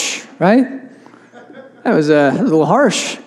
ouch, 0.00 0.26
right? 0.38 0.66
That 1.84 1.94
was, 1.94 2.10
uh, 2.10 2.36
a 2.38 2.42
little 2.42 2.66
harsh. 2.66 3.18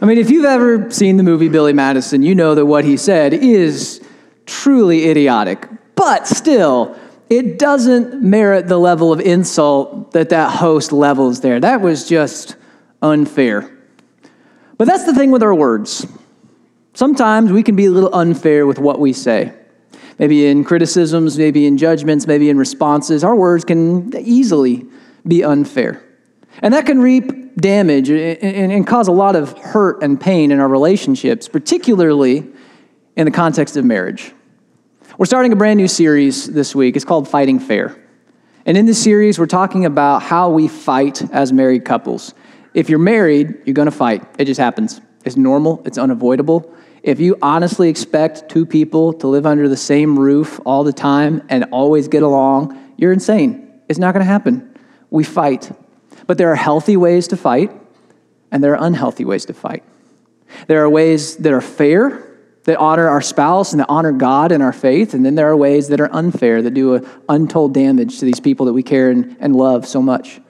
I 0.00 0.06
mean, 0.06 0.18
if 0.18 0.30
you've 0.30 0.44
ever 0.44 0.90
seen 0.90 1.16
the 1.16 1.22
movie 1.22 1.48
Billy 1.48 1.72
Madison, 1.72 2.22
you 2.22 2.34
know 2.34 2.54
that 2.54 2.66
what 2.66 2.84
he 2.84 2.96
said 2.96 3.32
is 3.32 4.00
truly 4.46 5.08
idiotic. 5.08 5.68
But 5.94 6.26
still, 6.26 6.96
it 7.30 7.58
doesn't 7.58 8.20
merit 8.22 8.66
the 8.66 8.78
level 8.78 9.12
of 9.12 9.20
insult 9.20 10.12
that 10.12 10.30
that 10.30 10.50
host 10.50 10.92
levels 10.92 11.40
there. 11.40 11.60
That 11.60 11.80
was 11.80 12.08
just 12.08 12.56
unfair. 13.00 13.70
But 14.76 14.86
that's 14.86 15.04
the 15.04 15.14
thing 15.14 15.30
with 15.30 15.42
our 15.42 15.54
words. 15.54 16.06
Sometimes 16.94 17.52
we 17.52 17.62
can 17.62 17.76
be 17.76 17.86
a 17.86 17.90
little 17.90 18.14
unfair 18.14 18.66
with 18.66 18.78
what 18.78 18.98
we 18.98 19.12
say. 19.12 19.52
Maybe 20.18 20.46
in 20.46 20.64
criticisms, 20.64 21.38
maybe 21.38 21.66
in 21.66 21.78
judgments, 21.78 22.26
maybe 22.26 22.50
in 22.50 22.58
responses. 22.58 23.24
Our 23.24 23.36
words 23.36 23.64
can 23.64 24.14
easily 24.16 24.86
be 25.26 25.44
unfair. 25.44 26.02
And 26.60 26.74
that 26.74 26.86
can 26.86 27.00
reap 27.00 27.56
damage 27.56 28.10
and, 28.10 28.86
cause 28.86 29.08
a 29.08 29.12
lot 29.12 29.36
of 29.36 29.56
hurt 29.58 30.02
and 30.02 30.20
pain 30.20 30.50
in 30.50 30.60
our 30.60 30.68
relationships, 30.68 31.48
particularly 31.48 32.46
in 33.16 33.24
the 33.24 33.30
context 33.30 33.76
of 33.76 33.84
marriage. 33.84 34.32
We're 35.18 35.26
starting 35.26 35.52
a 35.52 35.56
brand 35.56 35.78
new 35.78 35.88
series 35.88 36.46
this 36.46 36.74
week. 36.74 36.96
It's 36.96 37.04
called 37.04 37.28
Fighting 37.28 37.58
Fair. 37.58 37.98
And 38.64 38.76
in 38.76 38.86
this 38.86 39.02
series, 39.02 39.38
we're 39.38 39.46
talking 39.46 39.84
about 39.84 40.22
how 40.22 40.50
we 40.50 40.68
fight 40.68 41.22
as 41.32 41.52
married 41.52 41.84
couples. 41.84 42.32
If 42.74 42.88
you're 42.88 42.98
married, 42.98 43.62
you're 43.64 43.74
going 43.74 43.86
to 43.86 43.92
fight. 43.92 44.24
It 44.38 44.46
just 44.46 44.60
happens. 44.60 45.00
It's 45.24 45.36
normal, 45.36 45.82
it's 45.84 45.98
unavoidable. 45.98 46.74
If 47.02 47.18
you 47.18 47.36
honestly 47.42 47.88
expect 47.88 48.48
two 48.48 48.64
people 48.64 49.12
to 49.14 49.26
live 49.26 49.46
under 49.46 49.68
the 49.68 49.76
same 49.76 50.18
roof 50.18 50.60
all 50.64 50.84
the 50.84 50.92
time 50.92 51.42
and 51.48 51.64
always 51.72 52.08
get 52.08 52.22
along, 52.22 52.94
you're 52.96 53.12
insane. 53.12 53.80
It's 53.88 53.98
not 53.98 54.14
going 54.14 54.24
to 54.24 54.30
happen. 54.30 54.71
We 55.12 55.24
fight. 55.24 55.70
But 56.26 56.38
there 56.38 56.50
are 56.50 56.56
healthy 56.56 56.96
ways 56.96 57.28
to 57.28 57.36
fight, 57.36 57.70
and 58.50 58.64
there 58.64 58.72
are 58.74 58.84
unhealthy 58.84 59.24
ways 59.24 59.44
to 59.44 59.54
fight. 59.54 59.84
There 60.66 60.82
are 60.82 60.88
ways 60.88 61.36
that 61.36 61.52
are 61.52 61.60
fair, 61.60 62.38
that 62.64 62.78
honor 62.78 63.08
our 63.08 63.20
spouse 63.20 63.72
and 63.72 63.80
that 63.80 63.90
honor 63.90 64.12
God 64.12 64.52
and 64.52 64.62
our 64.62 64.72
faith, 64.72 65.12
and 65.12 65.24
then 65.24 65.34
there 65.34 65.48
are 65.48 65.56
ways 65.56 65.88
that 65.88 66.00
are 66.00 66.08
unfair, 66.14 66.62
that 66.62 66.72
do 66.72 67.06
untold 67.28 67.74
damage 67.74 68.20
to 68.20 68.24
these 68.24 68.40
people 68.40 68.66
that 68.66 68.72
we 68.72 68.82
care 68.82 69.10
and, 69.10 69.36
and 69.38 69.54
love 69.54 69.86
so 69.86 70.00
much. 70.00 70.40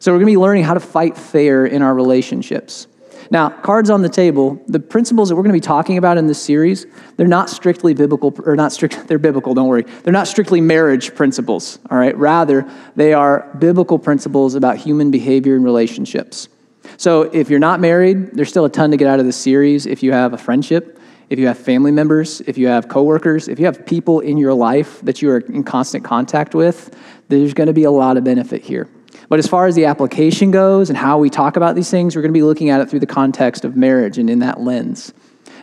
So 0.00 0.12
we're 0.12 0.18
going 0.18 0.26
to 0.26 0.32
be 0.32 0.36
learning 0.36 0.64
how 0.64 0.74
to 0.74 0.80
fight 0.80 1.16
fair 1.16 1.64
in 1.64 1.80
our 1.80 1.94
relationships. 1.94 2.86
Now, 3.30 3.48
cards 3.48 3.90
on 3.90 4.02
the 4.02 4.08
table, 4.08 4.60
the 4.66 4.80
principles 4.80 5.28
that 5.28 5.36
we're 5.36 5.42
going 5.42 5.52
to 5.54 5.60
be 5.60 5.66
talking 5.66 5.98
about 5.98 6.18
in 6.18 6.26
this 6.26 6.42
series, 6.42 6.86
they're 7.16 7.26
not 7.26 7.50
strictly 7.50 7.94
biblical, 7.94 8.34
or 8.44 8.56
not 8.56 8.72
strict, 8.72 9.06
they're 9.08 9.18
biblical, 9.18 9.54
don't 9.54 9.68
worry. 9.68 9.84
They're 10.02 10.12
not 10.12 10.28
strictly 10.28 10.60
marriage 10.60 11.14
principles, 11.14 11.78
all 11.90 11.98
right? 11.98 12.16
Rather, 12.16 12.70
they 12.96 13.12
are 13.12 13.50
biblical 13.58 13.98
principles 13.98 14.54
about 14.54 14.76
human 14.76 15.10
behavior 15.10 15.54
and 15.56 15.64
relationships. 15.64 16.48
So 16.96 17.22
if 17.22 17.50
you're 17.50 17.58
not 17.58 17.80
married, 17.80 18.32
there's 18.32 18.48
still 18.48 18.64
a 18.64 18.70
ton 18.70 18.90
to 18.90 18.96
get 18.96 19.08
out 19.08 19.18
of 19.18 19.26
this 19.26 19.36
series. 19.36 19.86
If 19.86 20.02
you 20.02 20.12
have 20.12 20.32
a 20.32 20.38
friendship, 20.38 21.00
if 21.30 21.38
you 21.38 21.46
have 21.46 21.58
family 21.58 21.90
members, 21.90 22.40
if 22.42 22.58
you 22.58 22.68
have 22.68 22.88
coworkers, 22.88 23.48
if 23.48 23.58
you 23.58 23.64
have 23.64 23.86
people 23.86 24.20
in 24.20 24.36
your 24.36 24.54
life 24.54 25.00
that 25.00 25.22
you 25.22 25.30
are 25.30 25.38
in 25.38 25.64
constant 25.64 26.04
contact 26.04 26.54
with, 26.54 26.96
there's 27.28 27.54
going 27.54 27.66
to 27.66 27.72
be 27.72 27.84
a 27.84 27.90
lot 27.90 28.16
of 28.16 28.24
benefit 28.24 28.62
here. 28.62 28.88
But 29.28 29.38
as 29.38 29.46
far 29.46 29.66
as 29.66 29.74
the 29.74 29.86
application 29.86 30.50
goes 30.50 30.90
and 30.90 30.98
how 30.98 31.18
we 31.18 31.30
talk 31.30 31.56
about 31.56 31.74
these 31.74 31.90
things, 31.90 32.14
we're 32.14 32.22
going 32.22 32.32
to 32.32 32.38
be 32.38 32.42
looking 32.42 32.70
at 32.70 32.80
it 32.80 32.90
through 32.90 33.00
the 33.00 33.06
context 33.06 33.64
of 33.64 33.76
marriage 33.76 34.18
and 34.18 34.28
in 34.28 34.40
that 34.40 34.60
lens. 34.60 35.12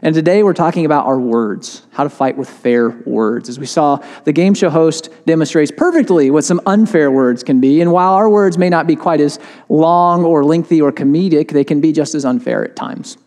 And 0.03 0.15
today 0.15 0.41
we're 0.41 0.53
talking 0.53 0.85
about 0.85 1.05
our 1.05 1.19
words, 1.19 1.83
how 1.91 2.03
to 2.03 2.09
fight 2.09 2.35
with 2.35 2.49
fair 2.49 2.89
words. 2.89 3.49
As 3.49 3.59
we 3.59 3.67
saw, 3.67 3.97
the 4.23 4.33
game 4.33 4.55
show 4.55 4.71
host 4.71 5.09
demonstrates 5.27 5.71
perfectly 5.71 6.31
what 6.31 6.43
some 6.43 6.59
unfair 6.65 7.11
words 7.11 7.43
can 7.43 7.59
be. 7.59 7.81
And 7.81 7.91
while 7.91 8.13
our 8.13 8.27
words 8.27 8.57
may 8.57 8.69
not 8.69 8.87
be 8.87 8.95
quite 8.95 9.21
as 9.21 9.37
long 9.69 10.23
or 10.23 10.43
lengthy 10.43 10.81
or 10.81 10.91
comedic, 10.91 11.51
they 11.51 11.63
can 11.63 11.81
be 11.81 11.91
just 11.91 12.15
as 12.15 12.25
unfair 12.25 12.63
at 12.63 12.75
times. 12.75 13.17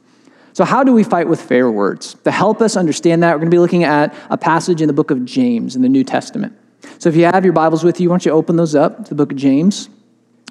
So, 0.53 0.65
how 0.65 0.83
do 0.85 0.93
we 0.93 1.05
fight 1.05 1.29
with 1.29 1.41
fair 1.41 1.71
words? 1.71 2.15
To 2.25 2.31
help 2.31 2.61
us 2.61 2.77
understand 2.77 3.23
that, 3.23 3.33
we're 3.33 3.41
going 3.41 3.51
to 3.51 3.55
be 3.55 3.59
looking 3.59 3.85
at 3.85 4.15
a 4.31 4.37
passage 4.37 4.81
in 4.81 4.87
the 4.87 4.93
book 4.93 5.11
of 5.11 5.25
James 5.25 5.75
in 5.75 5.83
the 5.83 5.89
New 5.89 6.05
Testament. 6.05 6.57
So, 6.99 7.09
if 7.09 7.17
you 7.17 7.25
have 7.25 7.45
your 7.45 7.53
Bibles 7.53 7.83
with 7.83 8.01
you, 8.01 8.09
why 8.09 8.15
don't 8.15 8.25
you 8.25 8.33
open 8.33 8.57
those 8.57 8.75
up 8.75 9.05
to 9.05 9.09
the 9.09 9.17
book 9.17 9.33
of 9.33 9.37
James? 9.37 9.89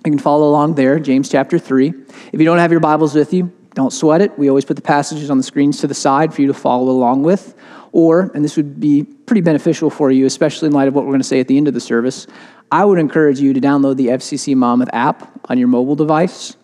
You 0.06 0.12
can 0.12 0.20
follow 0.20 0.50
along 0.50 0.76
there, 0.76 1.00
James 1.00 1.30
chapter 1.30 1.58
3. 1.58 1.94
If 2.34 2.40
you 2.40 2.44
don't 2.44 2.58
have 2.58 2.72
your 2.72 2.82
Bibles 2.82 3.16
with 3.16 3.34
you, 3.34 3.54
don't 3.74 3.94
sweat 3.94 4.20
it. 4.20 4.38
We 4.38 4.50
always 4.50 4.66
put 4.66 4.76
the 4.76 4.82
passages 4.82 5.32
on 5.32 5.38
the 5.38 5.44
screens 5.44 5.80
to 5.80 5.88
the 5.88 5.94
side 5.94 6.34
for 6.34 6.42
you 6.42 6.48
to 6.48 6.54
follow 6.54 6.92
along 6.92 7.24
with. 7.24 7.56
Or, 7.94 8.30
and 8.36 8.44
this 8.44 8.58
would 8.58 8.82
be 8.82 9.04
pretty 9.04 9.40
beneficial 9.40 9.90
for 9.90 10.12
you, 10.12 10.26
especially 10.26 10.68
in 10.68 10.74
light 10.74 10.90
of 10.90 10.94
what 10.94 11.06
we're 11.06 11.12
going 11.12 11.22
to 11.22 11.28
say 11.28 11.40
at 11.40 11.48
the 11.48 11.56
end 11.56 11.70
of 11.70 11.74
the 11.74 11.80
service, 11.80 12.28
I 12.70 12.84
would 12.84 13.00
encourage 13.00 13.40
you 13.40 13.54
to 13.54 13.62
download 13.62 13.96
the 13.96 14.08
FCC 14.08 14.56
Monmouth 14.56 14.90
app 14.92 15.32
on 15.50 15.58
your 15.58 15.70
mobile 15.70 15.96
device. 15.96 16.58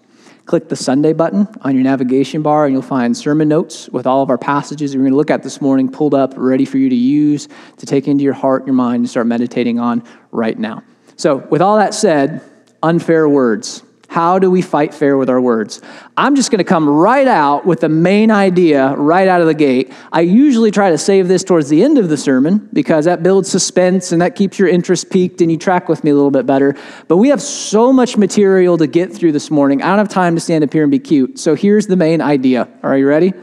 Click 0.45 0.67
the 0.67 0.75
Sunday 0.75 1.13
button 1.13 1.47
on 1.61 1.75
your 1.75 1.83
navigation 1.85 2.41
bar, 2.41 2.65
and 2.65 2.73
you'll 2.73 2.81
find 2.81 3.15
sermon 3.15 3.47
notes 3.47 3.87
with 3.87 4.05
all 4.05 4.21
of 4.21 4.29
our 4.29 4.37
passages 4.37 4.97
we're 4.97 5.03
going 5.03 5.13
to 5.13 5.17
look 5.17 5.31
at 5.31 5.43
this 5.43 5.61
morning 5.61 5.89
pulled 5.89 6.13
up, 6.13 6.33
ready 6.35 6.65
for 6.65 6.77
you 6.77 6.89
to 6.89 6.95
use, 6.95 7.47
to 7.77 7.85
take 7.85 8.05
into 8.09 8.21
your 8.21 8.33
heart, 8.33 8.65
your 8.65 8.75
mind, 8.75 8.95
and 8.97 9.09
start 9.09 9.27
meditating 9.27 9.79
on 9.79 10.03
right 10.31 10.59
now. 10.59 10.83
So, 11.15 11.37
with 11.37 11.61
all 11.61 11.77
that 11.77 11.93
said, 11.93 12.41
unfair 12.81 13.27
words. 13.27 13.83
How 14.09 14.39
do 14.39 14.49
we 14.49 14.63
fight 14.63 14.91
fair 14.91 15.17
with 15.17 15.29
our 15.29 15.39
words? 15.39 15.81
I'm 16.17 16.35
just 16.35 16.49
going 16.49 16.57
to 16.57 16.63
come 16.63 16.89
right 16.89 17.27
out 17.27 17.67
with 17.67 17.81
the 17.81 17.89
main 17.89 18.31
idea 18.31 18.95
right 18.95 19.27
out 19.27 19.39
of 19.39 19.45
the 19.45 19.53
gate. 19.53 19.93
I 20.11 20.21
usually 20.21 20.71
try 20.71 20.89
to 20.89 20.97
save 20.97 21.27
this 21.27 21.43
towards 21.43 21.69
the 21.69 21.83
end 21.83 21.99
of 21.99 22.09
the 22.09 22.17
sermon 22.17 22.69
because 22.73 23.05
that 23.05 23.21
builds 23.21 23.51
suspense 23.51 24.11
and 24.11 24.23
that 24.23 24.35
keeps 24.35 24.57
your 24.57 24.67
interest 24.67 25.11
peaked 25.11 25.41
and 25.41 25.51
you 25.51 25.59
track 25.59 25.87
with 25.87 26.03
me 26.03 26.09
a 26.09 26.15
little 26.15 26.31
bit 26.31 26.47
better. 26.47 26.75
But 27.07 27.17
we 27.17 27.29
have 27.29 27.39
so 27.39 27.93
much 27.93 28.17
material 28.17 28.79
to 28.79 28.87
get 28.87 29.13
through 29.13 29.31
this 29.33 29.51
morning. 29.51 29.83
I 29.83 29.89
don't 29.89 29.99
have 29.99 30.09
time 30.09 30.33
to 30.33 30.41
stand 30.41 30.63
up 30.63 30.73
here 30.73 30.81
and 30.81 30.89
be 30.89 30.97
cute. 30.97 31.37
So 31.37 31.53
here's 31.53 31.85
the 31.85 31.95
main 31.95 32.19
idea. 32.19 32.67
Are 32.81 32.97
you 32.97 33.07
ready? 33.07 33.33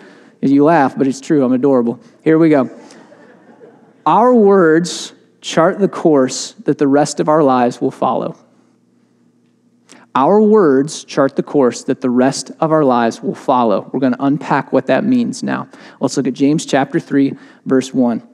You 0.41 0.65
laugh, 0.65 0.99
but 0.99 1.07
it's 1.07 1.21
true. 1.21 1.45
I'm 1.45 1.53
adorable. 1.53 2.01
Here 2.23 2.39
we 2.39 2.49
go. 2.49 2.71
Our 4.05 4.35
words 4.35 5.13
chart 5.41 5.79
the 5.79 5.89
course 5.89 6.53
that 6.65 6.79
the 6.79 6.89
rest 6.89 7.21
of 7.21 7.29
our 7.29 7.45
lives 7.45 7.81
will 7.81 7.93
follow. 7.93 8.37
Our 10.17 10.41
words 10.41 11.05
chart 11.05 11.37
the 11.37 11.43
course 11.43 11.85
that 11.85 12.01
the 12.01 12.09
rest 12.09 12.51
of 12.61 12.73
our 12.73 12.85
lives 12.85 13.23
will 13.23 13.35
follow. 13.35 13.91
We're 13.93 14.01
going 14.01 14.15
to 14.15 14.25
unpack 14.25 14.73
what 14.73 14.87
that 14.87 15.05
means 15.05 15.43
now. 15.43 15.69
Let's 16.01 16.17
look 16.17 16.27
at 16.27 16.33
James 16.33 16.65
chapter 16.65 16.99
3, 16.99 17.35
verse 17.67 17.93
1. 17.93 18.27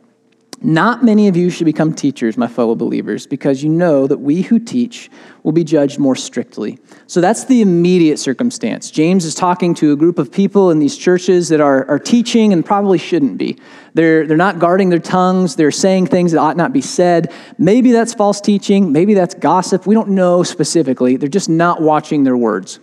Not 0.65 1.03
many 1.03 1.27
of 1.27 1.37
you 1.37 1.51
should 1.51 1.65
become 1.65 1.93
teachers, 1.93 2.37
my 2.37 2.47
fellow 2.47 2.77
believers, 2.77 3.27
because 3.27 3.65
you 3.65 3.69
know 3.69 4.07
that 4.07 4.19
we 4.19 4.43
who 4.43 4.61
teach 4.61 5.11
will 5.43 5.51
be 5.51 5.65
judged 5.65 5.99
more 5.99 6.15
strictly. 6.15 6.79
So 7.09 7.21
that's 7.21 7.47
the 7.47 7.63
immediate 7.63 8.19
circumstance. 8.19 8.91
James 8.93 9.25
is 9.25 9.35
talking 9.35 9.75
to 9.75 9.93
a 9.93 9.97
group 9.97 10.21
of 10.21 10.31
people 10.31 10.71
in 10.71 10.79
these 10.79 10.97
churches 10.97 11.49
that 11.49 11.61
are, 11.61 11.85
are 11.89 11.99
teaching 11.99 12.53
and 12.53 12.65
probably 12.65 12.99
shouldn't 12.99 13.39
be. 13.39 13.59
They're, 13.95 14.25
they're 14.25 14.37
not 14.37 14.61
guarding 14.61 14.89
their 14.89 15.01
tongues, 15.01 15.57
they're 15.57 15.73
saying 15.73 16.07
things 16.07 16.31
that 16.31 16.39
ought 16.39 16.57
not 16.57 16.73
be 16.73 16.81
said. 16.81 17.33
Maybe 17.59 17.91
that's 17.91 18.15
false 18.15 18.41
teaching, 18.41 18.93
maybe 18.93 19.15
that's 19.15 19.35
gossip. 19.35 19.85
We 19.85 19.97
don't 19.97 20.11
know 20.11 20.45
specifically. 20.45 21.17
They're 21.17 21.29
just 21.29 21.49
not 21.49 21.83
watching 21.83 22.23
their 22.23 22.37
words. 22.37 22.79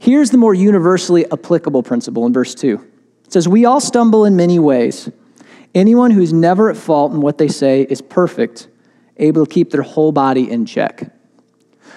Here's 0.00 0.30
the 0.30 0.38
more 0.38 0.54
universally 0.54 1.30
applicable 1.30 1.84
principle 1.84 2.26
in 2.26 2.32
verse 2.32 2.56
2 2.56 2.84
it 3.26 3.32
says, 3.32 3.46
We 3.46 3.64
all 3.64 3.80
stumble 3.80 4.24
in 4.24 4.34
many 4.34 4.58
ways. 4.58 5.08
Anyone 5.74 6.10
who's 6.10 6.32
never 6.32 6.70
at 6.70 6.76
fault 6.76 7.12
in 7.12 7.20
what 7.20 7.38
they 7.38 7.48
say 7.48 7.82
is 7.82 8.02
perfect, 8.02 8.68
able 9.16 9.46
to 9.46 9.50
keep 9.50 9.70
their 9.70 9.82
whole 9.82 10.12
body 10.12 10.50
in 10.50 10.66
check. 10.66 11.10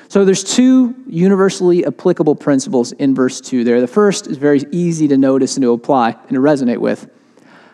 So 0.07 0.23
there's 0.23 0.43
two 0.43 0.95
universally 1.07 1.85
applicable 1.85 2.35
principles 2.35 2.91
in 2.93 3.15
verse 3.15 3.41
2 3.41 3.63
there. 3.63 3.81
The 3.81 3.87
first 3.87 4.27
is 4.27 4.37
very 4.37 4.63
easy 4.71 5.07
to 5.09 5.17
notice 5.17 5.57
and 5.57 5.63
to 5.63 5.73
apply 5.73 6.11
and 6.11 6.29
to 6.29 6.39
resonate 6.39 6.77
with. 6.77 7.09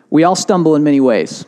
We 0.10 0.24
all 0.24 0.36
stumble 0.36 0.76
in 0.76 0.84
many 0.84 1.00
ways. 1.00 1.46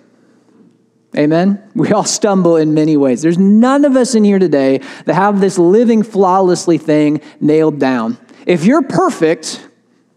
Amen? 1.17 1.69
We 1.75 1.91
all 1.91 2.03
stumble 2.03 2.57
in 2.57 2.73
many 2.73 2.97
ways. 2.97 3.21
There's 3.21 3.37
none 3.37 3.85
of 3.85 3.95
us 3.95 4.15
in 4.15 4.23
here 4.23 4.39
today 4.39 4.79
that 5.05 5.13
have 5.13 5.39
this 5.39 5.57
living 5.57 6.03
flawlessly 6.03 6.77
thing 6.77 7.21
nailed 7.39 7.79
down. 7.79 8.17
If 8.45 8.65
you're 8.65 8.81
perfect, 8.81 9.67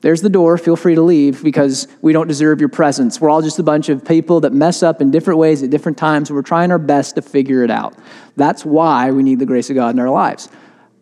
there's 0.06 0.22
the 0.22 0.30
door. 0.30 0.56
Feel 0.56 0.76
free 0.76 0.94
to 0.94 1.02
leave 1.02 1.42
because 1.42 1.88
we 2.00 2.12
don't 2.12 2.28
deserve 2.28 2.60
your 2.60 2.68
presence. 2.68 3.20
We're 3.20 3.28
all 3.28 3.42
just 3.42 3.58
a 3.58 3.64
bunch 3.64 3.88
of 3.88 4.04
people 4.04 4.38
that 4.42 4.52
mess 4.52 4.84
up 4.84 5.00
in 5.00 5.10
different 5.10 5.40
ways 5.40 5.64
at 5.64 5.70
different 5.70 5.98
times, 5.98 6.30
we're 6.30 6.42
trying 6.42 6.70
our 6.70 6.78
best 6.78 7.16
to 7.16 7.22
figure 7.22 7.64
it 7.64 7.72
out. 7.72 7.92
That's 8.36 8.64
why 8.64 9.10
we 9.10 9.24
need 9.24 9.40
the 9.40 9.46
grace 9.46 9.68
of 9.68 9.74
God 9.74 9.96
in 9.96 9.98
our 9.98 10.08
lives. 10.08 10.48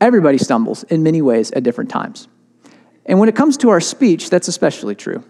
Everybody 0.00 0.38
stumbles 0.38 0.84
in 0.84 1.02
many 1.02 1.20
ways 1.20 1.50
at 1.50 1.64
different 1.64 1.90
times. 1.90 2.28
And 3.04 3.18
when 3.20 3.28
it 3.28 3.36
comes 3.36 3.58
to 3.58 3.68
our 3.68 3.78
speech, 3.78 4.30
that's 4.30 4.48
especially 4.48 4.94
true. 4.94 5.22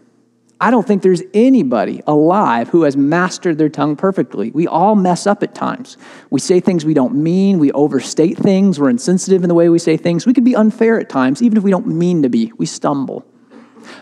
I 0.60 0.70
don't 0.70 0.86
think 0.86 1.02
there's 1.02 1.22
anybody 1.34 2.00
alive 2.06 2.68
who 2.68 2.84
has 2.84 2.96
mastered 2.96 3.58
their 3.58 3.68
tongue 3.68 3.96
perfectly. 3.96 4.52
We 4.52 4.68
all 4.68 4.94
mess 4.94 5.26
up 5.26 5.42
at 5.42 5.52
times. 5.52 5.96
We 6.30 6.38
say 6.38 6.60
things 6.60 6.84
we 6.84 6.94
don't 6.94 7.16
mean, 7.16 7.58
we 7.58 7.72
overstate 7.72 8.38
things, 8.38 8.78
we're 8.78 8.90
insensitive 8.90 9.42
in 9.42 9.48
the 9.48 9.54
way 9.56 9.68
we 9.68 9.80
say 9.80 9.96
things. 9.96 10.26
We 10.26 10.32
can 10.32 10.44
be 10.44 10.54
unfair 10.54 11.00
at 11.00 11.08
times, 11.08 11.42
even 11.42 11.58
if 11.58 11.64
we 11.64 11.72
don't 11.72 11.88
mean 11.88 12.22
to 12.22 12.28
be. 12.28 12.52
We 12.56 12.66
stumble. 12.66 13.26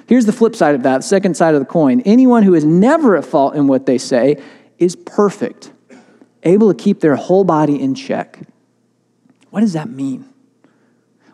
Here's 0.06 0.26
the 0.26 0.32
flip 0.32 0.54
side 0.56 0.74
of 0.74 0.82
that, 0.82 1.04
second 1.04 1.36
side 1.36 1.54
of 1.54 1.60
the 1.60 1.66
coin. 1.66 2.00
Anyone 2.02 2.42
who 2.42 2.54
is 2.54 2.64
never 2.64 3.16
at 3.16 3.24
fault 3.24 3.54
in 3.54 3.66
what 3.66 3.86
they 3.86 3.98
say 3.98 4.42
is 4.78 4.96
perfect, 4.96 5.72
able 6.42 6.72
to 6.72 6.82
keep 6.82 7.00
their 7.00 7.16
whole 7.16 7.44
body 7.44 7.80
in 7.80 7.94
check. 7.94 8.40
What 9.50 9.60
does 9.60 9.74
that 9.74 9.90
mean? 9.90 10.28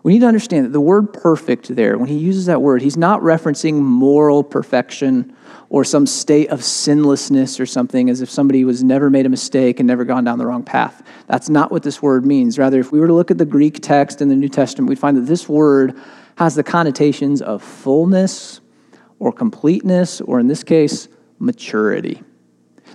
We 0.03 0.13
need 0.13 0.21
to 0.21 0.27
understand 0.27 0.65
that 0.65 0.73
the 0.73 0.81
word 0.81 1.13
perfect 1.13 1.75
there, 1.75 1.99
when 1.99 2.09
he 2.09 2.17
uses 2.17 2.47
that 2.47 2.63
word, 2.63 2.83
he's 2.83 2.97
not 2.97 3.21
referencing 3.21 3.75
moral 3.75 4.43
perfection 4.43 5.35
or 5.71 5.85
some 5.85 6.07
state 6.07 6.49
of 6.49 6.65
sinlessness 6.65 7.61
or 7.61 7.67
something, 7.67 8.09
as 8.09 8.23
if 8.23 8.31
somebody 8.31 8.65
was 8.65 8.83
never 8.83 9.11
made 9.11 9.27
a 9.27 9.29
mistake 9.29 9.81
and 9.81 9.87
never 9.87 10.05
gone 10.05 10.25
down 10.25 10.39
the 10.39 10.47
wrong 10.47 10.63
path. 10.63 11.03
That's 11.27 11.51
not 11.51 11.71
what 11.71 11.83
this 11.83 12.01
word 12.01 12.25
means. 12.25 12.59
Rather, 12.59 12.81
if 12.81 12.91
we 12.91 13.01
were 13.01 13.07
to 13.07 13.13
look 13.13 13.31
at 13.31 13.39
the 13.39 13.45
Greek 13.45 13.81
text 13.83 14.23
in 14.23 14.29
the 14.29 14.37
New 14.37 14.49
Testament, 14.49 14.89
we'd 14.89 14.99
find 14.99 15.17
that 15.17 15.27
this 15.27 15.49
word 15.49 15.95
has 16.39 16.55
the 16.55 16.63
connotations 16.63 17.43
of 17.43 17.61
fullness 17.61 18.61
or 19.19 19.33
completeness, 19.33 20.21
or 20.21 20.39
in 20.39 20.47
this 20.47 20.63
case, 20.63 21.09
maturity. 21.41 22.23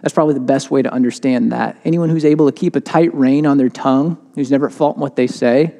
That's 0.01 0.13
probably 0.13 0.33
the 0.33 0.39
best 0.39 0.71
way 0.71 0.81
to 0.81 0.89
understand 0.89 1.51
that. 1.51 1.77
Anyone 1.83 2.07
who's 2.07 2.23
able 2.23 2.49
to 2.49 2.57
keep 2.57 2.77
a 2.77 2.79
tight 2.79 3.13
rein 3.13 3.45
on 3.45 3.57
their 3.57 3.67
tongue, 3.67 4.17
who's 4.35 4.49
never 4.49 4.67
at 4.67 4.71
fault 4.71 4.95
in 4.95 5.01
what 5.01 5.17
they 5.17 5.27
say, 5.27 5.75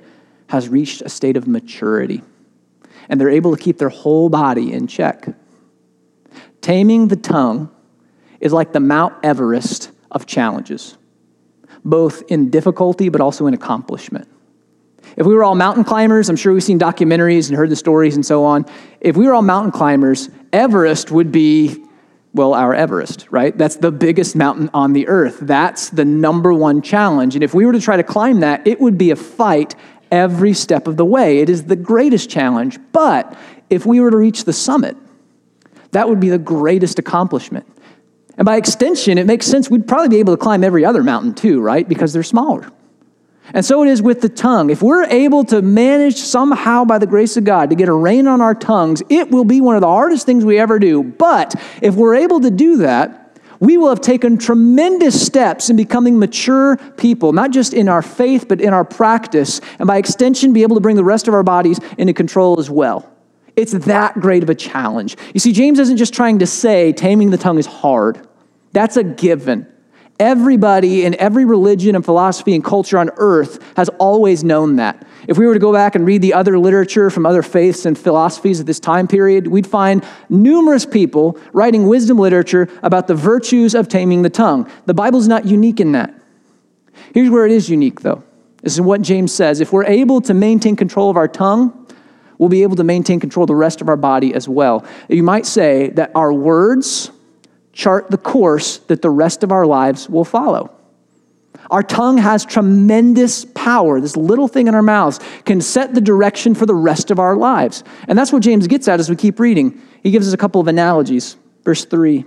has 0.48 0.68
reached 0.68 1.04
a 1.04 1.10
state 1.10 1.38
of 1.38 1.48
maturity. 1.48 2.22
And 3.08 3.20
they're 3.20 3.30
able 3.30 3.56
to 3.56 3.62
keep 3.62 3.78
their 3.78 3.88
whole 3.88 4.28
body 4.28 4.74
in 4.74 4.88
check. 4.88 5.30
Taming 6.60 7.08
the 7.08 7.16
tongue 7.16 7.72
is 8.42 8.52
like 8.52 8.74
the 8.74 8.82
Mount 8.82 9.14
Everest 9.24 9.90
of 10.12 10.26
challenges, 10.26 10.98
both 11.86 12.24
in 12.28 12.50
difficulty 12.50 13.08
but 13.08 13.22
also 13.22 13.48
in 13.48 13.54
accomplishment. 13.54 14.28
If 15.16 15.26
we 15.26 15.36
were 15.36 15.44
all 15.44 15.56
mountain 15.56 15.84
climbers, 15.84 16.30
I'm 16.30 16.36
sure 16.36 16.54
we've 16.54 16.64
seen 16.64 16.80
documentaries 16.80 17.50
and 17.50 17.58
heard 17.58 17.70
the 17.70 17.76
stories 17.76 18.16
and 18.16 18.26
so 18.26 18.44
on. 18.46 18.66
If 19.00 19.16
we 19.16 19.26
were 19.26 19.34
all 19.34 19.42
mountain 19.42 19.72
climbers, 19.72 20.30
Everest 20.52 21.12
would 21.12 21.32
be, 21.32 21.84
well, 22.34 22.54
our 22.54 22.74
Everest, 22.74 23.28
right? 23.30 23.56
That's 23.58 23.76
the 23.76 23.92
biggest 23.92 24.36
mountain 24.36 24.70
on 24.74 24.94
the 24.94 25.08
earth. 25.08 25.40
That's 25.42 25.90
the 25.90 26.06
number 26.06 26.54
one 26.54 26.82
challenge. 26.82 27.36
And 27.36 27.44
if 27.44 27.54
we 27.54 27.66
were 27.66 27.74
to 27.74 27.82
try 27.82 27.98
to 27.98 28.04
climb 28.04 28.40
that, 28.40 28.66
it 28.66 28.80
would 28.80 28.98
be 28.98 29.12
a 29.12 29.16
fight 29.16 29.76
every 30.12 30.54
step 30.54 30.88
of 30.88 30.98
the 30.98 31.06
way. 31.06 31.40
It 31.40 31.50
is 31.50 31.64
the 31.64 31.76
greatest 31.76 32.30
challenge. 32.30 32.80
But 32.92 33.38
if 33.70 33.86
we 33.86 34.00
were 34.00 34.12
to 34.12 34.18
reach 34.18 34.46
the 34.46 34.54
summit, 34.54 34.98
that 35.92 36.10
would 36.10 36.20
be 36.20 36.30
the 36.30 36.40
greatest 36.40 37.00
accomplishment. 37.00 37.68
And 38.38 38.46
by 38.46 38.58
extension, 38.58 39.18
it 39.18 39.28
makes 39.28 39.46
sense 39.46 39.70
we'd 39.70 39.88
probably 39.88 40.10
be 40.10 40.18
able 40.18 40.36
to 40.36 40.42
climb 40.42 40.64
every 40.64 40.86
other 40.86 41.04
mountain 41.04 41.36
too, 41.36 41.62
right? 41.62 41.88
Because 41.88 42.14
they're 42.14 42.24
smaller. 42.24 42.72
And 43.54 43.66
so 43.66 43.84
it 43.84 43.90
is 43.90 44.02
with 44.02 44.22
the 44.22 44.30
tongue. 44.30 44.70
If 44.70 44.82
we're 44.82 45.06
able 45.06 45.44
to 45.46 45.62
manage 45.62 46.16
somehow 46.16 46.86
by 46.86 46.98
the 46.98 47.08
grace 47.08 47.36
of 47.36 47.44
God 47.44 47.70
to 47.70 47.76
get 47.76 47.90
a 47.90 47.94
rein 47.94 48.28
on 48.28 48.42
our 48.42 48.56
tongues, 48.56 49.04
it 49.10 49.32
will 49.32 49.44
be 49.44 49.60
one 49.60 49.76
of 49.76 49.82
the 49.82 49.88
hardest 49.88 50.26
things 50.26 50.46
we 50.46 50.60
ever 50.60 50.80
do. 50.80 51.04
But 51.04 51.56
if 51.82 51.96
we're 51.96 52.16
able 52.16 52.40
to 52.40 52.50
do 52.50 52.78
that, 52.78 53.20
we 53.60 53.78
will 53.78 53.90
have 53.90 54.02
taken 54.02 54.38
tremendous 54.38 55.26
steps 55.26 55.70
in 55.70 55.78
becoming 55.78 56.20
mature 56.20 56.78
people, 56.98 57.32
not 57.32 57.52
just 57.52 57.74
in 57.74 57.88
our 57.88 58.02
faith, 58.02 58.48
but 58.48 58.60
in 58.60 58.74
our 58.74 58.84
practice, 58.84 59.62
and 59.80 59.88
by 59.88 59.98
extension, 59.98 60.52
be 60.52 60.64
able 60.64 60.76
to 60.76 60.82
bring 60.82 60.98
the 60.98 61.04
rest 61.04 61.28
of 61.30 61.34
our 61.34 61.44
bodies 61.44 61.80
into 61.98 62.14
control 62.14 62.60
as 62.60 62.70
well. 62.70 63.10
It's 63.56 63.72
that 63.72 64.20
great 64.20 64.44
of 64.44 64.50
a 64.50 64.56
challenge. 64.56 65.16
You 65.34 65.40
see, 65.40 65.54
James 65.54 65.80
isn't 65.80 65.96
just 65.98 66.14
trying 66.14 66.40
to 66.40 66.48
say 66.48 66.92
taming 66.92 67.30
the 67.30 67.38
tongue 67.38 67.58
is 67.58 67.66
hard, 67.66 68.28
that's 68.74 68.98
a 68.98 69.04
given. 69.04 69.73
Everybody 70.20 71.06
in 71.06 71.16
every 71.16 71.44
religion 71.44 71.96
and 71.96 72.06
philosophy 72.06 72.54
and 72.54 72.64
culture 72.64 73.00
on 73.00 73.10
earth 73.18 73.64
has 73.76 73.90
always 73.98 74.44
known 74.44 74.76
that. 74.76 75.08
If 75.28 75.38
we 75.38 75.48
were 75.48 75.54
to 75.54 75.60
go 75.60 75.74
back 75.74 75.96
and 75.96 76.06
read 76.06 76.22
the 76.22 76.34
other 76.34 76.60
literature 76.60 77.10
from 77.10 77.26
other 77.26 77.42
faiths 77.42 77.86
and 77.86 77.98
philosophies 77.98 78.60
at 78.60 78.66
this 78.66 78.80
time 78.80 79.08
period, 79.08 79.48
we'd 79.48 79.66
find 79.66 80.06
numerous 80.30 80.86
people 80.86 81.40
writing 81.52 81.88
wisdom 81.88 82.20
literature 82.20 82.70
about 82.84 83.08
the 83.08 83.16
virtues 83.16 83.74
of 83.74 83.88
taming 83.88 84.22
the 84.22 84.30
tongue. 84.30 84.70
The 84.86 84.94
Bible's 84.94 85.28
not 85.28 85.46
unique 85.46 85.80
in 85.80 85.94
that. 85.94 86.14
Here's 87.14 87.30
where 87.30 87.46
it 87.46 87.52
is 87.52 87.70
unique, 87.70 88.02
though. 88.02 88.24
This 88.62 88.74
is 88.74 88.82
what 88.82 89.02
James 89.02 89.34
says. 89.34 89.62
If 89.62 89.74
we're 89.74 89.86
able 89.86 90.22
to 90.22 90.34
maintain 90.34 90.76
control 90.76 91.10
of 91.10 91.18
our 91.18 91.28
tongue, 91.28 91.88
we'll 92.38 92.50
be 92.50 92.64
able 92.64 92.76
to 92.76 92.84
maintain 92.84 93.20
control 93.20 93.46
of 93.46 93.48
the 93.48 93.56
rest 93.56 93.82
of 93.82 93.90
our 93.90 93.98
body 93.98 94.34
as 94.34 94.48
well. 94.48 94.86
You 95.10 95.24
might 95.24 95.46
say 95.46 95.90
that 95.92 96.12
our 96.14 96.32
words 96.32 97.12
chart 97.74 98.10
the 98.10 98.18
course 98.18 98.78
that 98.78 99.02
the 99.02 99.10
rest 99.10 99.44
of 99.44 99.52
our 99.52 99.66
lives 99.66 100.08
will 100.08 100.24
follow. 100.24 100.72
Our 101.70 101.84
tongue 101.84 102.18
has 102.18 102.46
tremendous 102.46 103.46
power. 103.46 104.00
This 104.00 104.16
little 104.16 104.48
thing 104.48 104.68
in 104.68 104.76
our 104.76 104.82
mouths 104.82 105.20
can 105.46 105.62
set 105.62 105.94
the 105.94 106.02
direction 106.02 106.56
for 106.56 106.66
the 106.66 106.76
rest 106.76 107.10
of 107.10 107.20
our 107.20 107.36
lives. 107.36 107.84
And 108.08 108.18
that's 108.18 108.32
what 108.32 108.44
James 108.44 108.68
gets 108.68 108.88
at 108.88 109.00
as 109.00 109.10
we 109.10 109.16
keep 109.16 109.40
reading. 109.40 109.82
He 110.04 110.12
gives 110.12 110.28
us 110.28 110.34
a 110.34 110.38
couple 110.38 110.62
of 110.62 110.68
analogies. 110.68 111.36
Verse 111.64 111.86
3 111.86 112.26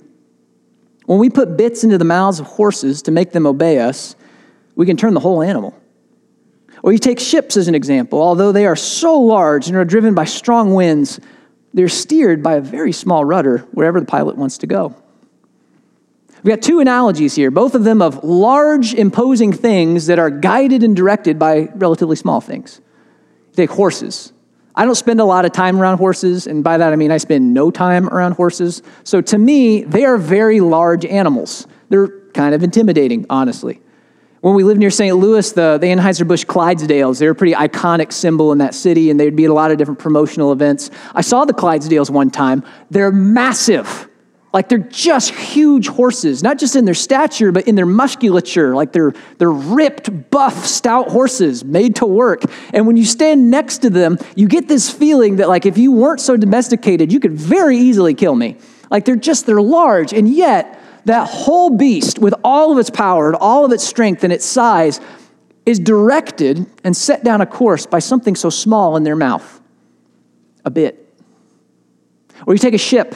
When 1.06 1.18
we 1.18 1.30
put 1.30 1.56
bits 1.56 1.84
into 1.84 1.98
the 1.98 2.04
mouths 2.04 2.40
of 2.40 2.46
horses 2.46 3.02
to 3.02 3.10
make 3.10 3.32
them 3.32 3.46
obey 3.46 3.78
us, 3.78 4.16
we 4.74 4.86
can 4.86 4.96
turn 4.96 5.14
the 5.14 5.20
whole 5.20 5.42
animal. 5.42 5.74
Or 6.82 6.92
you 6.92 6.98
take 6.98 7.18
ships 7.18 7.56
as 7.56 7.68
an 7.68 7.74
example. 7.74 8.20
Although 8.20 8.52
they 8.52 8.66
are 8.66 8.76
so 8.76 9.18
large 9.18 9.68
and 9.68 9.76
are 9.76 9.84
driven 9.84 10.14
by 10.14 10.24
strong 10.24 10.74
winds, 10.74 11.20
they're 11.74 11.88
steered 11.88 12.42
by 12.42 12.54
a 12.54 12.60
very 12.60 12.92
small 12.92 13.24
rudder 13.24 13.58
wherever 13.72 14.00
the 14.00 14.06
pilot 14.06 14.36
wants 14.36 14.58
to 14.58 14.66
go. 14.66 14.94
We've 16.46 16.54
got 16.54 16.62
two 16.62 16.78
analogies 16.78 17.34
here, 17.34 17.50
both 17.50 17.74
of 17.74 17.82
them 17.82 18.00
of 18.00 18.22
large, 18.22 18.94
imposing 18.94 19.52
things 19.52 20.06
that 20.06 20.20
are 20.20 20.30
guided 20.30 20.84
and 20.84 20.94
directed 20.94 21.40
by 21.40 21.70
relatively 21.74 22.14
small 22.14 22.40
things. 22.40 22.80
Take 23.54 23.68
horses. 23.68 24.32
I 24.76 24.84
don't 24.84 24.94
spend 24.94 25.18
a 25.18 25.24
lot 25.24 25.44
of 25.44 25.50
time 25.50 25.80
around 25.80 25.98
horses, 25.98 26.46
and 26.46 26.62
by 26.62 26.78
that 26.78 26.92
I 26.92 26.94
mean 26.94 27.10
I 27.10 27.16
spend 27.16 27.52
no 27.52 27.72
time 27.72 28.08
around 28.10 28.34
horses. 28.34 28.80
So 29.02 29.20
to 29.22 29.36
me, 29.36 29.82
they 29.82 30.04
are 30.04 30.16
very 30.18 30.60
large 30.60 31.04
animals. 31.04 31.66
They're 31.88 32.20
kind 32.30 32.54
of 32.54 32.62
intimidating, 32.62 33.26
honestly. 33.28 33.80
When 34.40 34.54
we 34.54 34.62
lived 34.62 34.78
near 34.78 34.90
St. 34.90 35.16
Louis, 35.16 35.50
the, 35.50 35.78
the 35.78 35.88
Anheuser-Busch 35.88 36.44
Clydesdales, 36.44 37.18
they're 37.18 37.32
a 37.32 37.34
pretty 37.34 37.54
iconic 37.54 38.12
symbol 38.12 38.52
in 38.52 38.58
that 38.58 38.76
city, 38.76 39.10
and 39.10 39.18
they'd 39.18 39.34
be 39.34 39.46
at 39.46 39.50
a 39.50 39.52
lot 39.52 39.72
of 39.72 39.78
different 39.78 39.98
promotional 39.98 40.52
events. 40.52 40.92
I 41.12 41.22
saw 41.22 41.44
the 41.44 41.54
Clydesdales 41.54 42.08
one 42.08 42.30
time. 42.30 42.62
They're 42.88 43.10
massive. 43.10 44.08
Like 44.56 44.70
they're 44.70 44.78
just 44.78 45.34
huge 45.34 45.86
horses, 45.86 46.42
not 46.42 46.58
just 46.58 46.76
in 46.76 46.86
their 46.86 46.94
stature, 46.94 47.52
but 47.52 47.68
in 47.68 47.74
their 47.74 47.84
musculature. 47.84 48.74
Like 48.74 48.90
they're, 48.90 49.12
they're 49.36 49.52
ripped, 49.52 50.30
buff, 50.30 50.64
stout 50.64 51.08
horses 51.10 51.62
made 51.62 51.96
to 51.96 52.06
work. 52.06 52.40
And 52.72 52.86
when 52.86 52.96
you 52.96 53.04
stand 53.04 53.50
next 53.50 53.82
to 53.82 53.90
them, 53.90 54.16
you 54.34 54.48
get 54.48 54.66
this 54.66 54.90
feeling 54.90 55.36
that 55.36 55.50
like 55.50 55.66
if 55.66 55.76
you 55.76 55.92
weren't 55.92 56.22
so 56.22 56.38
domesticated, 56.38 57.12
you 57.12 57.20
could 57.20 57.34
very 57.34 57.76
easily 57.76 58.14
kill 58.14 58.34
me. 58.34 58.56
Like 58.90 59.04
they're 59.04 59.14
just, 59.14 59.44
they're 59.44 59.60
large. 59.60 60.14
And 60.14 60.26
yet, 60.26 60.80
that 61.04 61.28
whole 61.28 61.68
beast, 61.76 62.18
with 62.18 62.32
all 62.42 62.72
of 62.72 62.78
its 62.78 62.88
power 62.88 63.26
and 63.26 63.36
all 63.36 63.66
of 63.66 63.72
its 63.72 63.84
strength 63.84 64.24
and 64.24 64.32
its 64.32 64.46
size, 64.46 65.02
is 65.66 65.78
directed 65.78 66.64
and 66.82 66.96
set 66.96 67.22
down 67.22 67.42
a 67.42 67.46
course 67.46 67.84
by 67.84 67.98
something 67.98 68.34
so 68.34 68.48
small 68.48 68.96
in 68.96 69.02
their 69.02 69.16
mouth 69.16 69.60
a 70.64 70.70
bit. 70.70 71.14
Or 72.46 72.54
you 72.54 72.58
take 72.58 72.72
a 72.72 72.78
ship 72.78 73.14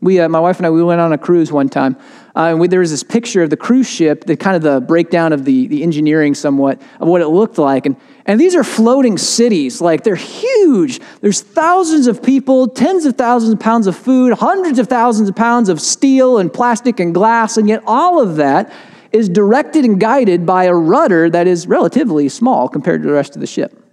we, 0.00 0.20
uh, 0.20 0.28
my 0.28 0.38
wife 0.38 0.58
and 0.58 0.66
I, 0.66 0.70
we 0.70 0.82
went 0.82 1.00
on 1.00 1.12
a 1.12 1.18
cruise 1.18 1.50
one 1.50 1.68
time. 1.68 1.96
Uh, 2.36 2.50
and 2.50 2.60
we, 2.60 2.68
there 2.68 2.80
was 2.80 2.90
this 2.90 3.02
picture 3.02 3.42
of 3.42 3.50
the 3.50 3.56
cruise 3.56 3.88
ship, 3.88 4.24
the 4.24 4.36
kind 4.36 4.54
of 4.54 4.62
the 4.62 4.80
breakdown 4.80 5.32
of 5.32 5.44
the, 5.44 5.66
the 5.66 5.82
engineering 5.82 6.34
somewhat 6.34 6.80
of 7.00 7.08
what 7.08 7.20
it 7.20 7.28
looked 7.28 7.58
like. 7.58 7.84
And, 7.84 7.96
and 8.24 8.40
these 8.40 8.54
are 8.54 8.62
floating 8.62 9.18
cities. 9.18 9.80
Like 9.80 10.04
they're 10.04 10.14
huge. 10.14 11.00
There's 11.20 11.40
thousands 11.40 12.06
of 12.06 12.22
people, 12.22 12.68
tens 12.68 13.06
of 13.06 13.16
thousands 13.16 13.54
of 13.54 13.60
pounds 13.60 13.88
of 13.88 13.96
food, 13.96 14.34
hundreds 14.34 14.78
of 14.78 14.86
thousands 14.86 15.28
of 15.28 15.34
pounds 15.34 15.68
of 15.68 15.80
steel 15.80 16.38
and 16.38 16.52
plastic 16.52 17.00
and 17.00 17.12
glass. 17.12 17.56
And 17.56 17.68
yet 17.68 17.82
all 17.86 18.20
of 18.20 18.36
that 18.36 18.72
is 19.10 19.28
directed 19.28 19.84
and 19.84 19.98
guided 19.98 20.46
by 20.46 20.64
a 20.64 20.74
rudder 20.74 21.28
that 21.30 21.46
is 21.46 21.66
relatively 21.66 22.28
small 22.28 22.68
compared 22.68 23.02
to 23.02 23.08
the 23.08 23.14
rest 23.14 23.34
of 23.34 23.40
the 23.40 23.46
ship. 23.46 23.84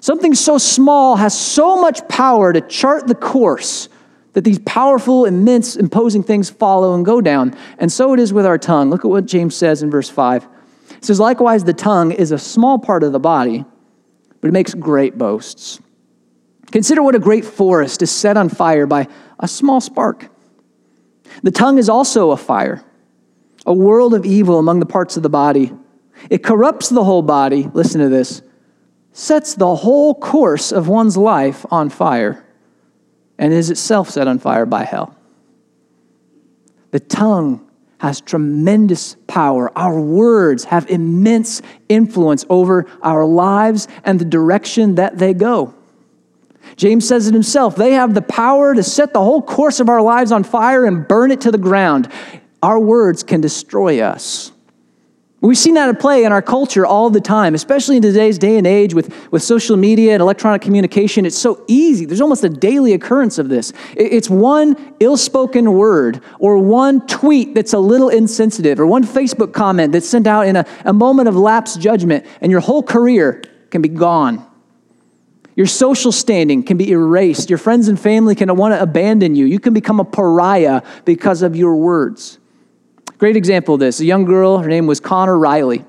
Something 0.00 0.34
so 0.34 0.58
small 0.58 1.16
has 1.16 1.36
so 1.36 1.80
much 1.80 2.06
power 2.08 2.52
to 2.52 2.60
chart 2.60 3.06
the 3.06 3.14
course 3.14 3.88
that 4.34 4.44
these 4.44 4.58
powerful, 4.60 5.24
immense, 5.24 5.76
imposing 5.76 6.22
things 6.22 6.50
follow 6.50 6.94
and 6.94 7.04
go 7.04 7.20
down. 7.20 7.56
And 7.78 7.90
so 7.90 8.12
it 8.12 8.20
is 8.20 8.32
with 8.32 8.44
our 8.44 8.58
tongue. 8.58 8.90
Look 8.90 9.04
at 9.04 9.08
what 9.08 9.26
James 9.26 9.56
says 9.56 9.82
in 9.82 9.90
verse 9.90 10.10
5. 10.10 10.46
It 10.90 11.04
says, 11.04 11.18
Likewise, 11.18 11.64
the 11.64 11.72
tongue 11.72 12.10
is 12.12 12.32
a 12.32 12.38
small 12.38 12.78
part 12.78 13.02
of 13.02 13.12
the 13.12 13.20
body, 13.20 13.64
but 14.40 14.48
it 14.48 14.52
makes 14.52 14.74
great 14.74 15.16
boasts. 15.16 15.80
Consider 16.72 17.02
what 17.02 17.14
a 17.14 17.20
great 17.20 17.44
forest 17.44 18.02
is 18.02 18.10
set 18.10 18.36
on 18.36 18.48
fire 18.48 18.86
by 18.86 19.06
a 19.38 19.46
small 19.46 19.80
spark. 19.80 20.28
The 21.44 21.52
tongue 21.52 21.78
is 21.78 21.88
also 21.88 22.32
a 22.32 22.36
fire, 22.36 22.82
a 23.64 23.72
world 23.72 24.14
of 24.14 24.26
evil 24.26 24.58
among 24.58 24.80
the 24.80 24.86
parts 24.86 25.16
of 25.16 25.22
the 25.22 25.28
body. 25.28 25.72
It 26.28 26.42
corrupts 26.42 26.88
the 26.88 27.04
whole 27.04 27.22
body, 27.22 27.70
listen 27.72 28.00
to 28.00 28.08
this, 28.08 28.42
sets 29.12 29.54
the 29.54 29.76
whole 29.76 30.14
course 30.14 30.72
of 30.72 30.88
one's 30.88 31.16
life 31.16 31.64
on 31.70 31.88
fire 31.88 32.43
and 33.38 33.52
is 33.52 33.70
itself 33.70 34.10
set 34.10 34.28
on 34.28 34.38
fire 34.38 34.66
by 34.66 34.84
hell. 34.84 35.16
The 36.90 37.00
tongue 37.00 37.68
has 37.98 38.20
tremendous 38.20 39.16
power. 39.26 39.76
Our 39.76 40.00
words 40.00 40.64
have 40.64 40.88
immense 40.90 41.62
influence 41.88 42.44
over 42.48 42.86
our 43.02 43.24
lives 43.24 43.88
and 44.04 44.20
the 44.20 44.24
direction 44.24 44.96
that 44.96 45.18
they 45.18 45.34
go. 45.34 45.74
James 46.76 47.06
says 47.06 47.28
it 47.28 47.34
himself 47.34 47.76
they 47.76 47.92
have 47.92 48.14
the 48.14 48.22
power 48.22 48.74
to 48.74 48.82
set 48.82 49.12
the 49.12 49.20
whole 49.20 49.42
course 49.42 49.80
of 49.80 49.88
our 49.88 50.02
lives 50.02 50.32
on 50.32 50.44
fire 50.44 50.84
and 50.86 51.06
burn 51.06 51.30
it 51.30 51.42
to 51.42 51.50
the 51.50 51.58
ground. 51.58 52.10
Our 52.62 52.78
words 52.78 53.22
can 53.22 53.40
destroy 53.40 54.00
us. 54.00 54.52
We've 55.46 55.58
seen 55.58 55.74
that 55.74 55.90
at 55.90 56.00
play 56.00 56.24
in 56.24 56.32
our 56.32 56.40
culture 56.40 56.86
all 56.86 57.10
the 57.10 57.20
time, 57.20 57.54
especially 57.54 57.96
in 57.96 58.02
today's 58.02 58.38
day 58.38 58.56
and 58.56 58.66
age 58.66 58.94
with, 58.94 59.30
with 59.30 59.42
social 59.42 59.76
media 59.76 60.14
and 60.14 60.22
electronic 60.22 60.62
communication. 60.62 61.26
It's 61.26 61.36
so 61.36 61.62
easy. 61.68 62.06
There's 62.06 62.22
almost 62.22 62.44
a 62.44 62.48
daily 62.48 62.94
occurrence 62.94 63.36
of 63.36 63.50
this. 63.50 63.74
It's 63.94 64.30
one 64.30 64.94
ill 65.00 65.18
spoken 65.18 65.74
word, 65.74 66.22
or 66.38 66.56
one 66.56 67.06
tweet 67.06 67.54
that's 67.54 67.74
a 67.74 67.78
little 67.78 68.08
insensitive, 68.08 68.80
or 68.80 68.86
one 68.86 69.04
Facebook 69.04 69.52
comment 69.52 69.92
that's 69.92 70.08
sent 70.08 70.26
out 70.26 70.46
in 70.46 70.56
a, 70.56 70.64
a 70.86 70.94
moment 70.94 71.28
of 71.28 71.36
lapse 71.36 71.76
judgment, 71.76 72.24
and 72.40 72.50
your 72.50 72.62
whole 72.62 72.82
career 72.82 73.42
can 73.68 73.82
be 73.82 73.90
gone. 73.90 74.44
Your 75.56 75.66
social 75.66 76.10
standing 76.10 76.62
can 76.62 76.78
be 76.78 76.90
erased. 76.90 77.50
Your 77.50 77.58
friends 77.58 77.88
and 77.88 78.00
family 78.00 78.34
can 78.34 78.56
want 78.56 78.72
to 78.72 78.80
abandon 78.80 79.34
you. 79.34 79.44
You 79.44 79.60
can 79.60 79.74
become 79.74 80.00
a 80.00 80.04
pariah 80.06 80.80
because 81.04 81.42
of 81.42 81.54
your 81.54 81.76
words. 81.76 82.38
Great 83.24 83.36
example 83.36 83.72
of 83.72 83.80
this 83.80 84.00
a 84.00 84.04
young 84.04 84.26
girl, 84.26 84.58
her 84.58 84.68
name 84.68 84.86
was 84.86 85.00
Connor 85.00 85.38
Riley. 85.38 85.82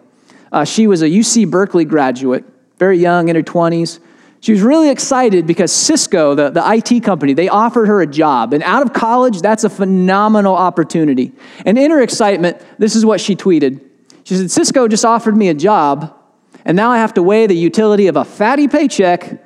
Uh, 0.54 0.64
she 0.64 0.88
was 0.88 1.02
a 1.02 1.10
UC 1.10 1.52
Berkeley 1.52 1.84
graduate, 1.84 2.46
very 2.80 2.98
young, 2.98 3.28
in 3.28 3.36
her 3.36 3.42
20s. 3.42 4.00
She 4.40 4.54
was 4.54 4.62
really 4.62 4.90
excited 4.90 5.46
because 5.46 5.70
Cisco, 5.70 6.34
the, 6.34 6.50
the 6.50 6.64
IT 6.66 7.04
company, 7.04 7.34
they 7.34 7.50
offered 7.50 7.90
her 7.90 8.00
a 8.00 8.08
job. 8.08 8.54
And 8.54 8.64
out 8.64 8.84
of 8.84 8.94
college, 8.94 9.42
that's 9.42 9.66
a 9.66 9.70
phenomenal 9.70 10.56
opportunity. 10.56 11.34
And 11.66 11.78
in 11.78 11.92
her 11.92 12.02
excitement, 12.02 12.62
this 12.78 12.96
is 12.96 13.06
what 13.06 13.20
she 13.20 13.36
tweeted. 13.36 13.84
She 14.24 14.38
said, 14.38 14.50
Cisco 14.50 14.88
just 14.88 15.04
offered 15.04 15.36
me 15.36 15.50
a 15.50 15.54
job, 15.54 16.18
and 16.64 16.78
now 16.78 16.90
I 16.90 17.00
have 17.00 17.16
to 17.16 17.22
weigh 17.22 17.48
the 17.48 17.54
utility 17.54 18.08
of 18.08 18.16
a 18.16 18.24
fatty 18.24 18.70
paycheck 18.70 19.44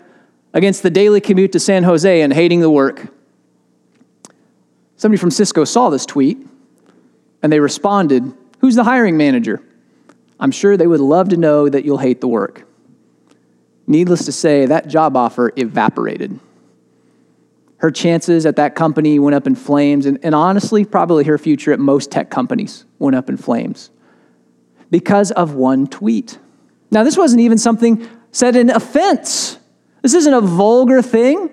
against 0.53 0.83
the 0.83 0.91
daily 0.91 1.21
commute 1.21 1.53
to 1.53 1.59
San 1.59 1.81
Jose 1.85 2.21
and 2.21 2.33
hating 2.33 2.59
the 2.59 2.69
work. 2.69 3.11
Somebody 4.95 5.19
from 5.19 5.31
Cisco 5.31 5.63
saw 5.63 5.89
this 5.89 6.05
tweet 6.05 6.45
and 7.41 7.51
they 7.51 7.59
responded, 7.59 8.33
Who's 8.59 8.75
the 8.75 8.83
hiring 8.83 9.17
manager? 9.17 9.61
I'm 10.39 10.51
sure 10.51 10.77
they 10.77 10.87
would 10.87 10.99
love 10.99 11.29
to 11.29 11.37
know 11.37 11.67
that 11.67 11.85
you'll 11.85 11.97
hate 11.97 12.21
the 12.21 12.27
work. 12.27 12.65
Needless 13.87 14.25
to 14.25 14.31
say, 14.31 14.65
that 14.65 14.87
job 14.87 15.17
offer 15.17 15.51
evaporated. 15.55 16.39
Her 17.77 17.91
chances 17.91 18.45
at 18.45 18.57
that 18.57 18.75
company 18.75 19.19
went 19.19 19.35
up 19.35 19.47
in 19.47 19.55
flames, 19.55 20.05
and, 20.05 20.19
and 20.21 20.35
honestly, 20.35 20.83
probably 20.85 21.23
her 21.23 21.37
future 21.37 21.71
at 21.71 21.79
most 21.79 22.11
tech 22.11 22.29
companies 22.29 22.85
went 22.99 23.15
up 23.15 23.29
in 23.29 23.37
flames 23.37 23.89
because 24.91 25.31
of 25.31 25.53
one 25.55 25.87
tweet. 25.87 26.37
Now, 26.91 27.03
this 27.03 27.17
wasn't 27.17 27.41
even 27.41 27.57
something 27.57 28.07
said 28.31 28.55
in 28.55 28.69
offense. 28.69 29.57
This 30.01 30.13
isn't 30.13 30.33
a 30.33 30.41
vulgar 30.41 31.01
thing. 31.01 31.49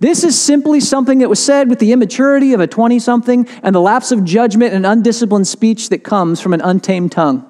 This 0.00 0.24
is 0.24 0.40
simply 0.40 0.80
something 0.80 1.18
that 1.18 1.28
was 1.28 1.44
said 1.44 1.68
with 1.68 1.78
the 1.78 1.92
immaturity 1.92 2.52
of 2.52 2.60
a 2.60 2.66
20 2.66 2.98
something 2.98 3.48
and 3.62 3.74
the 3.74 3.80
lapse 3.80 4.12
of 4.12 4.24
judgment 4.24 4.74
and 4.74 4.84
undisciplined 4.84 5.46
speech 5.46 5.88
that 5.90 6.04
comes 6.04 6.40
from 6.40 6.52
an 6.52 6.60
untamed 6.60 7.12
tongue. 7.12 7.48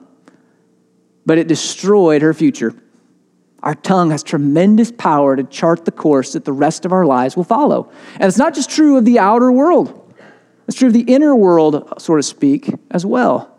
But 1.26 1.38
it 1.38 1.48
destroyed 1.48 2.22
her 2.22 2.34
future. 2.34 2.74
Our 3.62 3.74
tongue 3.74 4.10
has 4.10 4.22
tremendous 4.22 4.92
power 4.92 5.36
to 5.36 5.42
chart 5.44 5.86
the 5.86 5.90
course 5.90 6.34
that 6.34 6.44
the 6.44 6.52
rest 6.52 6.84
of 6.84 6.92
our 6.92 7.06
lives 7.06 7.34
will 7.34 7.44
follow. 7.44 7.90
And 8.14 8.24
it's 8.24 8.36
not 8.36 8.54
just 8.54 8.68
true 8.68 8.98
of 8.98 9.06
the 9.06 9.18
outer 9.18 9.50
world, 9.50 10.00
it's 10.68 10.76
true 10.76 10.88
of 10.88 10.94
the 10.94 11.00
inner 11.02 11.34
world, 11.34 11.94
so 11.98 12.16
to 12.16 12.22
speak, 12.22 12.70
as 12.90 13.06
well. 13.06 13.58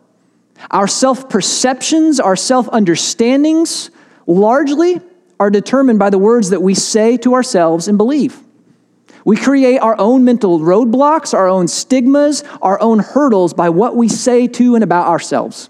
Our 0.72 0.88
self 0.88 1.28
perceptions, 1.28 2.20
our 2.20 2.36
self 2.36 2.70
understandings, 2.70 3.90
largely 4.28 5.02
are 5.40 5.50
determined 5.50 6.00
by 6.00 6.10
the 6.10 6.18
words 6.18 6.52
that 6.52 6.62
we 6.62 6.76
say 6.76 7.18
to 7.18 7.34
ourselves 7.34 7.88
and 7.88 7.98
believe. 7.98 8.45
We 9.26 9.36
create 9.36 9.80
our 9.80 10.00
own 10.00 10.24
mental 10.24 10.60
roadblocks, 10.60 11.34
our 11.34 11.50
own 11.50 11.68
stigmas, 11.68 12.44
our 12.62 12.80
own 12.80 13.00
hurdles 13.00 13.54
by 13.54 13.70
what 13.70 13.96
we 13.96 14.08
say 14.08 14.48
to 14.48 14.76
and 14.76 14.84
about 14.84 15.08
ourselves. 15.08 15.70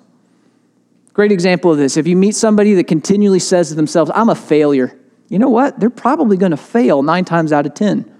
Great 1.13 1.31
example 1.31 1.71
of 1.71 1.77
this. 1.77 1.95
If 1.95 2.05
you 2.05 2.17
meet 2.17 2.35
somebody 2.35 2.73
that 2.73 2.83
continually 2.83 3.39
says 3.39 3.69
to 3.69 3.75
themselves, 3.75 4.11
I'm 4.13 4.27
a 4.27 4.35
failure, 4.35 4.99
you 5.29 5.39
know 5.39 5.49
what? 5.49 5.79
They're 5.79 5.89
probably 5.89 6.35
going 6.35 6.51
to 6.51 6.57
fail 6.57 7.01
nine 7.01 7.23
times 7.23 7.53
out 7.53 7.65
of 7.65 7.73
10. 7.73 8.11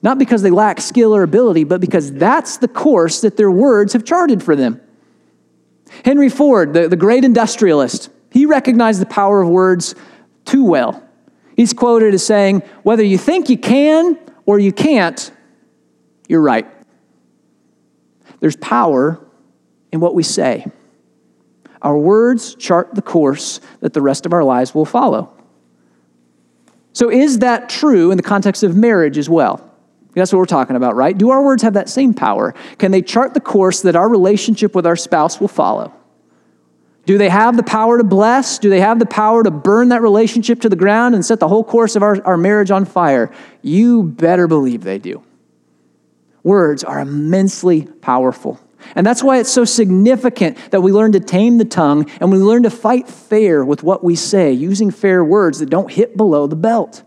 Not 0.00 0.18
because 0.18 0.40
they 0.40 0.50
lack 0.50 0.80
skill 0.80 1.14
or 1.14 1.22
ability, 1.22 1.64
but 1.64 1.80
because 1.80 2.10
that's 2.10 2.56
the 2.56 2.66
course 2.66 3.20
that 3.20 3.36
their 3.36 3.50
words 3.50 3.92
have 3.92 4.04
charted 4.04 4.42
for 4.42 4.56
them. 4.56 4.80
Henry 6.04 6.30
Ford, 6.30 6.72
the, 6.72 6.88
the 6.88 6.96
great 6.96 7.24
industrialist, 7.24 8.08
he 8.30 8.46
recognized 8.46 9.02
the 9.02 9.06
power 9.06 9.42
of 9.42 9.50
words 9.50 9.94
too 10.46 10.64
well. 10.64 11.06
He's 11.54 11.74
quoted 11.74 12.14
as 12.14 12.24
saying, 12.24 12.60
Whether 12.82 13.04
you 13.04 13.18
think 13.18 13.50
you 13.50 13.58
can 13.58 14.18
or 14.46 14.58
you 14.58 14.72
can't, 14.72 15.30
you're 16.28 16.40
right. 16.40 16.66
There's 18.40 18.56
power 18.56 19.24
in 19.92 20.00
what 20.00 20.14
we 20.14 20.22
say. 20.22 20.66
Our 21.80 21.98
words 21.98 22.54
chart 22.54 22.94
the 22.94 23.02
course 23.02 23.60
that 23.80 23.92
the 23.92 24.00
rest 24.00 24.26
of 24.26 24.32
our 24.32 24.44
lives 24.44 24.74
will 24.74 24.84
follow. 24.84 25.32
So, 26.92 27.10
is 27.10 27.40
that 27.40 27.68
true 27.68 28.10
in 28.10 28.16
the 28.16 28.22
context 28.22 28.62
of 28.62 28.76
marriage 28.76 29.18
as 29.18 29.28
well? 29.28 29.68
That's 30.14 30.32
what 30.32 30.38
we're 30.38 30.46
talking 30.46 30.76
about, 30.76 30.94
right? 30.94 31.16
Do 31.16 31.30
our 31.30 31.42
words 31.42 31.62
have 31.62 31.74
that 31.74 31.88
same 31.88 32.12
power? 32.12 32.54
Can 32.78 32.90
they 32.92 33.00
chart 33.00 33.32
the 33.34 33.40
course 33.40 33.80
that 33.82 33.96
our 33.96 34.08
relationship 34.08 34.74
with 34.74 34.86
our 34.86 34.96
spouse 34.96 35.40
will 35.40 35.48
follow? 35.48 35.92
Do 37.04 37.18
they 37.18 37.28
have 37.28 37.56
the 37.56 37.64
power 37.64 37.98
to 37.98 38.04
bless? 38.04 38.58
Do 38.58 38.70
they 38.70 38.80
have 38.80 38.98
the 38.98 39.06
power 39.06 39.42
to 39.42 39.50
burn 39.50 39.88
that 39.88 40.02
relationship 40.02 40.60
to 40.60 40.68
the 40.68 40.76
ground 40.76 41.14
and 41.14 41.24
set 41.24 41.40
the 41.40 41.48
whole 41.48 41.64
course 41.64 41.96
of 41.96 42.02
our, 42.02 42.24
our 42.24 42.36
marriage 42.36 42.70
on 42.70 42.84
fire? 42.84 43.32
You 43.60 44.04
better 44.04 44.46
believe 44.46 44.84
they 44.84 44.98
do. 44.98 45.22
Words 46.44 46.84
are 46.84 47.00
immensely 47.00 47.86
powerful. 48.00 48.60
And 48.94 49.06
that's 49.06 49.22
why 49.22 49.38
it's 49.38 49.50
so 49.50 49.64
significant 49.64 50.58
that 50.70 50.80
we 50.80 50.92
learn 50.92 51.12
to 51.12 51.20
tame 51.20 51.58
the 51.58 51.64
tongue 51.64 52.08
and 52.20 52.30
we 52.30 52.38
learn 52.38 52.64
to 52.64 52.70
fight 52.70 53.08
fair 53.08 53.64
with 53.64 53.82
what 53.82 54.04
we 54.04 54.16
say, 54.16 54.52
using 54.52 54.90
fair 54.90 55.24
words 55.24 55.58
that 55.60 55.70
don't 55.70 55.90
hit 55.90 56.16
below 56.16 56.46
the 56.46 56.56
belt. 56.56 57.02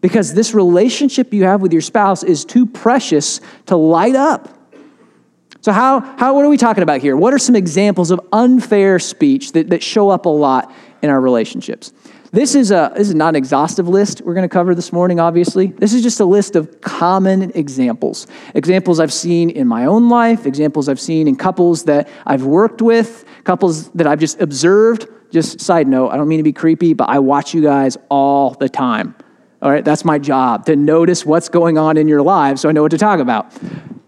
Because 0.00 0.34
this 0.34 0.52
relationship 0.52 1.32
you 1.32 1.44
have 1.44 1.62
with 1.62 1.72
your 1.72 1.82
spouse 1.82 2.22
is 2.22 2.44
too 2.44 2.66
precious 2.66 3.40
to 3.66 3.76
light 3.76 4.16
up 4.16 4.61
so, 5.62 5.70
how, 5.70 6.00
how, 6.18 6.34
what 6.34 6.44
are 6.44 6.48
we 6.48 6.56
talking 6.56 6.82
about 6.82 7.00
here? 7.00 7.16
What 7.16 7.32
are 7.32 7.38
some 7.38 7.54
examples 7.54 8.10
of 8.10 8.20
unfair 8.32 8.98
speech 8.98 9.52
that, 9.52 9.70
that 9.70 9.80
show 9.80 10.10
up 10.10 10.26
a 10.26 10.28
lot 10.28 10.74
in 11.02 11.08
our 11.08 11.20
relationships? 11.20 11.92
This 12.32 12.56
is, 12.56 12.72
a, 12.72 12.92
this 12.96 13.08
is 13.08 13.14
not 13.14 13.28
an 13.28 13.36
exhaustive 13.36 13.86
list 13.86 14.22
we're 14.22 14.34
going 14.34 14.48
to 14.48 14.52
cover 14.52 14.74
this 14.74 14.92
morning, 14.92 15.20
obviously. 15.20 15.68
This 15.68 15.94
is 15.94 16.02
just 16.02 16.18
a 16.18 16.24
list 16.24 16.56
of 16.56 16.80
common 16.80 17.52
examples. 17.54 18.26
Examples 18.56 18.98
I've 18.98 19.12
seen 19.12 19.50
in 19.50 19.68
my 19.68 19.84
own 19.84 20.08
life, 20.08 20.46
examples 20.46 20.88
I've 20.88 20.98
seen 20.98 21.28
in 21.28 21.36
couples 21.36 21.84
that 21.84 22.08
I've 22.26 22.42
worked 22.42 22.82
with, 22.82 23.24
couples 23.44 23.88
that 23.90 24.08
I've 24.08 24.18
just 24.18 24.40
observed. 24.40 25.06
Just 25.30 25.60
side 25.60 25.86
note, 25.86 26.08
I 26.08 26.16
don't 26.16 26.26
mean 26.26 26.38
to 26.38 26.42
be 26.42 26.52
creepy, 26.52 26.92
but 26.92 27.08
I 27.08 27.20
watch 27.20 27.54
you 27.54 27.62
guys 27.62 27.96
all 28.08 28.50
the 28.54 28.68
time. 28.68 29.14
All 29.60 29.70
right, 29.70 29.84
that's 29.84 30.04
my 30.04 30.18
job 30.18 30.66
to 30.66 30.74
notice 30.74 31.24
what's 31.24 31.48
going 31.48 31.78
on 31.78 31.96
in 31.96 32.08
your 32.08 32.22
lives 32.22 32.62
so 32.62 32.68
I 32.68 32.72
know 32.72 32.82
what 32.82 32.90
to 32.90 32.98
talk 32.98 33.20
about. 33.20 33.52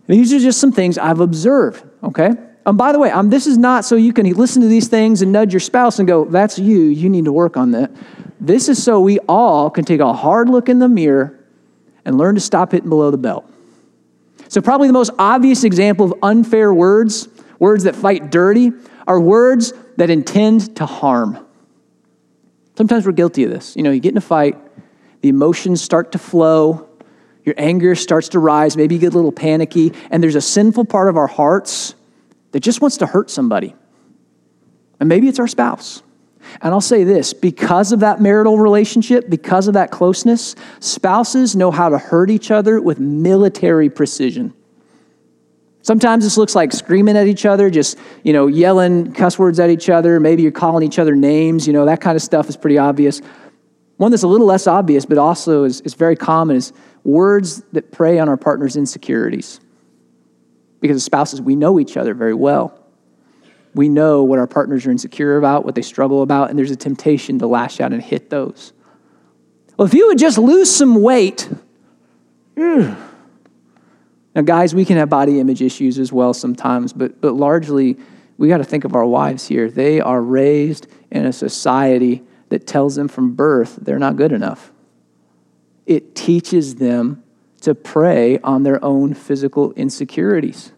These 0.06 0.32
are 0.32 0.38
just 0.38 0.60
some 0.60 0.72
things 0.72 0.98
I've 0.98 1.20
observed, 1.20 1.84
okay? 2.02 2.30
And 2.66 2.78
by 2.78 2.92
the 2.92 2.98
way, 2.98 3.10
um, 3.10 3.30
this 3.30 3.46
is 3.46 3.58
not 3.58 3.84
so 3.84 3.96
you 3.96 4.12
can 4.12 4.30
listen 4.32 4.62
to 4.62 4.68
these 4.68 4.88
things 4.88 5.22
and 5.22 5.32
nudge 5.32 5.52
your 5.52 5.60
spouse 5.60 5.98
and 5.98 6.08
go, 6.08 6.24
that's 6.24 6.58
you, 6.58 6.82
you 6.82 7.08
need 7.08 7.24
to 7.26 7.32
work 7.32 7.56
on 7.56 7.72
that. 7.72 7.90
This 8.40 8.68
is 8.68 8.82
so 8.82 9.00
we 9.00 9.18
all 9.20 9.70
can 9.70 9.84
take 9.84 10.00
a 10.00 10.12
hard 10.12 10.48
look 10.48 10.68
in 10.68 10.78
the 10.78 10.88
mirror 10.88 11.38
and 12.04 12.18
learn 12.18 12.34
to 12.34 12.40
stop 12.40 12.72
hitting 12.72 12.88
below 12.88 13.10
the 13.10 13.18
belt. 13.18 13.50
So, 14.48 14.60
probably 14.60 14.88
the 14.88 14.94
most 14.94 15.10
obvious 15.18 15.64
example 15.64 16.06
of 16.06 16.14
unfair 16.22 16.72
words, 16.72 17.28
words 17.58 17.84
that 17.84 17.96
fight 17.96 18.30
dirty, 18.30 18.72
are 19.06 19.18
words 19.18 19.72
that 19.96 20.10
intend 20.10 20.76
to 20.76 20.86
harm. 20.86 21.44
Sometimes 22.76 23.06
we're 23.06 23.12
guilty 23.12 23.44
of 23.44 23.50
this. 23.50 23.76
You 23.76 23.82
know, 23.82 23.90
you 23.90 24.00
get 24.00 24.12
in 24.12 24.18
a 24.18 24.22
fight, 24.22 24.58
the 25.22 25.28
emotions 25.28 25.80
start 25.80 26.12
to 26.12 26.18
flow, 26.18 26.83
your 27.44 27.54
anger 27.58 27.94
starts 27.94 28.30
to 28.30 28.38
rise, 28.38 28.76
maybe 28.76 28.94
you 28.94 29.00
get 29.00 29.12
a 29.12 29.16
little 29.16 29.32
panicky, 29.32 29.92
and 30.10 30.22
there's 30.22 30.34
a 30.34 30.40
sinful 30.40 30.86
part 30.86 31.08
of 31.08 31.16
our 31.16 31.26
hearts 31.26 31.94
that 32.52 32.60
just 32.60 32.80
wants 32.80 32.96
to 32.98 33.06
hurt 33.06 33.30
somebody. 33.30 33.74
And 35.00 35.08
maybe 35.08 35.28
it's 35.28 35.38
our 35.38 35.48
spouse. 35.48 36.02
And 36.60 36.72
I'll 36.72 36.80
say 36.80 37.04
this 37.04 37.32
because 37.32 37.92
of 37.92 38.00
that 38.00 38.20
marital 38.20 38.58
relationship, 38.58 39.28
because 39.28 39.66
of 39.66 39.74
that 39.74 39.90
closeness, 39.90 40.54
spouses 40.80 41.56
know 41.56 41.70
how 41.70 41.88
to 41.88 41.98
hurt 41.98 42.30
each 42.30 42.50
other 42.50 42.80
with 42.80 42.98
military 42.98 43.90
precision. 43.90 44.54
Sometimes 45.82 46.24
this 46.24 46.38
looks 46.38 46.54
like 46.54 46.72
screaming 46.72 47.16
at 47.16 47.26
each 47.26 47.44
other, 47.44 47.68
just, 47.68 47.98
you 48.22 48.32
know, 48.32 48.46
yelling 48.46 49.12
cuss 49.12 49.38
words 49.38 49.60
at 49.60 49.68
each 49.68 49.90
other. 49.90 50.18
Maybe 50.18 50.42
you're 50.42 50.52
calling 50.52 50.82
each 50.82 50.98
other 50.98 51.14
names, 51.14 51.66
you 51.66 51.74
know, 51.74 51.84
that 51.84 52.00
kind 52.00 52.16
of 52.16 52.22
stuff 52.22 52.48
is 52.48 52.56
pretty 52.56 52.78
obvious. 52.78 53.20
One 53.96 54.10
that's 54.10 54.22
a 54.22 54.28
little 54.28 54.46
less 54.46 54.66
obvious, 54.66 55.06
but 55.06 55.18
also 55.18 55.64
is, 55.64 55.80
is 55.82 55.94
very 55.94 56.16
common, 56.16 56.56
is 56.56 56.72
words 57.04 57.62
that 57.72 57.92
prey 57.92 58.18
on 58.18 58.28
our 58.28 58.36
partner's 58.36 58.76
insecurities. 58.76 59.60
Because 60.80 60.96
as 60.96 61.04
spouses, 61.04 61.40
we 61.40 61.54
know 61.56 61.78
each 61.78 61.96
other 61.96 62.12
very 62.14 62.34
well. 62.34 62.78
We 63.74 63.88
know 63.88 64.22
what 64.22 64.38
our 64.38 64.46
partners 64.46 64.86
are 64.86 64.90
insecure 64.90 65.36
about, 65.36 65.64
what 65.64 65.74
they 65.74 65.82
struggle 65.82 66.22
about, 66.22 66.50
and 66.50 66.58
there's 66.58 66.70
a 66.70 66.76
temptation 66.76 67.38
to 67.38 67.46
lash 67.46 67.80
out 67.80 67.92
and 67.92 68.02
hit 68.02 68.30
those. 68.30 68.72
Well, 69.76 69.86
if 69.86 69.94
you 69.94 70.08
would 70.08 70.18
just 70.18 70.38
lose 70.38 70.74
some 70.74 71.02
weight, 71.02 71.48
mm. 72.56 72.96
now, 74.34 74.42
guys, 74.42 74.74
we 74.74 74.84
can 74.84 74.96
have 74.96 75.08
body 75.08 75.40
image 75.40 75.62
issues 75.62 75.98
as 75.98 76.12
well 76.12 76.34
sometimes, 76.34 76.92
but, 76.92 77.20
but 77.20 77.34
largely 77.34 77.96
we 78.38 78.48
got 78.48 78.58
to 78.58 78.64
think 78.64 78.84
of 78.84 78.94
our 78.94 79.06
wives 79.06 79.46
here. 79.46 79.70
They 79.70 80.00
are 80.00 80.20
raised 80.20 80.86
in 81.10 81.24
a 81.24 81.32
society 81.32 82.22
that 82.54 82.68
tells 82.68 82.94
them 82.94 83.08
from 83.08 83.34
birth 83.34 83.80
they're 83.82 83.98
not 83.98 84.14
good 84.14 84.30
enough. 84.30 84.70
It 85.86 86.14
teaches 86.14 86.76
them 86.76 87.24
to 87.62 87.74
prey 87.74 88.38
on 88.44 88.62
their 88.62 88.82
own 88.84 89.12
physical 89.12 89.72
insecurities. 89.72 90.70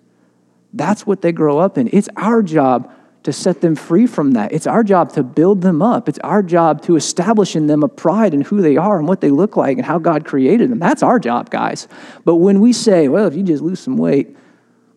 That's 0.72 1.06
what 1.06 1.20
they 1.20 1.32
grow 1.32 1.58
up 1.58 1.76
in. 1.76 1.90
It's 1.92 2.08
our 2.16 2.42
job 2.42 2.90
to 3.24 3.32
set 3.32 3.60
them 3.60 3.76
free 3.76 4.06
from 4.06 4.30
that. 4.30 4.52
It's 4.52 4.66
our 4.66 4.82
job 4.82 5.12
to 5.12 5.22
build 5.22 5.60
them 5.60 5.82
up. 5.82 6.08
It's 6.08 6.18
our 6.20 6.42
job 6.42 6.80
to 6.84 6.96
establish 6.96 7.54
in 7.54 7.66
them 7.66 7.82
a 7.82 7.88
pride 7.88 8.32
in 8.32 8.40
who 8.40 8.62
they 8.62 8.78
are 8.78 8.98
and 8.98 9.06
what 9.06 9.20
they 9.20 9.30
look 9.30 9.54
like 9.54 9.76
and 9.76 9.84
how 9.84 9.98
God 9.98 10.24
created 10.24 10.70
them. 10.70 10.78
That's 10.78 11.02
our 11.02 11.18
job, 11.18 11.50
guys. 11.50 11.88
But 12.24 12.36
when 12.36 12.60
we 12.60 12.72
say, 12.72 13.08
well, 13.08 13.26
if 13.26 13.34
you 13.34 13.42
just 13.42 13.62
lose 13.62 13.80
some 13.80 13.98
weight, 13.98 14.34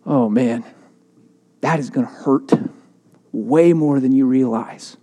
oh 0.06 0.30
man, 0.30 0.64
that 1.60 1.78
is 1.78 1.90
going 1.90 2.08
to 2.08 2.14
hurt 2.14 2.54
way 3.34 3.74
more 3.74 4.00
than 4.00 4.14
you 4.14 4.26
realize. 4.26 4.96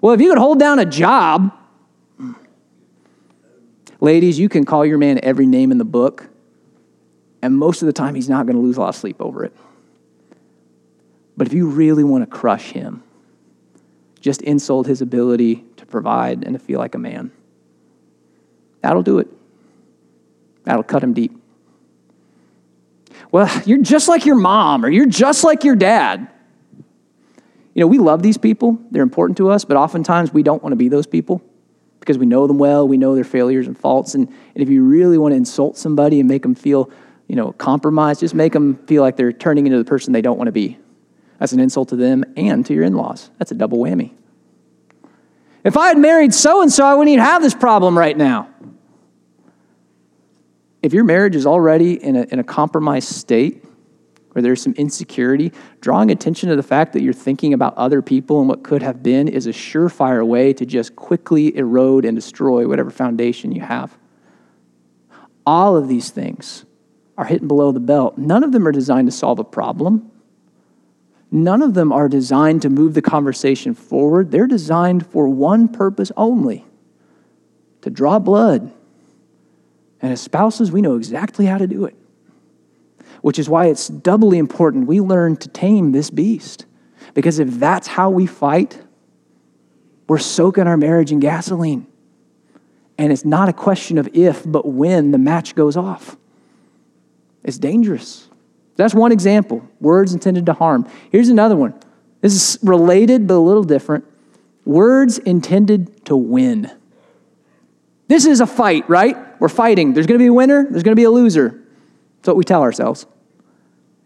Well, 0.00 0.14
if 0.14 0.20
you 0.20 0.30
could 0.30 0.38
hold 0.38 0.58
down 0.58 0.78
a 0.78 0.86
job, 0.86 1.52
ladies, 4.00 4.38
you 4.38 4.48
can 4.48 4.64
call 4.64 4.86
your 4.86 4.98
man 4.98 5.20
every 5.22 5.46
name 5.46 5.72
in 5.72 5.78
the 5.78 5.84
book, 5.84 6.28
and 7.42 7.56
most 7.56 7.82
of 7.82 7.86
the 7.86 7.92
time 7.92 8.14
he's 8.14 8.28
not 8.28 8.46
going 8.46 8.56
to 8.56 8.62
lose 8.62 8.76
a 8.76 8.80
lot 8.80 8.90
of 8.90 8.96
sleep 8.96 9.16
over 9.20 9.44
it. 9.44 9.54
But 11.36 11.46
if 11.46 11.52
you 11.52 11.68
really 11.68 12.04
want 12.04 12.22
to 12.22 12.26
crush 12.26 12.72
him, 12.72 13.02
just 14.20 14.42
insult 14.42 14.86
his 14.86 15.00
ability 15.00 15.64
to 15.76 15.86
provide 15.86 16.44
and 16.44 16.54
to 16.54 16.58
feel 16.58 16.78
like 16.78 16.94
a 16.94 16.98
man. 16.98 17.32
That'll 18.82 19.02
do 19.02 19.18
it. 19.18 19.28
That'll 20.64 20.82
cut 20.82 21.02
him 21.02 21.14
deep. 21.14 21.36
Well, 23.32 23.50
you're 23.66 23.82
just 23.82 24.08
like 24.08 24.26
your 24.26 24.36
mom 24.36 24.84
or 24.84 24.90
you're 24.90 25.06
just 25.06 25.44
like 25.44 25.64
your 25.64 25.76
dad. 25.76 26.28
You 27.74 27.80
know, 27.80 27.86
we 27.86 27.98
love 27.98 28.22
these 28.22 28.38
people, 28.38 28.78
they're 28.90 29.02
important 29.02 29.36
to 29.38 29.50
us, 29.50 29.64
but 29.64 29.76
oftentimes 29.76 30.32
we 30.32 30.42
don't 30.42 30.62
want 30.62 30.72
to 30.72 30.76
be 30.76 30.88
those 30.88 31.06
people 31.06 31.40
because 32.00 32.18
we 32.18 32.26
know 32.26 32.46
them 32.46 32.58
well, 32.58 32.88
we 32.88 32.96
know 32.96 33.14
their 33.14 33.24
failures 33.24 33.66
and 33.66 33.78
faults. 33.78 34.14
And, 34.14 34.26
and 34.28 34.62
if 34.62 34.68
you 34.68 34.82
really 34.82 35.18
want 35.18 35.32
to 35.32 35.36
insult 35.36 35.76
somebody 35.76 36.18
and 36.18 36.28
make 36.28 36.42
them 36.42 36.54
feel, 36.54 36.90
you 37.28 37.36
know, 37.36 37.52
compromised, 37.52 38.20
just 38.20 38.34
make 38.34 38.52
them 38.52 38.76
feel 38.86 39.02
like 39.02 39.16
they're 39.16 39.32
turning 39.32 39.66
into 39.66 39.78
the 39.78 39.84
person 39.84 40.12
they 40.12 40.22
don't 40.22 40.38
want 40.38 40.48
to 40.48 40.52
be. 40.52 40.78
That's 41.38 41.52
an 41.52 41.60
insult 41.60 41.90
to 41.90 41.96
them 41.96 42.24
and 42.36 42.66
to 42.66 42.74
your 42.74 42.84
in 42.84 42.94
laws. 42.94 43.30
That's 43.38 43.52
a 43.52 43.54
double 43.54 43.78
whammy. 43.78 44.12
If 45.62 45.76
I 45.76 45.88
had 45.88 45.98
married 45.98 46.34
so 46.34 46.62
and 46.62 46.72
so, 46.72 46.84
I 46.84 46.94
wouldn't 46.94 47.12
even 47.12 47.24
have 47.24 47.42
this 47.42 47.54
problem 47.54 47.96
right 47.96 48.16
now. 48.16 48.48
If 50.82 50.94
your 50.94 51.04
marriage 51.04 51.36
is 51.36 51.46
already 51.46 52.02
in 52.02 52.16
a, 52.16 52.22
in 52.22 52.38
a 52.38 52.44
compromised 52.44 53.08
state, 53.08 53.64
where 54.32 54.42
there's 54.42 54.62
some 54.62 54.74
insecurity, 54.74 55.52
drawing 55.80 56.10
attention 56.10 56.48
to 56.48 56.56
the 56.56 56.62
fact 56.62 56.92
that 56.92 57.02
you're 57.02 57.12
thinking 57.12 57.52
about 57.52 57.76
other 57.76 58.00
people 58.02 58.40
and 58.40 58.48
what 58.48 58.62
could 58.62 58.82
have 58.82 59.02
been 59.02 59.28
is 59.28 59.46
a 59.46 59.50
surefire 59.50 60.26
way 60.26 60.52
to 60.52 60.64
just 60.64 60.94
quickly 60.96 61.56
erode 61.56 62.04
and 62.04 62.16
destroy 62.16 62.66
whatever 62.66 62.90
foundation 62.90 63.52
you 63.52 63.60
have. 63.60 63.96
All 65.46 65.76
of 65.76 65.88
these 65.88 66.10
things 66.10 66.64
are 67.18 67.24
hitting 67.24 67.48
below 67.48 67.72
the 67.72 67.80
belt. 67.80 68.16
None 68.18 68.44
of 68.44 68.52
them 68.52 68.66
are 68.66 68.72
designed 68.72 69.08
to 69.08 69.12
solve 69.12 69.38
a 69.38 69.44
problem. 69.44 70.10
None 71.30 71.62
of 71.62 71.74
them 71.74 71.92
are 71.92 72.08
designed 72.08 72.62
to 72.62 72.70
move 72.70 72.94
the 72.94 73.02
conversation 73.02 73.74
forward. 73.74 74.30
They're 74.30 74.46
designed 74.46 75.06
for 75.06 75.28
one 75.28 75.68
purpose 75.68 76.10
only 76.16 76.64
to 77.82 77.90
draw 77.90 78.18
blood. 78.18 78.72
And 80.02 80.12
as 80.12 80.20
spouses, 80.20 80.72
we 80.72 80.80
know 80.80 80.96
exactly 80.96 81.46
how 81.46 81.58
to 81.58 81.66
do 81.66 81.84
it, 81.84 81.94
which 83.22 83.38
is 83.38 83.48
why 83.48 83.66
it's 83.66 83.88
doubly 83.88 84.38
important 84.38 84.86
we 84.86 85.00
learn 85.00 85.36
to 85.36 85.48
tame 85.48 85.92
this 85.92 86.10
beast. 86.10 86.66
Because 87.14 87.38
if 87.38 87.48
that's 87.58 87.86
how 87.86 88.10
we 88.10 88.26
fight, 88.26 88.80
we're 90.08 90.18
soaking 90.18 90.66
our 90.66 90.76
marriage 90.76 91.12
in 91.12 91.20
gasoline. 91.20 91.86
And 92.98 93.12
it's 93.12 93.24
not 93.24 93.48
a 93.48 93.52
question 93.52 93.98
of 93.98 94.08
if, 94.14 94.42
but 94.44 94.66
when 94.66 95.10
the 95.10 95.18
match 95.18 95.54
goes 95.54 95.76
off. 95.76 96.16
It's 97.42 97.58
dangerous. 97.58 98.28
That's 98.76 98.94
one 98.94 99.12
example. 99.12 99.66
Words 99.80 100.12
intended 100.12 100.46
to 100.46 100.52
harm. 100.52 100.88
Here's 101.10 101.28
another 101.28 101.56
one. 101.56 101.74
This 102.20 102.34
is 102.34 102.62
related 102.62 103.26
but 103.26 103.34
a 103.34 103.38
little 103.38 103.64
different. 103.64 104.04
Words 104.64 105.18
intended 105.18 106.04
to 106.06 106.16
win. 106.16 106.70
This 108.08 108.26
is 108.26 108.40
a 108.40 108.46
fight, 108.46 108.88
right? 108.88 109.16
We're 109.40 109.48
fighting. 109.48 109.94
There's 109.94 110.06
going 110.06 110.18
to 110.18 110.22
be 110.22 110.26
a 110.26 110.32
winner, 110.32 110.66
there's 110.68 110.82
going 110.82 110.92
to 110.92 111.00
be 111.00 111.04
a 111.04 111.10
loser. 111.10 111.59
That's 112.20 112.28
what 112.28 112.36
we 112.36 112.44
tell 112.44 112.62
ourselves. 112.62 113.06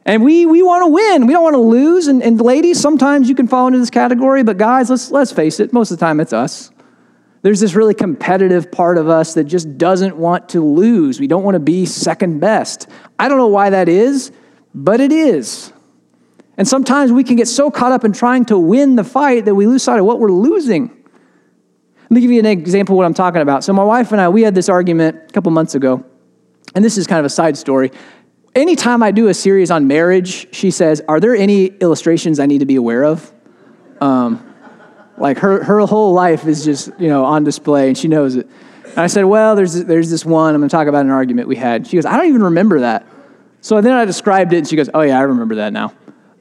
And 0.07 0.23
we, 0.23 0.45
we 0.47 0.63
want 0.63 0.83
to 0.83 0.89
win. 0.89 1.27
We 1.27 1.33
don't 1.33 1.43
want 1.43 1.55
to 1.55 1.61
lose. 1.61 2.09
And, 2.09 2.23
and 2.23 2.41
ladies, 2.41 2.79
sometimes 2.79 3.29
you 3.29 3.35
can 3.35 3.49
fall 3.49 3.67
into 3.67 3.79
this 3.79 3.91
category, 3.91 4.43
but 4.43 4.59
guys, 4.59 4.91
let's, 4.91 5.11
let's 5.11 5.33
face 5.33 5.61
it, 5.61 5.73
most 5.73 5.91
of 5.91 5.99
the 5.99 6.05
time 6.05 6.21
it's 6.21 6.33
us. 6.33 6.71
There's 7.43 7.61
this 7.61 7.75
really 7.75 7.95
competitive 7.95 8.71
part 8.71 8.99
of 8.99 9.09
us 9.09 9.35
that 9.35 9.45
just 9.45 9.79
doesn't 9.79 10.17
want 10.17 10.51
to 10.51 10.61
lose. 10.65 11.21
We 11.21 11.27
don't 11.27 11.43
want 11.43 11.55
to 11.55 11.61
be 11.61 11.87
second 11.87 12.41
best. 12.41 12.89
I 13.19 13.29
don't 13.29 13.39
know 13.39 13.49
why 13.49 13.71
that 13.71 13.89
is 13.89 14.33
but 14.75 15.01
it 15.01 15.13
is. 15.13 15.73
And 16.57 16.67
sometimes 16.67 17.13
we 17.13 17.25
can 17.25 17.37
get 17.37 17.49
so 17.49 17.71
caught 17.71 17.93
up 17.93 18.05
in 18.05 18.13
trying 18.13 18.45
to 18.47 18.59
win 18.59 18.97
the 18.97 19.05
fight 19.05 19.45
that 19.45 19.55
we 19.55 19.67
lose 19.67 19.83
sight 19.83 20.01
of 20.01 20.05
what 20.05 20.19
we're 20.19 20.33
losing. 20.33 20.89
Let 22.03 22.11
me 22.11 22.21
give 22.21 22.31
you 22.31 22.41
an 22.41 22.47
example 22.47 22.95
of 22.95 22.99
what 22.99 23.07
I'm 23.07 23.15
talking 23.15 23.41
about. 23.41 23.65
So, 23.65 23.73
my 23.73 23.85
wife 23.85 24.13
and 24.13 24.21
I, 24.21 24.29
we 24.29 24.43
had 24.43 24.55
this 24.55 24.69
argument 24.69 25.17
a 25.29 25.33
couple 25.33 25.51
months 25.53 25.75
ago, 25.75 26.05
and 26.75 26.85
this 26.85 26.99
is 26.99 27.07
kind 27.07 27.19
of 27.19 27.25
a 27.25 27.31
side 27.31 27.57
story. 27.57 27.91
Anytime 28.55 29.03
I 29.03 29.11
do 29.11 29.29
a 29.29 29.35
series 29.35 29.71
on 29.71 29.87
marriage, 29.87 30.55
she 30.55 30.71
says, 30.71 31.03
Are 31.09 31.21
there 31.21 31.35
any 31.35 31.67
illustrations 31.67 32.39
I 32.39 32.47
need 32.47 32.59
to 32.59 32.67
be 32.67 32.77
aware 32.77 33.05
of? 33.05 33.33
Um, 34.01 34.55
like 35.17 35.39
her, 35.39 35.63
her 35.63 35.81
whole 35.81 36.13
life 36.13 36.47
is 36.47 36.65
just, 36.65 36.91
you 36.99 37.09
know, 37.09 37.25
on 37.25 37.45
display, 37.45 37.89
and 37.89 37.97
she 37.97 38.09
knows 38.09 38.37
it. 38.37 38.49
And 38.85 38.99
I 38.99 39.07
said, 39.07 39.25
Well, 39.25 39.57
there's, 39.57 39.75
there's 39.85 40.11
this 40.11 40.25
one, 40.25 40.55
I'm 40.55 40.61
going 40.61 40.69
to 40.69 40.73
talk 40.75 40.87
about 40.87 41.05
an 41.05 41.11
argument 41.11 41.49
we 41.49 41.57
had. 41.57 41.87
She 41.87 41.97
goes, 41.97 42.07
I 42.07 42.17
don't 42.17 42.29
even 42.29 42.45
remember 42.45 42.81
that. 42.81 43.07
So 43.61 43.81
then 43.81 43.93
I 43.93 44.05
described 44.05 44.53
it, 44.53 44.59
and 44.59 44.69
she 44.69 44.77
goes, 44.77 44.91
Oh, 44.95 45.01
yeah, 45.01 45.19
I 45.19 45.23
remember 45.23 45.57
that 45.57 45.73
now. 45.73 45.93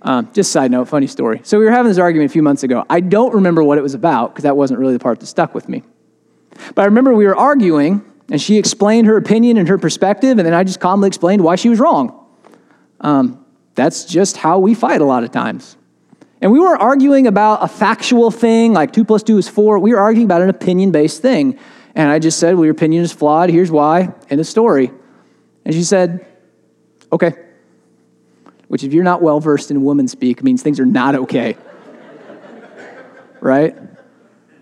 Um, 0.04 0.30
just 0.34 0.52
side 0.52 0.70
note, 0.70 0.90
funny 0.90 1.08
story. 1.08 1.40
So 1.44 1.58
we 1.58 1.66
were 1.66 1.72
having 1.72 1.90
this 1.90 1.98
argument 1.98 2.30
a 2.30 2.34
few 2.34 2.44
months 2.44 2.64
ago. 2.64 2.86
I 2.90 3.00
don't 3.00 3.34
remember 3.34 3.64
what 3.64 3.78
it 3.78 3.82
was 3.82 3.94
about 3.94 4.34
because 4.34 4.44
that 4.44 4.58
wasn't 4.58 4.80
really 4.80 4.94
the 4.94 5.00
part 5.00 5.22
that 5.22 5.28
stuck 5.28 5.56
with 5.56 5.70
me. 5.70 5.84
But 6.76 6.82
I 6.82 6.86
remember 6.86 7.14
we 7.14 7.26
were 7.26 7.36
arguing, 7.36 8.04
and 8.30 8.42
she 8.42 8.58
explained 8.58 9.08
her 9.08 9.18
opinion 9.18 9.58
and 9.58 9.68
her 9.68 9.78
perspective, 9.78 10.38
and 10.38 10.46
then 10.46 10.54
I 10.54 10.64
just 10.64 10.80
calmly 10.80 11.08
explained 11.08 11.44
why 11.44 11.56
she 11.56 11.70
was 11.70 11.80
wrong. 11.80 12.26
Um, 13.02 13.46
that's 13.76 14.06
just 14.06 14.38
how 14.38 14.60
we 14.60 14.74
fight 14.74 15.02
a 15.02 15.06
lot 15.06 15.24
of 15.24 15.32
times. 15.32 15.78
And 16.42 16.52
we 16.52 16.60
weren't 16.60 16.82
arguing 16.82 17.28
about 17.28 17.64
a 17.64 17.68
factual 17.68 18.30
thing 18.30 18.74
like 18.74 18.92
two 18.92 19.06
plus 19.06 19.24
two 19.24 19.38
is 19.38 19.48
four. 19.48 19.80
We 19.80 19.92
were 19.92 20.00
arguing 20.00 20.26
about 20.26 20.42
an 20.42 20.50
opinion 20.50 20.92
based 20.92 21.22
thing. 21.22 21.58
And 21.96 22.10
I 22.10 22.20
just 22.20 22.40
said, 22.40 22.56
Well, 22.56 22.66
your 22.66 22.74
opinion 22.74 23.04
is 23.04 23.12
flawed. 23.12 23.50
Here's 23.50 23.72
why. 23.72 24.14
End 24.30 24.42
of 24.42 24.48
story. 24.48 24.92
And 25.66 25.74
she 25.74 25.84
said, 25.84 26.26
okay. 27.12 27.34
Which, 28.68 28.84
if 28.84 28.94
you're 28.94 29.04
not 29.04 29.22
well 29.22 29.40
versed 29.40 29.72
in 29.72 29.84
woman 29.84 30.08
speak, 30.08 30.44
means 30.44 30.62
things 30.64 30.80
are 30.80 30.86
not 30.86 31.16
okay. 31.16 31.56
right? 33.40 33.76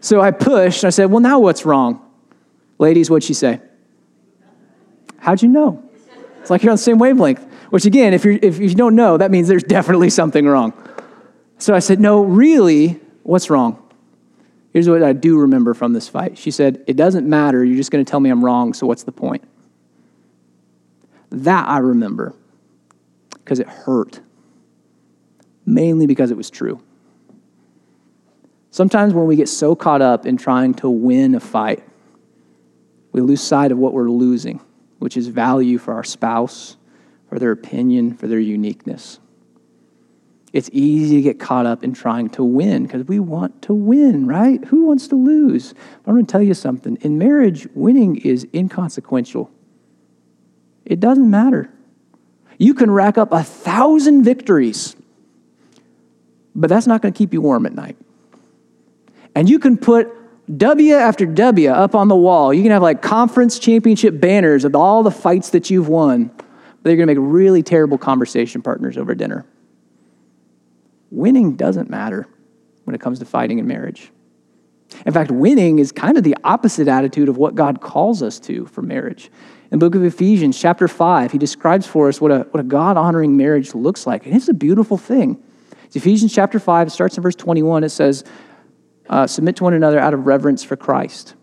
So 0.02 0.20
I 0.20 0.32
pushed. 0.32 0.84
and 0.84 0.88
I 0.88 0.92
said, 0.92 1.06
well, 1.06 1.22
now 1.22 1.40
what's 1.40 1.66
wrong? 1.66 2.01
Ladies, 2.82 3.12
what'd 3.12 3.24
she 3.24 3.36
say? 3.36 3.62
How'd 5.20 5.44
you 5.44 5.50
know? 5.50 5.88
It's 6.40 6.50
like 6.50 6.64
you're 6.64 6.72
on 6.72 6.78
the 6.78 6.82
same 6.82 6.98
wavelength. 6.98 7.46
Which, 7.70 7.86
again, 7.86 8.16
if, 8.16 8.26
you're, 8.26 8.40
if 8.42 8.58
you 8.58 8.74
don't 8.74 8.96
know, 8.96 9.18
that 9.18 9.30
means 9.30 9.48
there's 9.48 9.64
definitely 9.64 10.10
something 10.10 10.48
wrong. 10.48 10.74
So 11.60 11.76
I 11.76 11.80
said, 11.80 12.00
no, 12.00 12.24
really, 12.24 13.00
what's 13.22 13.52
wrong? 13.52 13.78
Here's 14.74 14.90
what 14.90 15.04
I 15.04 15.14
do 15.14 15.38
remember 15.38 15.76
from 15.76 15.94
this 15.94 16.10
fight. 16.10 16.40
She 16.40 16.50
said, 16.50 16.84
It 16.88 16.96
doesn't 16.96 17.30
matter. 17.30 17.64
You're 17.64 17.78
just 17.78 17.92
going 17.92 18.04
to 18.04 18.10
tell 18.10 18.20
me 18.20 18.30
I'm 18.30 18.44
wrong, 18.44 18.74
so 18.74 18.88
what's 18.88 19.04
the 19.04 19.12
point? 19.12 19.44
That 21.30 21.68
I 21.68 21.80
remember 21.80 22.34
because 23.32 23.60
it 23.60 23.68
hurt, 23.68 24.22
mainly 25.66 26.08
because 26.08 26.32
it 26.32 26.38
was 26.38 26.50
true. 26.50 26.82
Sometimes 28.72 29.14
when 29.14 29.28
we 29.28 29.36
get 29.36 29.50
so 29.50 29.76
caught 29.76 30.02
up 30.02 30.26
in 30.26 30.38
trying 30.38 30.74
to 30.76 30.90
win 30.90 31.36
a 31.36 31.42
fight, 31.42 31.84
we 33.12 33.22
lose 33.22 33.42
sight 33.42 33.72
of 33.72 33.78
what 33.78 33.94
we're 33.94 34.10
losing, 34.10 34.62
which 35.00 35.18
is 35.18 35.28
value 35.28 35.78
for 35.78 35.94
our 35.94 36.04
spouse, 36.04 36.78
for 37.30 37.40
their 37.40 37.52
opinion, 37.52 38.16
for 38.16 38.28
their 38.28 38.40
uniqueness. 38.40 39.20
It's 40.54 40.70
easy 40.74 41.16
to 41.18 41.22
get 41.22 41.40
caught 41.40 41.66
up 41.66 41.84
in 41.84 41.94
trying 41.94 42.30
to 42.32 42.44
win 42.44 42.84
because 42.84 43.08
we 43.08 43.20
want 43.20 43.62
to 43.64 43.74
win, 43.74 44.28
right? 44.28 44.64
Who 44.66 44.86
wants 44.86 45.08
to 45.10 45.16
lose? 45.16 45.74
But 45.74 46.12
I'm 46.12 46.16
going 46.16 46.26
to 46.26 46.32
tell 46.32 46.42
you 46.42 46.54
something. 46.54 46.98
In 47.02 47.18
marriage, 47.18 47.68
winning 47.74 48.18
is 48.18 48.46
inconsequential. 48.54 49.50
It 50.84 51.00
doesn't 51.00 51.30
matter. 51.30 51.72
You 52.58 52.74
can 52.74 52.92
rack 52.92 53.18
up 53.18 53.32
a 53.32 53.44
thousand 53.44 54.24
victories, 54.24 54.96
but 56.54 56.70
that's 56.70 56.86
not 56.86 57.02
going 57.02 57.14
to 57.14 57.18
keep 57.18 57.34
you 57.34 57.42
warm 57.42 57.66
at 57.66 57.74
night. 57.74 57.96
And 59.34 59.50
you 59.50 59.58
can 59.58 59.78
put 59.78 60.14
W 60.58 60.94
after 60.96 61.26
W 61.26 61.70
up 61.70 61.96
on 61.96 62.08
the 62.08 62.16
wall. 62.16 62.54
You 62.54 62.64
can 62.64 62.72
have 62.72 62.82
like 62.82 63.02
conference 63.02 63.60
championship 63.60 64.20
banners 64.20 64.66
of 64.66 64.76
all 64.76 65.04
the 65.04 65.12
fights 65.12 65.52
that 65.52 65.70
you've 65.70 65.88
won, 65.88 66.32
but 66.82 66.90
you're 66.90 66.98
going 66.98 67.08
to 67.08 67.14
make 67.14 67.18
really 67.20 67.64
terrible 67.64 67.98
conversation 67.98 68.62
partners 68.62 68.98
over 68.98 69.14
dinner. 69.16 69.46
winning 71.10 71.56
doesn't 71.56 71.90
matter 71.90 72.28
when 72.86 72.96
it 72.96 73.02
comes 73.02 73.20
to 73.20 73.26
fighting 73.26 73.60
in 73.60 73.68
marriage. 73.68 74.12
In 75.06 75.14
fact, 75.14 75.32
winning 75.32 75.80
is 75.80 75.92
kind 75.92 76.18
of 76.18 76.24
the 76.24 76.36
opposite 76.44 76.88
attitude 76.88 77.30
of 77.30 77.38
what 77.38 77.56
God 77.56 77.82
calls 77.82 78.22
us 78.22 78.40
to 78.42 78.66
for 78.66 78.82
marriage. 78.82 79.32
In 79.72 79.80
the 79.80 79.86
book 79.86 79.96
of 79.96 80.04
Ephesians, 80.04 80.60
chapter 80.60 80.88
5, 80.88 81.32
he 81.32 81.38
describes 81.38 81.88
for 81.88 82.10
us 82.10 82.20
what 82.20 82.32
a, 82.32 82.40
what 82.52 82.60
a 82.60 82.64
God 82.64 82.98
honoring 82.98 83.38
marriage 83.38 83.74
looks 83.74 84.06
like. 84.06 84.26
And 84.26 84.36
it's 84.36 84.50
a 84.50 84.54
beautiful 84.54 84.98
thing. 84.98 85.42
It's 85.86 85.96
Ephesians 85.96 86.34
chapter 86.34 86.60
5, 86.60 86.88
it 86.88 86.92
starts 86.92 87.16
in 87.16 87.24
verse 87.24 87.36
21. 87.36 87.84
It 87.84 87.90
says, 87.90 88.24
uh, 89.12 89.28
Submit 89.28 89.58
to 89.58 89.64
one 89.64 89.76
another 89.76 90.00
out 90.00 90.16
of 90.16 90.26
reverence 90.26 90.64
for 90.64 90.76
Christ. 90.76 91.36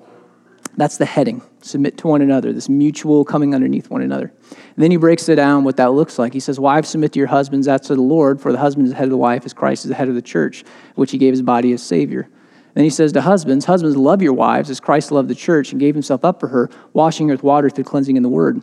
That's 0.76 0.96
the 0.96 1.07
heading. 1.07 1.42
Submit 1.61 1.98
to 1.98 2.07
one 2.07 2.22
another, 2.22 2.52
this 2.52 2.68
mutual 2.68 3.24
coming 3.24 3.54
underneath 3.54 3.90
one 3.90 4.00
another. 4.00 4.33
And 4.50 4.76
then 4.76 4.92
he 4.92 4.96
breaks 4.96 5.28
it 5.28 5.35
down 5.35 5.64
what 5.64 5.76
that 5.76 5.92
looks 5.92 6.18
like. 6.18 6.33
He 6.33 6.40
says, 6.40 6.61
Wives, 6.61 6.88
submit 6.88 7.12
to 7.12 7.18
your 7.18 7.28
husbands, 7.28 7.66
that's 7.66 7.88
to 7.88 7.96
the 7.96 8.00
Lord, 8.00 8.40
for 8.40 8.52
the 8.52 8.59
husband 8.59 8.87
is 8.87 8.92
the 8.92 8.96
head 8.96 9.04
of 9.04 9.11
the 9.11 9.16
wife, 9.16 9.44
as 9.44 9.52
Christ 9.52 9.85
is 9.85 9.88
the 9.88 9.96
head 9.96 10.09
of 10.09 10.14
the 10.14 10.22
church, 10.22 10.64
which 10.94 11.11
he 11.11 11.18
gave 11.18 11.33
his 11.33 11.42
body 11.42 11.72
as 11.72 11.83
Savior. 11.83 12.28
Then 12.74 12.85
he 12.85 12.90
says 12.90 13.12
to 13.12 13.20
husbands, 13.20 13.64
Husbands, 13.64 13.96
love 13.96 14.22
your 14.22 14.35
wives 14.35 14.70
as 14.70 14.78
Christ 14.78 15.11
loved 15.11 15.28
the 15.28 15.35
church 15.35 15.72
and 15.72 15.81
gave 15.81 15.96
himself 15.96 16.24
up 16.24 16.38
for 16.38 16.46
her, 16.46 16.70
washing 16.92 17.28
her 17.28 17.35
with 17.35 17.42
water 17.42 17.68
through 17.68 17.85
cleansing 17.85 18.16
in 18.16 18.22
the 18.22 18.28
word. 18.28 18.62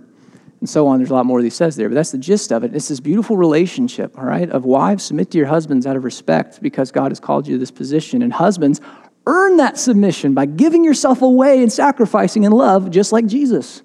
And 0.66 0.70
so 0.72 0.88
on. 0.88 0.98
There's 0.98 1.12
a 1.12 1.14
lot 1.14 1.28
more 1.28 1.42
that 1.42 1.46
he 1.46 1.52
says 1.52 1.76
there, 1.76 1.90
but 1.90 1.94
that's 1.94 2.10
the 2.10 2.18
gist 2.18 2.52
of 2.52 2.64
it. 2.64 2.76
It's 2.76 2.88
this 2.88 3.00
beautiful 3.00 3.38
relationship, 3.38 4.18
all 4.18 4.26
right, 4.26 4.50
of 4.50 4.66
wives 4.66 5.04
submit 5.04 5.30
to 5.30 5.38
your 5.38 5.46
husbands 5.46 5.86
out 5.86 5.96
of 5.96 6.04
respect 6.04 6.60
because 6.60 6.92
God 6.92 7.12
has 7.12 7.20
called 7.20 7.46
you 7.46 7.54
to 7.54 7.60
this 7.60 7.70
position. 7.70 8.24
And 8.24 8.34
husbands 8.34 8.82
earn 9.28 9.58
that 9.58 9.78
submission 9.78 10.34
by 10.34 10.48
giving 10.48 10.84
yourself 10.84 11.22
away 11.22 11.62
and 11.62 11.72
sacrificing 11.72 12.46
in 12.46 12.52
love, 12.52 12.90
just 12.90 13.12
like 13.12 13.28
Jesus. 13.28 13.84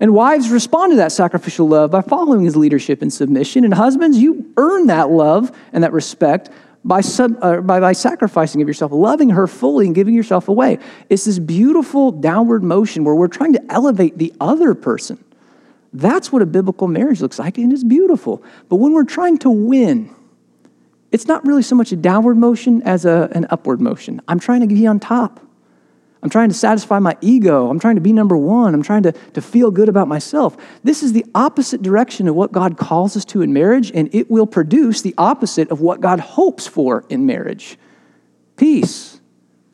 And 0.00 0.12
wives 0.12 0.50
respond 0.50 0.92
to 0.92 0.96
that 0.96 1.12
sacrificial 1.12 1.66
love 1.66 1.90
by 1.90 2.02
following 2.02 2.44
his 2.44 2.56
leadership 2.56 3.00
and 3.00 3.10
submission. 3.10 3.64
And 3.64 3.72
husbands, 3.72 4.18
you 4.18 4.52
earn 4.58 4.88
that 4.88 5.08
love 5.08 5.50
and 5.72 5.82
that 5.82 5.94
respect 5.94 6.50
by, 6.84 7.00
sub, 7.00 7.38
uh, 7.40 7.62
by, 7.62 7.80
by 7.80 7.92
sacrificing 7.92 8.60
of 8.60 8.68
yourself, 8.68 8.92
loving 8.92 9.30
her 9.30 9.46
fully 9.46 9.86
and 9.86 9.94
giving 9.94 10.12
yourself 10.12 10.48
away. 10.48 10.78
It's 11.08 11.24
this 11.24 11.38
beautiful 11.38 12.12
downward 12.12 12.62
motion 12.62 13.02
where 13.02 13.14
we're 13.14 13.28
trying 13.28 13.54
to 13.54 13.64
elevate 13.72 14.18
the 14.18 14.34
other 14.40 14.74
person. 14.74 15.24
That's 15.92 16.32
what 16.32 16.42
a 16.42 16.46
biblical 16.46 16.88
marriage 16.88 17.20
looks 17.20 17.38
like, 17.38 17.58
and 17.58 17.72
it's 17.72 17.84
beautiful. 17.84 18.42
But 18.68 18.76
when 18.76 18.92
we're 18.92 19.04
trying 19.04 19.38
to 19.38 19.50
win, 19.50 20.14
it's 21.10 21.26
not 21.26 21.46
really 21.46 21.62
so 21.62 21.76
much 21.76 21.92
a 21.92 21.96
downward 21.96 22.38
motion 22.38 22.82
as 22.82 23.04
a, 23.04 23.28
an 23.32 23.46
upward 23.50 23.80
motion. 23.80 24.20
I'm 24.26 24.40
trying 24.40 24.60
to 24.60 24.66
be 24.66 24.86
on 24.86 24.98
top. 24.98 25.40
I'm 26.22 26.30
trying 26.30 26.48
to 26.50 26.54
satisfy 26.54 27.00
my 27.00 27.16
ego. 27.20 27.68
I'm 27.68 27.80
trying 27.80 27.96
to 27.96 28.00
be 28.00 28.12
number 28.12 28.36
one. 28.36 28.74
I'm 28.74 28.82
trying 28.82 29.02
to, 29.02 29.12
to 29.12 29.42
feel 29.42 29.70
good 29.72 29.88
about 29.88 30.06
myself. 30.06 30.56
This 30.84 31.02
is 31.02 31.12
the 31.12 31.26
opposite 31.34 31.82
direction 31.82 32.28
of 32.28 32.36
what 32.36 32.52
God 32.52 32.78
calls 32.78 33.16
us 33.16 33.24
to 33.26 33.42
in 33.42 33.52
marriage, 33.52 33.90
and 33.92 34.08
it 34.14 34.30
will 34.30 34.46
produce 34.46 35.02
the 35.02 35.14
opposite 35.18 35.70
of 35.70 35.80
what 35.80 36.00
God 36.00 36.20
hopes 36.20 36.66
for 36.66 37.04
in 37.08 37.26
marriage 37.26 37.76
peace, 38.56 39.20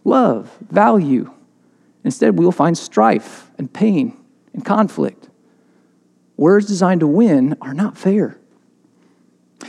love, 0.05 0.57
value. 0.71 1.31
Instead, 2.03 2.39
we 2.39 2.45
will 2.45 2.53
find 2.53 2.79
strife 2.79 3.51
and 3.59 3.71
pain 3.71 4.17
and 4.55 4.65
conflict. 4.65 5.28
Words 6.39 6.67
designed 6.67 7.01
to 7.01 7.07
win 7.07 7.57
are 7.61 7.75
not 7.75 7.99
fair. 7.99 8.39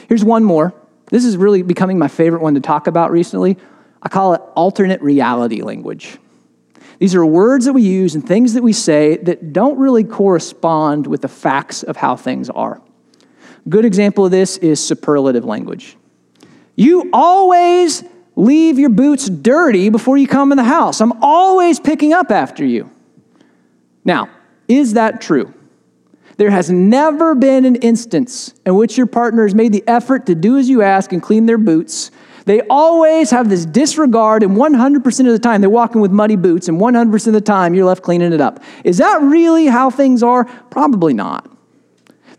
Here's 0.07 0.23
one 0.23 0.45
more 0.45 0.73
this 1.09 1.25
is 1.25 1.35
really 1.35 1.63
becoming 1.63 1.97
my 1.97 2.07
favorite 2.07 2.41
one 2.41 2.53
to 2.53 2.61
talk 2.61 2.85
about 2.85 3.11
recently. 3.11 3.57
I 4.01 4.09
call 4.09 4.35
it 4.35 4.41
alternate 4.55 5.01
reality 5.01 5.61
language. 5.61 6.17
These 6.99 7.15
are 7.15 7.25
words 7.25 7.65
that 7.65 7.73
we 7.73 7.81
use 7.81 8.13
and 8.13 8.25
things 8.25 8.53
that 8.53 8.61
we 8.61 8.73
say 8.73 9.17
that 9.17 9.51
don't 9.51 9.79
really 9.79 10.03
correspond 10.03 11.07
with 11.07 11.21
the 11.21 11.27
facts 11.27 11.81
of 11.81 11.97
how 11.97 12.15
things 12.15 12.49
are. 12.49 12.81
Good 13.67 13.85
example 13.85 14.25
of 14.25 14.31
this 14.31 14.57
is 14.57 14.85
superlative 14.85 15.45
language. 15.45 15.97
You 16.75 17.09
always 17.11 18.03
leave 18.35 18.77
your 18.77 18.89
boots 18.89 19.27
dirty 19.27 19.89
before 19.89 20.17
you 20.17 20.27
come 20.27 20.51
in 20.51 20.57
the 20.57 20.63
house. 20.63 21.01
I'm 21.01 21.23
always 21.23 21.79
picking 21.79 22.13
up 22.13 22.31
after 22.31 22.63
you. 22.63 22.91
Now, 24.05 24.29
is 24.67 24.93
that 24.93 25.21
true? 25.21 25.53
There 26.39 26.51
has 26.51 26.71
never 26.71 27.35
been 27.35 27.65
an 27.65 27.75
instance 27.75 28.53
in 28.65 28.75
which 28.75 28.97
your 28.97 29.07
partner 29.07 29.43
has 29.43 29.53
made 29.53 29.73
the 29.73 29.83
effort 29.85 30.25
to 30.27 30.35
do 30.35 30.57
as 30.57 30.69
you 30.69 30.81
ask 30.81 31.11
and 31.11 31.21
clean 31.21 31.47
their 31.47 31.57
boots. 31.57 32.11
They 32.45 32.61
always 32.69 33.29
have 33.31 33.49
this 33.49 33.65
disregard, 33.65 34.41
and 34.41 34.55
100% 34.55 35.19
of 35.19 35.33
the 35.33 35.37
time 35.37 35.59
they're 35.59 35.69
walking 35.69 35.99
with 35.99 36.11
muddy 36.11 36.37
boots, 36.37 36.69
and 36.69 36.79
100% 36.79 37.27
of 37.27 37.33
the 37.33 37.41
time 37.41 37.73
you're 37.73 37.83
left 37.85 38.03
cleaning 38.03 38.31
it 38.31 38.39
up. 38.39 38.63
Is 38.85 38.99
that 38.99 39.21
really 39.21 39.65
how 39.65 39.89
things 39.89 40.23
are? 40.23 40.45
Probably 40.45 41.13
not. 41.13 41.51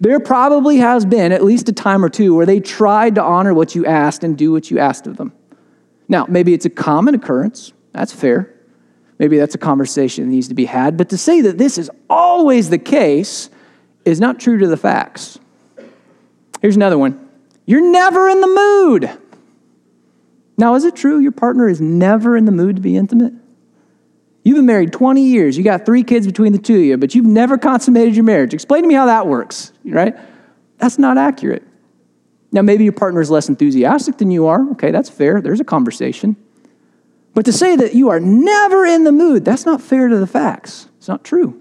There 0.00 0.18
probably 0.18 0.78
has 0.78 1.04
been 1.04 1.30
at 1.30 1.44
least 1.44 1.68
a 1.68 1.72
time 1.74 2.02
or 2.02 2.08
two 2.08 2.34
where 2.34 2.46
they 2.46 2.58
tried 2.58 3.16
to 3.16 3.22
honor 3.22 3.52
what 3.52 3.74
you 3.74 3.84
asked 3.84 4.24
and 4.24 4.34
do 4.34 4.50
what 4.50 4.70
you 4.70 4.78
asked 4.78 5.06
of 5.08 5.18
them. 5.18 5.34
Now, 6.08 6.24
maybe 6.26 6.54
it's 6.54 6.64
a 6.64 6.70
common 6.70 7.14
occurrence. 7.14 7.74
That's 7.92 8.14
fair. 8.14 8.50
Maybe 9.18 9.36
that's 9.36 9.54
a 9.54 9.58
conversation 9.58 10.24
that 10.24 10.30
needs 10.30 10.48
to 10.48 10.54
be 10.54 10.64
had. 10.64 10.96
But 10.96 11.10
to 11.10 11.18
say 11.18 11.42
that 11.42 11.58
this 11.58 11.76
is 11.76 11.90
always 12.08 12.70
the 12.70 12.78
case 12.78 13.50
is 14.04 14.20
not 14.20 14.40
true 14.40 14.58
to 14.58 14.66
the 14.66 14.76
facts. 14.76 15.38
Here's 16.60 16.76
another 16.76 16.98
one 16.98 17.28
you're 17.66 17.88
never 17.90 18.28
in 18.28 18.40
the 18.40 18.46
mood. 18.46 19.18
Now, 20.58 20.74
is 20.74 20.84
it 20.84 20.94
true 20.94 21.20
your 21.20 21.32
partner 21.32 21.68
is 21.68 21.80
never 21.80 22.36
in 22.36 22.44
the 22.44 22.52
mood 22.52 22.76
to 22.76 22.82
be 22.82 22.96
intimate? 22.96 23.32
You've 24.42 24.56
been 24.56 24.66
married 24.66 24.92
20 24.92 25.22
years, 25.22 25.56
you 25.56 25.64
got 25.64 25.86
three 25.86 26.02
kids 26.02 26.26
between 26.26 26.52
the 26.52 26.58
two 26.58 26.76
of 26.76 26.80
you, 26.82 26.96
but 26.96 27.14
you've 27.14 27.26
never 27.26 27.58
consummated 27.58 28.14
your 28.16 28.24
marriage. 28.24 28.54
Explain 28.54 28.82
to 28.82 28.88
me 28.88 28.94
how 28.94 29.06
that 29.06 29.26
works, 29.26 29.72
right? 29.84 30.16
That's 30.78 30.98
not 30.98 31.18
accurate. 31.18 31.62
Now, 32.52 32.62
maybe 32.62 32.84
your 32.84 32.92
partner 32.92 33.20
is 33.20 33.30
less 33.30 33.48
enthusiastic 33.48 34.18
than 34.18 34.30
you 34.30 34.46
are. 34.46 34.68
Okay, 34.72 34.90
that's 34.90 35.08
fair. 35.08 35.40
There's 35.40 35.60
a 35.60 35.64
conversation. 35.64 36.36
But 37.34 37.44
to 37.44 37.52
say 37.52 37.76
that 37.76 37.94
you 37.94 38.08
are 38.08 38.18
never 38.18 38.84
in 38.84 39.04
the 39.04 39.12
mood, 39.12 39.44
that's 39.44 39.64
not 39.64 39.80
fair 39.80 40.08
to 40.08 40.18
the 40.18 40.26
facts. 40.26 40.88
It's 40.98 41.06
not 41.06 41.22
true. 41.22 41.59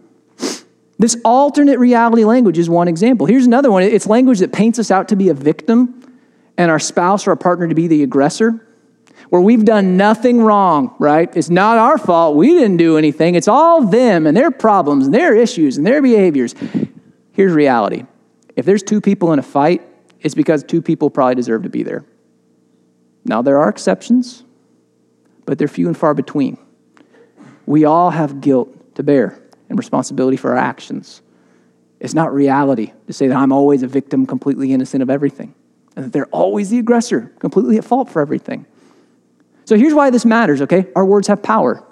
This 1.00 1.16
alternate 1.24 1.80
reality 1.80 2.26
language 2.26 2.58
is 2.58 2.70
one 2.70 2.90
example. 2.90 3.26
Here's 3.26 3.46
another 3.46 3.72
one 3.72 3.84
it's 3.84 4.06
language 4.06 4.40
that 4.40 4.52
paints 4.52 4.78
us 4.78 4.92
out 4.92 5.08
to 5.08 5.16
be 5.16 5.30
a 5.30 5.34
victim 5.34 5.96
and 6.58 6.70
our 6.70 6.78
spouse 6.78 7.26
or 7.26 7.32
our 7.32 7.38
partner 7.38 7.70
to 7.70 7.76
be 7.76 7.88
the 7.88 8.04
aggressor, 8.04 8.68
where 9.30 9.42
we've 9.42 9.64
done 9.64 9.96
nothing 9.96 10.42
wrong, 10.42 10.94
right? 11.00 11.34
It's 11.38 11.50
not 11.50 11.78
our 11.78 11.98
fault. 11.98 12.36
We 12.36 12.50
didn't 12.50 12.78
do 12.78 12.98
anything. 12.98 13.36
It's 13.36 13.48
all 13.48 13.86
them 13.86 14.28
and 14.28 14.36
their 14.36 14.52
problems 14.52 15.06
and 15.06 15.14
their 15.14 15.34
issues 15.34 15.78
and 15.78 15.88
their 15.88 16.02
behaviors. 16.02 16.54
Here's 17.32 17.54
reality 17.54 18.06
if 18.58 18.66
there's 18.66 18.84
two 18.84 19.00
people 19.00 19.32
in 19.32 19.40
a 19.40 19.44
fight, 19.44 19.82
it's 20.20 20.36
because 20.36 20.64
two 20.64 20.82
people 20.82 21.10
probably 21.10 21.36
deserve 21.36 21.64
to 21.64 21.70
be 21.70 21.82
there. 21.82 22.04
Now, 23.24 23.42
there 23.42 23.58
are 23.58 23.70
exceptions, 23.70 24.44
but 25.46 25.58
they're 25.58 25.70
few 25.70 25.88
and 25.88 25.96
far 25.96 26.14
between. 26.14 26.58
We 27.66 27.86
all 27.86 28.10
have 28.10 28.42
guilt 28.42 28.96
to 28.96 29.04
bear 29.04 29.42
and 29.70 29.78
responsibility 29.78 30.38
for 30.38 30.52
our 30.52 30.58
actions. 30.58 31.22
It's 32.00 32.14
not 32.14 32.34
reality 32.34 32.94
to 33.08 33.14
say 33.14 33.28
that 33.28 33.38
I'm 33.38 33.52
always 33.52 33.84
a 33.84 33.88
victim, 33.88 34.26
completely 34.26 34.74
innocent 34.74 35.04
of 35.04 35.10
everything, 35.10 35.54
and 35.96 36.06
that 36.06 36.14
they're 36.14 36.28
always 36.28 36.70
the 36.70 36.80
aggressor, 36.80 37.34
completely 37.40 37.78
at 37.78 37.86
fault 37.86 38.10
for 38.10 38.22
everything. 38.22 38.66
So 39.66 39.78
here's 39.78 39.94
why 39.94 40.10
this 40.10 40.26
matters, 40.26 40.62
okay? 40.64 40.88
Our 40.96 41.06
words 41.06 41.28
have 41.28 41.44
power. 41.44 41.84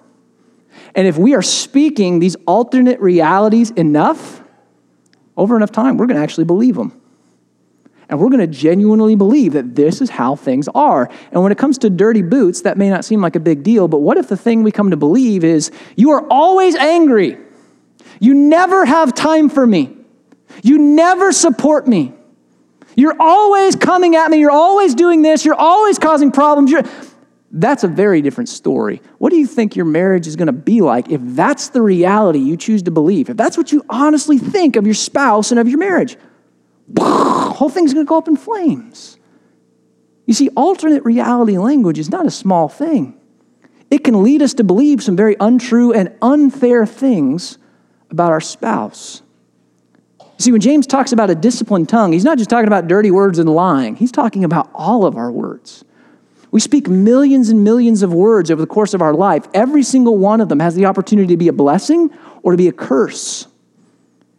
And 0.96 1.08
if 1.08 1.18
we 1.18 1.36
are 1.36 1.42
speaking 1.42 2.20
these 2.20 2.36
alternate 2.48 3.00
realities 3.00 3.72
enough, 3.72 4.42
over 5.36 5.56
enough 5.56 5.72
time, 5.72 5.98
we're 5.98 6.08
going 6.08 6.18
to 6.18 6.24
actually 6.24 6.46
believe 6.46 6.76
them. 6.76 7.00
And 8.10 8.20
we're 8.20 8.30
going 8.30 8.40
to 8.40 8.48
genuinely 8.48 9.16
believe 9.16 9.54
that 9.54 9.76
this 9.76 10.02
is 10.02 10.10
how 10.10 10.36
things 10.36 10.70
are. 10.70 11.10
And 11.32 11.44
when 11.44 11.52
it 11.52 11.58
comes 11.58 11.78
to 11.80 11.90
dirty 11.90 12.22
boots, 12.22 12.62
that 12.62 12.78
may 12.78 12.90
not 12.90 13.04
seem 13.04 13.22
like 13.22 13.36
a 13.36 13.40
big 13.40 13.64
deal, 13.64 13.88
but 13.90 14.00
what 14.00 14.18
if 14.18 14.30
the 14.30 14.38
thing 14.38 14.64
we 14.64 14.72
come 14.72 14.92
to 14.92 14.98
believe 14.98 15.44
is 15.44 15.72
you 15.98 16.12
are 16.12 16.26
always 16.30 16.76
angry? 16.76 17.38
You 18.20 18.34
never 18.34 18.86
have 18.86 19.14
time 19.14 19.50
for 19.50 19.66
me. 19.66 19.96
You 20.64 20.78
never 20.78 21.32
support 21.32 21.88
me. 21.88 22.14
You're 22.96 23.16
always 23.20 23.76
coming 23.76 24.16
at 24.16 24.32
me. 24.32 24.40
You're 24.40 24.52
always 24.52 24.96
doing 24.96 25.22
this. 25.22 25.46
You're 25.46 25.56
always 25.56 26.00
causing 26.00 26.32
problems. 26.32 26.72
You're... 26.72 26.84
That's 27.52 27.84
a 27.84 27.88
very 27.88 28.22
different 28.22 28.50
story. 28.50 29.02
What 29.20 29.30
do 29.30 29.38
you 29.38 29.48
think 29.48 29.76
your 29.76 29.86
marriage 29.86 30.28
is 30.28 30.36
going 30.36 30.48
to 30.48 30.54
be 30.54 30.82
like 30.82 31.10
if 31.10 31.22
that's 31.24 31.70
the 31.70 31.82
reality 31.82 32.40
you 32.40 32.58
choose 32.58 32.84
to 32.84 32.92
believe? 32.92 33.30
If 33.30 33.38
that's 33.38 33.56
what 33.56 33.72
you 33.72 33.86
honestly 33.90 34.38
think 34.38 34.76
of 34.76 34.86
your 34.86 34.96
spouse 34.96 35.52
and 35.52 35.60
of 35.60 35.68
your 35.68 35.78
marriage? 35.78 36.18
whole 37.00 37.70
thing's 37.70 37.94
going 37.94 38.06
to 38.06 38.10
go 38.10 38.18
up 38.18 38.28
in 38.28 38.36
flames. 38.36 39.18
You 40.26 40.34
see, 40.34 40.50
alternate 40.58 41.06
reality 41.06 41.58
language 41.58 42.00
is 42.00 42.10
not 42.10 42.26
a 42.26 42.32
small 42.32 42.68
thing. 42.68 43.18
It 43.90 44.04
can 44.04 44.24
lead 44.24 44.42
us 44.42 44.54
to 44.56 44.64
believe 44.64 45.02
some 45.02 45.16
very 45.16 45.38
untrue 45.40 45.94
and 45.94 46.14
unfair 46.22 46.86
things 46.86 47.58
about 48.10 48.32
our 48.32 48.42
spouse. 48.42 49.22
See, 50.38 50.52
when 50.52 50.62
James 50.62 50.86
talks 50.86 51.12
about 51.12 51.30
a 51.30 51.36
disciplined 51.36 51.90
tongue, 51.90 52.14
he's 52.14 52.24
not 52.24 52.38
just 52.38 52.50
talking 52.50 52.68
about 52.68 52.88
dirty 52.88 53.12
words 53.12 53.40
and 53.40 53.50
lying, 53.50 53.96
he's 53.96 54.12
talking 54.12 54.44
about 54.44 54.70
all 54.74 55.06
of 55.06 55.18
our 55.18 55.32
words. 55.32 55.84
We 56.52 56.60
speak 56.60 56.88
millions 56.88 57.50
and 57.50 57.64
millions 57.64 58.04
of 58.04 58.14
words 58.14 58.50
over 58.50 58.62
the 58.62 58.68
course 58.68 58.94
of 58.94 59.02
our 59.02 59.14
life. 59.14 59.46
Every 59.54 59.84
single 59.84 60.18
one 60.18 60.40
of 60.40 60.50
them 60.50 60.60
has 60.60 60.76
the 60.76 60.86
opportunity 60.86 61.34
to 61.34 61.38
be 61.38 61.50
a 61.50 61.54
blessing 61.54 62.10
or 62.42 62.52
to 62.52 62.58
be 62.58 62.68
a 62.68 62.72
curse. 62.72 63.48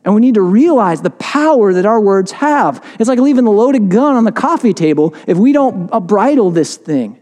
And 0.04 0.14
we 0.14 0.20
need 0.20 0.34
to 0.34 0.42
realize 0.42 1.02
the 1.02 1.10
power 1.10 1.74
that 1.74 1.84
our 1.84 2.00
words 2.00 2.32
have. 2.32 2.82
It's 2.98 3.08
like 3.08 3.18
leaving 3.18 3.44
the 3.44 3.50
loaded 3.50 3.90
gun 3.90 4.14
on 4.14 4.24
the 4.24 4.32
coffee 4.32 4.72
table 4.72 5.14
if 5.26 5.36
we 5.36 5.52
don't 5.52 5.92
uh, 5.92 6.00
bridle 6.00 6.50
this 6.50 6.76
thing. 6.76 7.17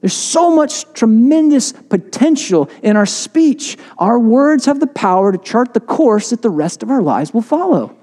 There's 0.00 0.14
so 0.14 0.54
much 0.54 0.90
tremendous 0.94 1.72
potential 1.72 2.70
in 2.82 2.96
our 2.96 3.06
speech. 3.06 3.76
Our 3.98 4.18
words 4.18 4.64
have 4.64 4.80
the 4.80 4.86
power 4.86 5.32
to 5.32 5.38
chart 5.38 5.74
the 5.74 5.80
course 5.80 6.30
that 6.30 6.40
the 6.40 6.50
rest 6.50 6.82
of 6.82 6.90
our 6.90 7.02
lives 7.02 7.34
will 7.34 7.42
follow. 7.42 7.96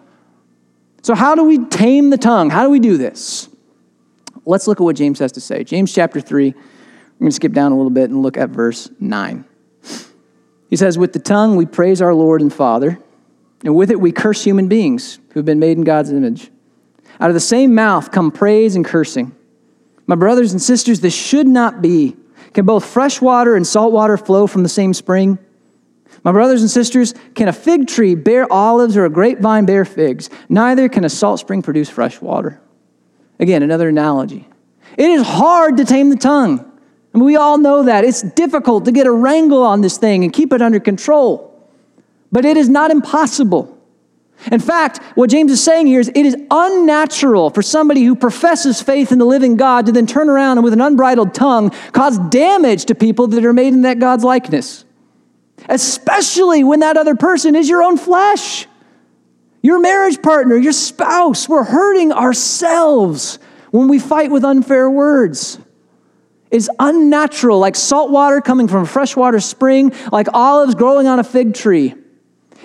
So, 1.01 1.15
how 1.15 1.35
do 1.35 1.43
we 1.43 1.65
tame 1.65 2.09
the 2.09 2.17
tongue? 2.17 2.49
How 2.49 2.63
do 2.63 2.69
we 2.69 2.79
do 2.79 2.97
this? 2.97 3.49
Let's 4.45 4.67
look 4.67 4.79
at 4.79 4.83
what 4.83 4.95
James 4.95 5.19
has 5.19 5.31
to 5.33 5.41
say. 5.41 5.63
James 5.63 5.93
chapter 5.93 6.21
3, 6.21 6.51
we're 6.51 6.53
going 7.19 7.29
to 7.29 7.35
skip 7.35 7.51
down 7.51 7.71
a 7.71 7.75
little 7.75 7.89
bit 7.89 8.09
and 8.09 8.21
look 8.21 8.37
at 8.37 8.49
verse 8.49 8.89
9. 8.99 9.45
He 10.69 10.75
says, 10.75 10.97
With 10.97 11.13
the 11.13 11.19
tongue 11.19 11.55
we 11.55 11.65
praise 11.65 12.01
our 12.01 12.13
Lord 12.13 12.41
and 12.41 12.53
Father, 12.53 12.99
and 13.63 13.75
with 13.75 13.89
it 13.89 13.99
we 13.99 14.11
curse 14.11 14.43
human 14.43 14.67
beings 14.67 15.19
who 15.31 15.39
have 15.39 15.45
been 15.45 15.59
made 15.59 15.77
in 15.77 15.83
God's 15.83 16.11
image. 16.11 16.51
Out 17.19 17.29
of 17.29 17.33
the 17.33 17.39
same 17.39 17.73
mouth 17.73 18.11
come 18.11 18.31
praise 18.31 18.75
and 18.75 18.85
cursing. 18.85 19.35
My 20.07 20.15
brothers 20.15 20.53
and 20.53 20.61
sisters, 20.61 21.01
this 21.01 21.13
should 21.13 21.47
not 21.47 21.81
be. 21.81 22.15
Can 22.53 22.65
both 22.65 22.85
fresh 22.85 23.21
water 23.21 23.55
and 23.55 23.67
salt 23.67 23.91
water 23.91 24.17
flow 24.17 24.47
from 24.47 24.63
the 24.63 24.69
same 24.69 24.93
spring? 24.93 25.37
My 26.23 26.31
brothers 26.31 26.61
and 26.61 26.71
sisters, 26.71 27.13
can 27.35 27.47
a 27.47 27.53
fig 27.53 27.87
tree 27.87 28.15
bear 28.15 28.51
olives 28.51 28.97
or 28.97 29.05
a 29.05 29.09
grapevine 29.09 29.65
bear 29.65 29.85
figs? 29.85 30.29
Neither 30.49 30.89
can 30.89 31.03
a 31.03 31.09
salt 31.09 31.39
spring 31.39 31.61
produce 31.61 31.89
fresh 31.89 32.19
water. 32.21 32.59
Again, 33.39 33.61
another 33.61 33.89
analogy. 33.89 34.47
It 34.97 35.09
is 35.09 35.27
hard 35.27 35.77
to 35.77 35.85
tame 35.85 36.09
the 36.09 36.15
tongue. 36.15 36.59
I 37.13 37.17
mean, 37.17 37.25
we 37.25 37.35
all 37.35 37.57
know 37.57 37.83
that. 37.83 38.03
It's 38.03 38.21
difficult 38.21 38.85
to 38.85 38.91
get 38.91 39.05
a 39.05 39.11
wrangle 39.11 39.63
on 39.63 39.81
this 39.81 39.97
thing 39.97 40.23
and 40.23 40.33
keep 40.33 40.53
it 40.53 40.61
under 40.61 40.79
control. 40.79 41.53
But 42.31 42.45
it 42.45 42.57
is 42.57 42.69
not 42.69 42.91
impossible. 42.91 43.76
In 44.51 44.59
fact, 44.59 45.03
what 45.15 45.29
James 45.29 45.51
is 45.51 45.63
saying 45.63 45.87
here 45.87 45.99
is 45.99 46.09
it 46.09 46.25
is 46.25 46.35
unnatural 46.51 47.49
for 47.49 47.61
somebody 47.61 48.03
who 48.03 48.15
professes 48.15 48.81
faith 48.81 49.11
in 49.11 49.19
the 49.19 49.25
living 49.25 49.57
God 49.57 49.87
to 49.87 49.91
then 49.91 50.05
turn 50.05 50.29
around 50.29 50.57
and 50.57 50.63
with 50.63 50.73
an 50.73 50.81
unbridled 50.81 51.33
tongue 51.33 51.71
cause 51.91 52.17
damage 52.29 52.85
to 52.85 52.95
people 52.95 53.27
that 53.27 53.43
are 53.43 53.53
made 53.53 53.73
in 53.73 53.81
that 53.81 53.99
God's 53.99 54.23
likeness. 54.23 54.85
Especially 55.67 56.63
when 56.63 56.81
that 56.81 56.97
other 56.97 57.15
person 57.15 57.55
is 57.55 57.67
your 57.67 57.81
own 57.81 57.97
flesh, 57.97 58.67
your 59.61 59.79
marriage 59.79 60.21
partner, 60.21 60.55
your 60.55 60.71
spouse. 60.71 61.49
We're 61.49 61.63
hurting 61.63 62.13
ourselves 62.13 63.39
when 63.71 63.87
we 63.87 63.99
fight 63.99 64.31
with 64.31 64.45
unfair 64.45 64.89
words. 64.89 65.59
It's 66.51 66.69
unnatural, 66.79 67.59
like 67.59 67.75
salt 67.75 68.11
water 68.11 68.39
coming 68.39 68.67
from 68.67 68.83
a 68.83 68.85
freshwater 68.85 69.39
spring, 69.39 69.91
like 70.11 70.27
olives 70.33 70.75
growing 70.75 71.07
on 71.07 71.19
a 71.19 71.23
fig 71.23 71.53
tree. 71.53 71.95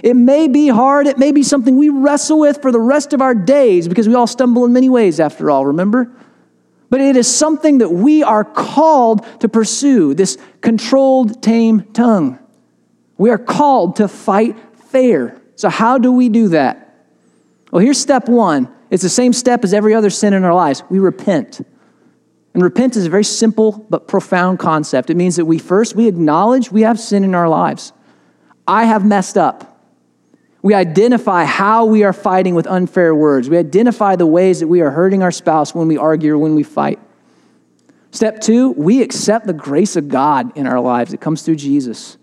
It 0.03 0.17
may 0.17 0.49
be 0.49 0.69
hard, 0.69 1.07
it 1.07 1.17
may 1.17 1.31
be 1.31 1.45
something 1.45 1.77
we 1.77 1.88
wrestle 1.88 2.41
with 2.41 2.61
for 2.61 2.73
the 2.73 2.81
rest 2.81 3.12
of 3.12 3.23
our 3.23 3.35
days 3.35 3.87
because 3.87 4.09
we 4.09 4.15
all 4.15 4.27
stumble 4.27 4.65
in 4.65 4.73
many 4.73 4.88
ways, 4.88 5.21
after 5.21 5.51
all, 5.51 5.67
remember? 5.67 6.11
But 6.91 7.01
it 7.01 7.17
is 7.17 7.33
something 7.33 7.79
that 7.79 7.91
we 7.91 8.23
are 8.23 8.45
called 8.45 9.25
to 9.41 9.49
pursue 9.49 10.12
this 10.12 10.37
controlled, 10.61 11.43
tame 11.43 11.85
tongue. 11.93 12.38
We 13.17 13.31
are 13.31 13.38
called 13.38 13.97
to 13.97 14.09
fight 14.09 14.57
fair. 14.88 15.41
So, 15.55 15.69
how 15.69 15.99
do 15.99 16.11
we 16.12 16.29
do 16.29 16.49
that? 16.49 17.07
Well, 17.71 17.81
here's 17.81 17.99
step 18.01 18.29
one 18.29 18.69
it's 18.91 19.03
the 19.03 19.09
same 19.09 19.33
step 19.33 19.65
as 19.65 19.73
every 19.73 19.95
other 19.95 20.11
sin 20.11 20.35
in 20.35 20.45
our 20.45 20.55
lives 20.55 20.83
we 20.91 20.99
repent. 20.99 21.65
And 22.53 22.62
repent 22.62 22.97
is 22.97 23.07
a 23.07 23.11
very 23.11 23.25
simple 23.25 23.87
but 23.88 24.07
profound 24.07 24.59
concept. 24.59 25.09
It 25.09 25.17
means 25.17 25.37
that 25.37 25.47
we 25.47 25.59
first 25.59 25.97
we 25.97 26.09
acknowledge 26.09 26.71
we 26.71 26.83
have 26.83 27.01
sin 27.01 27.25
in 27.25 27.35
our 27.35 27.49
lives. 27.49 27.93
I 28.67 28.85
have 28.85 29.07
messed 29.07 29.38
up. 29.38 29.72
We 30.62 30.75
identify 30.75 31.44
how 31.44 31.85
we 31.87 32.05
are 32.05 32.12
fighting 32.12 32.55
with 32.55 32.68
unfair 32.68 33.14
words. 33.14 33.51
We 33.51 33.59
identify 33.59 34.14
the 34.14 34.27
ways 34.27 34.61
that 34.61 34.68
we 34.68 34.81
are 34.81 34.90
hurting 34.90 35.22
our 35.22 35.33
spouse 35.33 35.75
when 35.75 35.88
we 35.88 35.98
argue 35.98 36.35
or 36.35 36.38
when 36.38 36.55
we 36.55 36.62
fight. 36.62 37.01
Step 38.12 38.40
two, 38.40 38.70
we 38.70 39.03
accept 39.03 39.46
the 39.46 39.53
grace 39.53 39.96
of 39.96 40.09
God 40.09 40.57
in 40.57 40.66
our 40.66 40.81
lives. 40.81 41.12
It 41.12 41.20
comes 41.20 41.42
through 41.42 41.57
Jesus. 41.57 42.16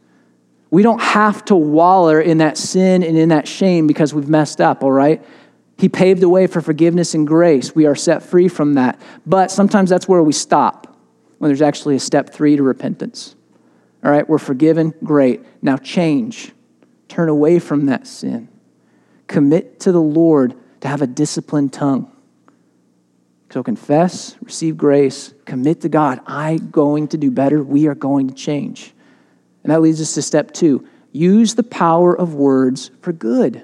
We 0.71 0.83
don't 0.83 1.01
have 1.01 1.43
to 1.45 1.55
waller 1.55 2.21
in 2.21 2.37
that 2.37 2.57
sin 2.57 3.03
and 3.03 3.17
in 3.17 3.29
that 3.29 3.47
shame 3.47 3.87
because 3.87 4.13
we've 4.13 4.29
messed 4.29 4.61
up, 4.61 4.83
all 4.83 4.91
right? 4.91 5.25
He 5.77 5.89
paved 5.89 6.21
the 6.21 6.29
way 6.29 6.45
for 6.45 6.61
forgiveness 6.61 7.15
and 7.15 7.25
grace. 7.25 7.73
We 7.73 7.87
are 7.87 7.95
set 7.95 8.21
free 8.21 8.47
from 8.47 8.75
that. 8.75 9.01
But 9.25 9.49
sometimes 9.49 9.89
that's 9.89 10.07
where 10.07 10.21
we 10.21 10.33
stop, 10.33 10.95
when 11.39 11.49
there's 11.49 11.61
actually 11.61 11.95
a 11.95 11.99
step 11.99 12.31
three 12.31 12.55
to 12.55 12.63
repentance. 12.63 13.35
All 14.03 14.11
right, 14.11 14.29
we're 14.29 14.37
forgiven, 14.37 14.93
great. 15.03 15.41
Now 15.61 15.77
change. 15.77 16.53
Turn 17.09 17.27
away 17.27 17.59
from 17.59 17.87
that 17.87 18.07
sin. 18.07 18.47
Commit 19.27 19.81
to 19.81 19.91
the 19.91 20.01
Lord 20.01 20.55
to 20.79 20.87
have 20.87 21.01
a 21.01 21.07
disciplined 21.07 21.73
tongue. 21.73 22.09
So 23.51 23.63
confess, 23.63 24.37
receive 24.41 24.77
grace, 24.77 25.33
commit 25.45 25.81
to 25.81 25.89
God. 25.89 26.21
I'm 26.25 26.69
going 26.69 27.07
to 27.09 27.17
do 27.17 27.31
better. 27.31 27.61
We 27.63 27.87
are 27.87 27.95
going 27.95 28.29
to 28.29 28.35
change. 28.35 28.93
And 29.63 29.71
that 29.71 29.81
leads 29.81 29.99
us 29.99 30.13
to 30.13 30.21
step 30.21 30.53
two 30.53 30.87
use 31.11 31.55
the 31.55 31.63
power 31.63 32.15
of 32.15 32.35
words 32.35 32.91
for 33.01 33.11
good. 33.11 33.63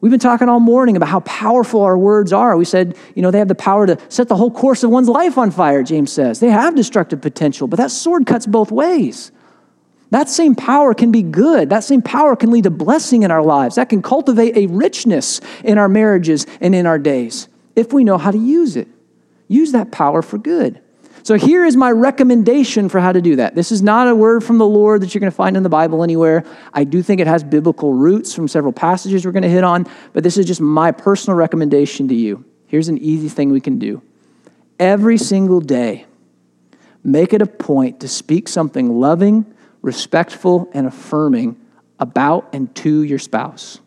We've 0.00 0.10
been 0.10 0.18
talking 0.18 0.48
all 0.48 0.60
morning 0.60 0.96
about 0.96 1.10
how 1.10 1.20
powerful 1.20 1.82
our 1.82 1.98
words 1.98 2.32
are. 2.32 2.56
We 2.56 2.64
said, 2.64 2.96
you 3.14 3.20
know, 3.20 3.30
they 3.30 3.38
have 3.38 3.48
the 3.48 3.54
power 3.54 3.86
to 3.86 3.98
set 4.08 4.28
the 4.28 4.36
whole 4.36 4.50
course 4.50 4.82
of 4.82 4.90
one's 4.90 5.10
life 5.10 5.36
on 5.36 5.50
fire, 5.50 5.82
James 5.82 6.10
says. 6.10 6.40
They 6.40 6.48
have 6.48 6.74
destructive 6.74 7.20
potential, 7.20 7.68
but 7.68 7.76
that 7.76 7.90
sword 7.90 8.24
cuts 8.24 8.46
both 8.46 8.72
ways. 8.72 9.30
That 10.10 10.28
same 10.28 10.54
power 10.54 10.92
can 10.92 11.12
be 11.12 11.22
good. 11.22 11.70
That 11.70 11.84
same 11.84 12.02
power 12.02 12.34
can 12.34 12.50
lead 12.50 12.64
to 12.64 12.70
blessing 12.70 13.22
in 13.22 13.30
our 13.30 13.42
lives. 13.42 13.76
That 13.76 13.88
can 13.88 14.02
cultivate 14.02 14.56
a 14.56 14.66
richness 14.66 15.40
in 15.62 15.78
our 15.78 15.88
marriages 15.88 16.46
and 16.60 16.74
in 16.74 16.86
our 16.86 16.98
days 16.98 17.48
if 17.76 17.92
we 17.92 18.04
know 18.04 18.18
how 18.18 18.30
to 18.30 18.38
use 18.38 18.76
it. 18.76 18.88
Use 19.48 19.72
that 19.72 19.90
power 19.90 20.22
for 20.22 20.38
good. 20.38 20.80
So 21.22 21.34
here 21.34 21.64
is 21.64 21.76
my 21.76 21.90
recommendation 21.90 22.88
for 22.88 22.98
how 22.98 23.12
to 23.12 23.20
do 23.20 23.36
that. 23.36 23.54
This 23.54 23.70
is 23.70 23.82
not 23.82 24.08
a 24.08 24.14
word 24.14 24.42
from 24.42 24.58
the 24.58 24.66
Lord 24.66 25.02
that 25.02 25.14
you're 25.14 25.20
going 25.20 25.30
to 25.30 25.36
find 25.36 25.56
in 25.56 25.62
the 25.62 25.68
Bible 25.68 26.02
anywhere. 26.02 26.44
I 26.72 26.84
do 26.84 27.02
think 27.02 27.20
it 27.20 27.26
has 27.26 27.44
biblical 27.44 27.92
roots 27.92 28.34
from 28.34 28.48
several 28.48 28.72
passages 28.72 29.24
we're 29.24 29.32
going 29.32 29.42
to 29.42 29.48
hit 29.48 29.64
on, 29.64 29.86
but 30.12 30.24
this 30.24 30.38
is 30.38 30.46
just 30.46 30.60
my 30.60 30.92
personal 30.92 31.36
recommendation 31.36 32.08
to 32.08 32.14
you. 32.14 32.44
Here's 32.66 32.88
an 32.88 32.98
easy 32.98 33.28
thing 33.28 33.50
we 33.50 33.60
can 33.60 33.78
do. 33.78 34.02
Every 34.78 35.18
single 35.18 35.60
day, 35.60 36.06
make 37.04 37.34
it 37.34 37.42
a 37.42 37.46
point 37.46 38.00
to 38.00 38.08
speak 38.08 38.48
something 38.48 38.98
loving, 38.98 39.44
respectful, 39.82 40.68
and 40.72 40.86
affirming 40.86 41.60
about 41.98 42.48
and 42.52 42.74
to 42.76 43.02
your 43.02 43.18
spouse. 43.18 43.80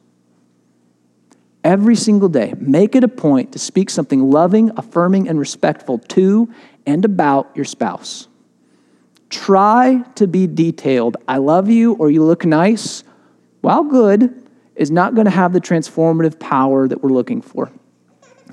Every 1.64 1.96
single 1.96 2.30
day, 2.30 2.54
make 2.60 2.96
it 2.96 3.04
a 3.04 3.08
point 3.08 3.54
to 3.54 3.60
speak 3.60 3.90
something 3.90 4.30
loving, 4.30 4.72
affirming, 4.76 5.30
and 5.30 5.40
respectful 5.40 5.98
to 6.00 6.54
and 6.86 7.06
about 7.06 7.52
your 7.56 7.66
spouse. 7.66 8.28
Try 9.30 10.04
to 10.16 10.28
be 10.28 10.46
detailed. 10.46 11.18
I 11.28 11.38
love 11.38 11.70
you 11.70 11.94
or 11.94 12.12
you 12.12 12.24
look 12.24 12.46
nice, 12.46 13.04
while 13.62 13.84
good, 13.84 14.44
is 14.76 14.92
not 14.92 15.16
going 15.16 15.26
to 15.26 15.32
have 15.32 15.54
the 15.54 15.62
transformative 15.62 16.40
power 16.40 16.88
that 16.88 17.02
we're 17.02 17.12
looking 17.12 17.42
for. 17.42 17.72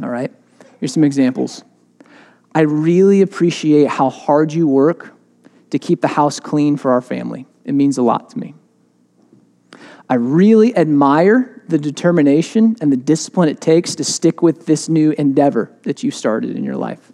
All 0.03 0.09
right? 0.09 0.33
Here's 0.79 0.93
some 0.93 1.05
examples. 1.05 1.65
I 2.55 2.61
really 2.61 3.23
appreciate 3.23 3.89
how 3.89 4.09
hard 4.09 4.53
you 4.53 4.67
work 4.67 5.13
to 5.71 5.79
keep 5.79 6.01
the 6.01 6.09
house 6.09 6.41
clean 6.41 6.77
for 6.77 6.93
our 6.93 7.01
family. 7.01 7.47
It 7.65 7.73
means 7.73 7.99
a 7.99 8.03
lot 8.03 8.31
to 8.31 8.39
me. 8.39 8.55
I 10.09 10.15
really 10.15 10.77
admire 10.77 11.63
the 11.69 11.79
determination 11.79 12.77
and 12.81 12.91
the 12.91 12.97
discipline 12.97 13.49
it 13.49 13.61
takes 13.61 13.95
to 13.97 14.05
stick 14.05 14.43
with 14.43 14.67
this 14.67 14.89
new 14.89 15.13
endeavor 15.13 15.71
that 15.83 16.03
you 16.03 16.11
started 16.11 16.57
in 16.57 16.65
your 16.65 16.77
life. 16.77 17.13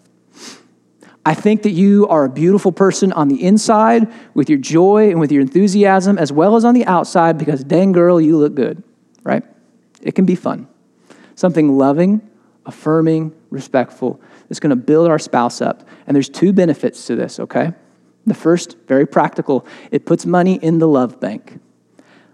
I 1.26 1.34
think 1.34 1.64
that 1.64 1.72
you 1.72 2.06
are 2.08 2.24
a 2.24 2.28
beautiful 2.30 2.72
person 2.72 3.12
on 3.12 3.28
the 3.28 3.44
inside 3.44 4.10
with 4.32 4.48
your 4.48 4.60
joy 4.60 5.10
and 5.10 5.20
with 5.20 5.32
your 5.32 5.42
enthusiasm, 5.42 6.18
as 6.18 6.32
well 6.32 6.56
as 6.56 6.64
on 6.64 6.72
the 6.72 6.86
outside, 6.86 7.36
because 7.36 7.64
dang 7.64 7.92
girl, 7.92 8.20
you 8.20 8.38
look 8.38 8.54
good, 8.54 8.82
right? 9.24 9.42
It 10.00 10.14
can 10.14 10.24
be 10.24 10.36
fun. 10.36 10.68
Something 11.34 11.76
loving, 11.76 12.26
affirming, 12.64 13.34
respectful 13.50 14.20
that's 14.48 14.60
going 14.60 14.70
to 14.70 14.76
build 14.76 15.08
our 15.08 15.18
spouse 15.18 15.60
up. 15.60 15.86
And 16.06 16.14
there's 16.14 16.28
two 16.28 16.52
benefits 16.52 17.06
to 17.06 17.16
this, 17.16 17.40
okay? 17.40 17.72
The 18.26 18.34
first, 18.34 18.76
very 18.88 19.06
practical, 19.06 19.66
it 19.90 20.04
puts 20.04 20.26
money 20.26 20.56
in 20.56 20.78
the 20.78 20.88
love 20.88 21.20
bank. 21.20 21.60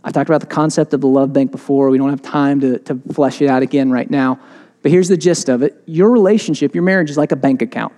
I've 0.05 0.13
talked 0.13 0.29
about 0.29 0.41
the 0.41 0.47
concept 0.47 0.95
of 0.95 1.01
the 1.01 1.07
love 1.07 1.33
bank 1.33 1.53
before. 1.53 1.91
We 1.91 1.99
don't 1.99 2.11
have 2.11 2.23
time 2.23 2.61
to, 2.61 2.79
to 2.81 2.99
flesh 3.13 3.41
it 3.41 3.49
out 3.49 3.63
again 3.63 3.91
right 3.91 4.11
now. 4.11 4.41
But 4.83 4.91
here's 4.91 5.09
the 5.09 5.17
gist 5.17 5.49
of 5.49 5.63
it 5.63 5.81
your 5.87 6.11
relationship, 6.11 6.75
your 6.75 6.83
marriage 6.83 7.11
is 7.11 7.17
like 7.17 7.33
a 7.33 7.37
bank 7.37 7.63
account. 7.63 7.93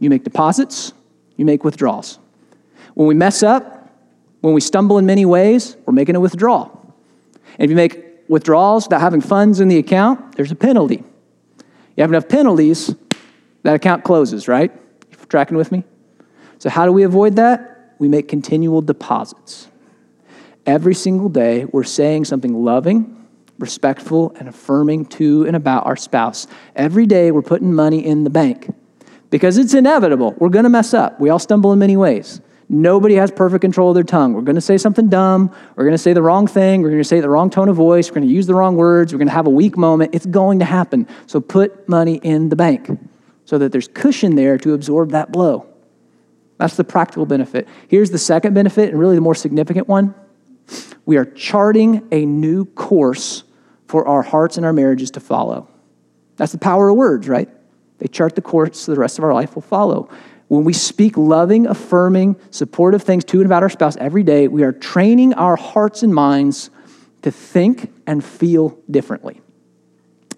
You 0.00 0.10
make 0.10 0.24
deposits, 0.24 0.92
you 1.36 1.44
make 1.44 1.64
withdrawals. 1.64 2.18
When 2.94 3.06
we 3.06 3.14
mess 3.14 3.42
up, 3.42 3.90
when 4.40 4.54
we 4.54 4.60
stumble 4.60 4.98
in 4.98 5.06
many 5.06 5.24
ways, 5.24 5.76
we're 5.84 5.92
making 5.92 6.16
a 6.16 6.20
withdrawal. 6.20 6.74
And 7.58 7.64
if 7.64 7.70
you 7.70 7.76
make 7.76 8.04
withdrawals 8.28 8.86
without 8.86 9.00
having 9.00 9.20
funds 9.20 9.60
in 9.60 9.68
the 9.68 9.78
account, 9.78 10.36
there's 10.36 10.50
a 10.50 10.56
penalty. 10.56 11.04
You 11.96 12.02
have 12.02 12.10
enough 12.10 12.28
penalties, 12.28 12.94
that 13.62 13.74
account 13.74 14.04
closes, 14.04 14.48
right? 14.48 14.72
You 15.10 15.16
tracking 15.28 15.56
with 15.56 15.72
me? 15.72 15.84
So, 16.58 16.68
how 16.70 16.86
do 16.86 16.92
we 16.92 17.04
avoid 17.04 17.36
that? 17.36 17.94
We 17.98 18.08
make 18.08 18.28
continual 18.28 18.82
deposits. 18.82 19.68
Every 20.66 20.94
single 20.94 21.28
day, 21.28 21.64
we're 21.64 21.84
saying 21.84 22.26
something 22.26 22.64
loving, 22.64 23.26
respectful, 23.58 24.34
and 24.38 24.48
affirming 24.48 25.06
to 25.06 25.46
and 25.46 25.56
about 25.56 25.86
our 25.86 25.96
spouse. 25.96 26.46
Every 26.76 27.06
day 27.06 27.30
we're 27.30 27.42
putting 27.42 27.72
money 27.72 28.04
in 28.04 28.24
the 28.24 28.30
bank 28.30 28.74
because 29.30 29.56
it's 29.56 29.74
inevitable. 29.74 30.34
We're 30.38 30.50
going 30.50 30.64
to 30.64 30.70
mess 30.70 30.94
up. 30.94 31.18
We 31.20 31.30
all 31.30 31.38
stumble 31.38 31.72
in 31.72 31.78
many 31.78 31.96
ways. 31.96 32.40
Nobody 32.68 33.14
has 33.14 33.30
perfect 33.30 33.62
control 33.62 33.90
of 33.90 33.94
their 33.94 34.04
tongue. 34.04 34.34
We're 34.34 34.42
going 34.42 34.56
to 34.56 34.60
say 34.60 34.76
something 34.76 35.08
dumb. 35.08 35.50
We're 35.74 35.84
going 35.84 35.94
to 35.94 35.98
say 35.98 36.12
the 36.12 36.20
wrong 36.20 36.46
thing. 36.46 36.82
We're 36.82 36.90
going 36.90 37.00
to 37.00 37.08
say 37.08 37.20
the 37.20 37.30
wrong 37.30 37.48
tone 37.48 37.70
of 37.70 37.76
voice. 37.76 38.10
We're 38.10 38.16
going 38.16 38.28
to 38.28 38.34
use 38.34 38.46
the 38.46 38.54
wrong 38.54 38.76
words. 38.76 39.12
We're 39.12 39.18
going 39.18 39.28
to 39.28 39.34
have 39.34 39.46
a 39.46 39.50
weak 39.50 39.78
moment. 39.78 40.14
It's 40.14 40.26
going 40.26 40.58
to 40.58 40.66
happen. 40.66 41.06
So 41.26 41.40
put 41.40 41.88
money 41.88 42.16
in 42.16 42.50
the 42.50 42.56
bank 42.56 42.90
so 43.46 43.56
that 43.56 43.72
there's 43.72 43.88
cushion 43.88 44.34
there 44.34 44.58
to 44.58 44.74
absorb 44.74 45.12
that 45.12 45.32
blow. 45.32 45.66
That's 46.58 46.76
the 46.76 46.84
practical 46.84 47.24
benefit. 47.24 47.68
Here's 47.88 48.10
the 48.10 48.18
second 48.18 48.54
benefit, 48.54 48.90
and 48.90 48.98
really 48.98 49.14
the 49.14 49.20
more 49.20 49.34
significant 49.34 49.88
one. 49.88 50.14
We 51.06 51.16
are 51.16 51.24
charting 51.24 52.06
a 52.12 52.26
new 52.26 52.66
course 52.66 53.44
for 53.86 54.06
our 54.06 54.22
hearts 54.22 54.56
and 54.56 54.66
our 54.66 54.72
marriages 54.72 55.12
to 55.12 55.20
follow. 55.20 55.68
That's 56.36 56.52
the 56.52 56.58
power 56.58 56.90
of 56.90 56.96
words, 56.96 57.28
right? 57.28 57.48
They 57.98 58.06
chart 58.06 58.34
the 58.34 58.42
course 58.42 58.78
so 58.78 58.92
the 58.92 59.00
rest 59.00 59.18
of 59.18 59.24
our 59.24 59.32
life 59.32 59.54
will 59.54 59.62
follow. 59.62 60.10
When 60.48 60.64
we 60.64 60.72
speak 60.72 61.16
loving, 61.16 61.66
affirming, 61.66 62.36
supportive 62.50 63.02
things 63.02 63.24
to 63.26 63.38
and 63.38 63.46
about 63.46 63.62
our 63.62 63.68
spouse 63.68 63.96
every 63.96 64.22
day, 64.22 64.48
we 64.48 64.62
are 64.62 64.72
training 64.72 65.34
our 65.34 65.56
hearts 65.56 66.02
and 66.02 66.14
minds 66.14 66.70
to 67.22 67.30
think 67.30 67.92
and 68.06 68.24
feel 68.24 68.78
differently. 68.90 69.40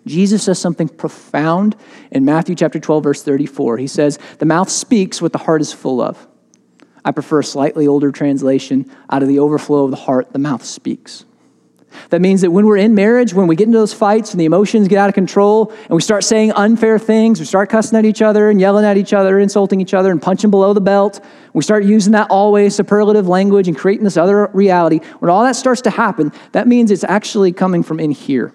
Jesus 0.07 0.43
says 0.43 0.59
something 0.59 0.89
profound 0.89 1.77
in 2.11 2.25
Matthew 2.25 2.55
chapter 2.55 2.81
12 2.81 3.05
verse 3.05 3.23
34. 3.23 3.77
He 3.77 3.87
says, 3.87 4.19
"The 4.39 4.47
mouth 4.47 4.71
speaks 4.71 5.21
what 5.21 5.33
the 5.33 5.39
heart 5.39 5.61
is 5.61 5.73
full 5.73 6.01
of." 6.01 6.27
I 7.05 7.13
prefer 7.13 7.41
a 7.41 7.45
slightly 7.45 7.87
older 7.87 8.11
translation, 8.11 8.87
out 9.11 9.23
of 9.23 9.29
the 9.29 9.39
overflow 9.39 9.85
of 9.85 9.91
the 9.91 9.97
heart 9.97 10.33
the 10.33 10.39
mouth 10.39 10.65
speaks. 10.65 11.25
That 12.11 12.21
means 12.21 12.41
that 12.43 12.51
when 12.51 12.67
we're 12.67 12.77
in 12.77 12.95
marriage, 12.95 13.35
when 13.35 13.47
we 13.47 13.57
get 13.57 13.67
into 13.67 13.79
those 13.79 13.93
fights 13.93 14.33
and 14.33 14.41
the 14.41 14.45
emotions 14.45 14.87
get 14.87 14.99
out 14.99 15.09
of 15.09 15.15
control 15.15 15.73
and 15.83 15.91
we 15.91 16.01
start 16.01 16.23
saying 16.23 16.53
unfair 16.53 16.99
things, 16.99 17.41
we 17.41 17.47
start 17.47 17.69
cussing 17.69 17.99
at 17.99 18.05
each 18.05 18.23
other 18.23 18.49
and 18.49 18.61
yelling 18.61 18.85
at 18.85 18.97
each 18.97 19.13
other, 19.13 19.39
insulting 19.39 19.81
each 19.81 19.95
other 19.95 20.13
and 20.13 20.23
punching 20.23 20.51
below 20.51 20.73
the 20.73 20.81
belt, 20.81 21.21
we 21.53 21.63
start 21.63 21.85
using 21.85 22.13
that 22.13 22.31
always 22.31 22.75
superlative 22.75 23.27
language 23.27 23.67
and 23.67 23.77
creating 23.77 24.05
this 24.05 24.17
other 24.17 24.51
reality, 24.53 25.01
when 25.19 25.31
all 25.31 25.43
that 25.43 25.57
starts 25.57 25.81
to 25.83 25.91
happen, 25.91 26.33
that 26.53 26.69
means 26.69 26.91
it's 26.91 27.05
actually 27.05 27.53
coming 27.53 27.83
from 27.83 27.99
in 27.99 28.13
here. 28.13 28.53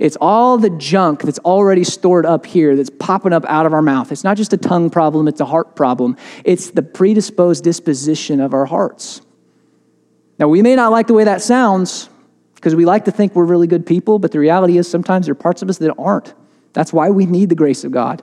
It's 0.00 0.16
all 0.18 0.56
the 0.56 0.70
junk 0.70 1.20
that's 1.22 1.38
already 1.40 1.84
stored 1.84 2.24
up 2.24 2.46
here 2.46 2.74
that's 2.74 2.88
popping 2.88 3.34
up 3.34 3.44
out 3.44 3.66
of 3.66 3.74
our 3.74 3.82
mouth. 3.82 4.10
It's 4.10 4.24
not 4.24 4.38
just 4.38 4.54
a 4.54 4.56
tongue 4.56 4.88
problem, 4.88 5.28
it's 5.28 5.40
a 5.40 5.44
heart 5.44 5.76
problem. 5.76 6.16
It's 6.42 6.70
the 6.70 6.82
predisposed 6.82 7.62
disposition 7.62 8.40
of 8.40 8.54
our 8.54 8.64
hearts. 8.64 9.20
Now, 10.38 10.48
we 10.48 10.62
may 10.62 10.74
not 10.74 10.90
like 10.90 11.06
the 11.06 11.12
way 11.12 11.24
that 11.24 11.42
sounds, 11.42 12.08
because 12.54 12.74
we 12.74 12.86
like 12.86 13.04
to 13.04 13.10
think 13.10 13.34
we're 13.34 13.44
really 13.44 13.66
good 13.66 13.84
people, 13.84 14.18
but 14.18 14.32
the 14.32 14.38
reality 14.38 14.78
is 14.78 14.90
sometimes 14.90 15.26
there 15.26 15.32
are 15.32 15.34
parts 15.34 15.60
of 15.60 15.68
us 15.68 15.76
that 15.76 15.94
aren't. 15.98 16.32
That's 16.72 16.94
why 16.94 17.10
we 17.10 17.26
need 17.26 17.50
the 17.50 17.54
grace 17.54 17.84
of 17.84 17.92
God. 17.92 18.22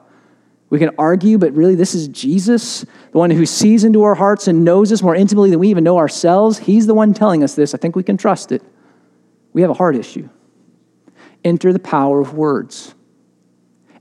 We 0.71 0.79
can 0.79 0.89
argue, 0.97 1.37
but 1.37 1.53
really, 1.53 1.75
this 1.75 1.93
is 1.93 2.07
Jesus, 2.07 2.85
the 3.11 3.19
one 3.19 3.29
who 3.29 3.45
sees 3.45 3.83
into 3.83 4.01
our 4.01 4.15
hearts 4.15 4.47
and 4.47 4.65
knows 4.65 4.91
us 4.91 5.03
more 5.03 5.15
intimately 5.15 5.51
than 5.51 5.59
we 5.59 5.69
even 5.69 5.83
know 5.83 5.99
ourselves. 5.99 6.57
He's 6.57 6.87
the 6.87 6.95
one 6.95 7.13
telling 7.13 7.43
us 7.43 7.53
this. 7.53 7.75
I 7.75 7.77
think 7.77 7.95
we 7.95 8.01
can 8.01 8.17
trust 8.17 8.51
it. 8.51 8.63
We 9.53 9.61
have 9.61 9.69
a 9.69 9.75
heart 9.75 9.95
issue. 9.95 10.27
Enter 11.47 11.71
the 11.71 11.79
power 11.79 12.19
of 12.19 12.33
words 12.33 12.93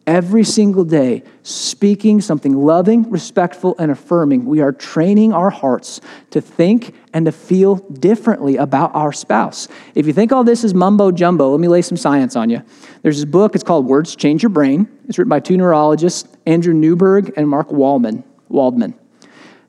every 0.07 0.45
single 0.45 0.85
day, 0.85 1.23
speaking 1.43 2.21
something 2.21 2.55
loving, 2.55 3.11
respectful, 3.11 3.75
and 3.79 3.91
affirming, 3.91 4.45
we 4.45 4.61
are 4.61 4.73
training 4.73 5.33
our 5.33 5.51
hearts 5.51 6.01
to 6.31 6.41
think 6.41 6.95
and 7.13 7.27
to 7.27 7.33
feel 7.33 7.77
differently 7.77 8.57
about 8.57 8.95
our 8.95 9.13
spouse. 9.13 9.69
If 9.95 10.07
you 10.07 10.13
think 10.13 10.33
all 10.33 10.45
this 10.45 10.63
is 10.63 10.75
mumbo 10.75 11.11
jumbo, 11.11 11.51
let 11.51 11.61
me 11.61 11.69
lay 11.69 11.83
some 11.83 11.97
science 11.97 12.37
on 12.37 12.51
you. 12.51 12.63
There's 13.03 13.17
this 13.17 13.25
book, 13.25 13.55
it's 13.55 13.65
called 13.65 13.87
Words 13.87 14.15
Change 14.15 14.43
Your 14.43 14.51
Brain. 14.51 14.89
It's 15.09 15.19
written 15.19 15.29
by 15.29 15.41
two 15.41 15.57
neurologists, 15.57 16.29
Andrew 16.47 16.75
Newberg 16.75 17.33
and 17.37 17.49
Mark 17.49 17.73
Waldman. 17.73 18.23
Waldman. 18.49 18.95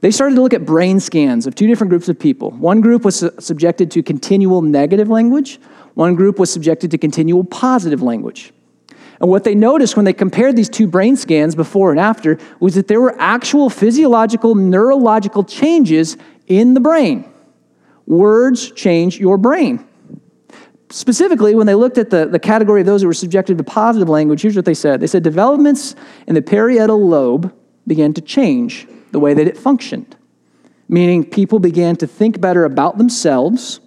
They 0.02 0.12
started 0.12 0.36
to 0.36 0.42
look 0.42 0.54
at 0.54 0.64
brain 0.64 1.00
scans 1.00 1.48
of 1.48 1.56
two 1.56 1.66
different 1.66 1.90
groups 1.90 2.08
of 2.08 2.20
people. 2.20 2.52
One 2.52 2.82
group 2.82 3.04
was 3.04 3.24
subjected 3.40 3.90
to 3.92 4.04
continual 4.04 4.62
negative 4.62 5.10
language, 5.10 5.60
one 5.98 6.14
group 6.14 6.38
was 6.38 6.54
subjected 6.54 6.92
to 6.92 6.98
continual 7.00 7.44
positive 7.44 8.04
language. 8.04 8.54
And 9.20 9.32
what 9.32 9.44
they 9.44 9.56
noticed 9.56 9.96
when 9.96 10.06
they 10.06 10.14
compared 10.14 10.56
these 10.56 10.70
two 10.70 10.86
brain 10.86 11.16
scans 11.16 11.56
before 11.56 11.90
and 11.90 12.00
after 12.00 12.38
was 12.60 12.76
that 12.76 12.88
there 12.88 13.02
were 13.02 13.20
actual 13.20 13.68
physiological, 13.68 14.54
neurological 14.54 15.44
changes 15.44 16.16
in 16.46 16.76
the 16.76 16.80
brain. 16.80 17.28
Words 18.06 18.72
change 18.74 19.20
your 19.20 19.40
brain. 19.40 19.84
Specifically, 20.92 21.56
when 21.56 21.66
they 21.66 21.74
looked 21.74 21.98
at 21.98 22.12
the, 22.12 22.28
the 22.28 22.38
category 22.38 22.82
of 22.82 22.86
those 22.86 23.02
who 23.02 23.08
were 23.08 23.14
subjected 23.16 23.58
to 23.58 23.64
positive 23.64 24.08
language, 24.08 24.44
here's 24.44 24.56
what 24.56 24.66
they 24.66 24.76
said. 24.76 25.00
They 25.00 25.08
said 25.08 25.24
developments 25.24 25.96
in 26.28 26.36
the 26.36 26.44
parietal 26.44 27.08
lobe 27.08 27.52
began 27.88 28.14
to 28.14 28.22
change 28.22 28.88
the 29.14 29.20
way 29.20 29.34
that 29.34 29.48
it 29.48 29.58
functioned, 29.58 30.16
meaning 30.88 31.24
people 31.24 31.58
began 31.58 31.96
to 31.96 32.06
think 32.06 32.40
better 32.40 32.66
about 32.66 33.00
themselves 33.00 33.80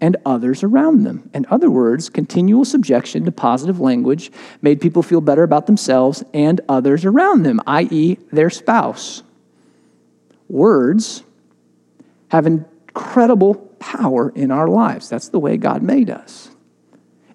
and 0.00 0.16
others 0.24 0.62
around 0.62 1.04
them. 1.04 1.28
In 1.34 1.46
other 1.50 1.70
words, 1.70 2.08
continual 2.08 2.64
subjection 2.64 3.24
to 3.24 3.32
positive 3.32 3.80
language 3.80 4.30
made 4.62 4.80
people 4.80 5.02
feel 5.02 5.20
better 5.20 5.42
about 5.42 5.66
themselves 5.66 6.22
and 6.32 6.60
others 6.68 7.04
around 7.04 7.42
them, 7.42 7.60
i.e., 7.66 8.18
their 8.32 8.50
spouse. 8.50 9.22
Words 10.48 11.22
have 12.28 12.46
incredible 12.46 13.54
power 13.78 14.30
in 14.30 14.50
our 14.50 14.68
lives. 14.68 15.08
That's 15.08 15.28
the 15.28 15.38
way 15.38 15.56
God 15.56 15.82
made 15.82 16.10
us 16.10 16.50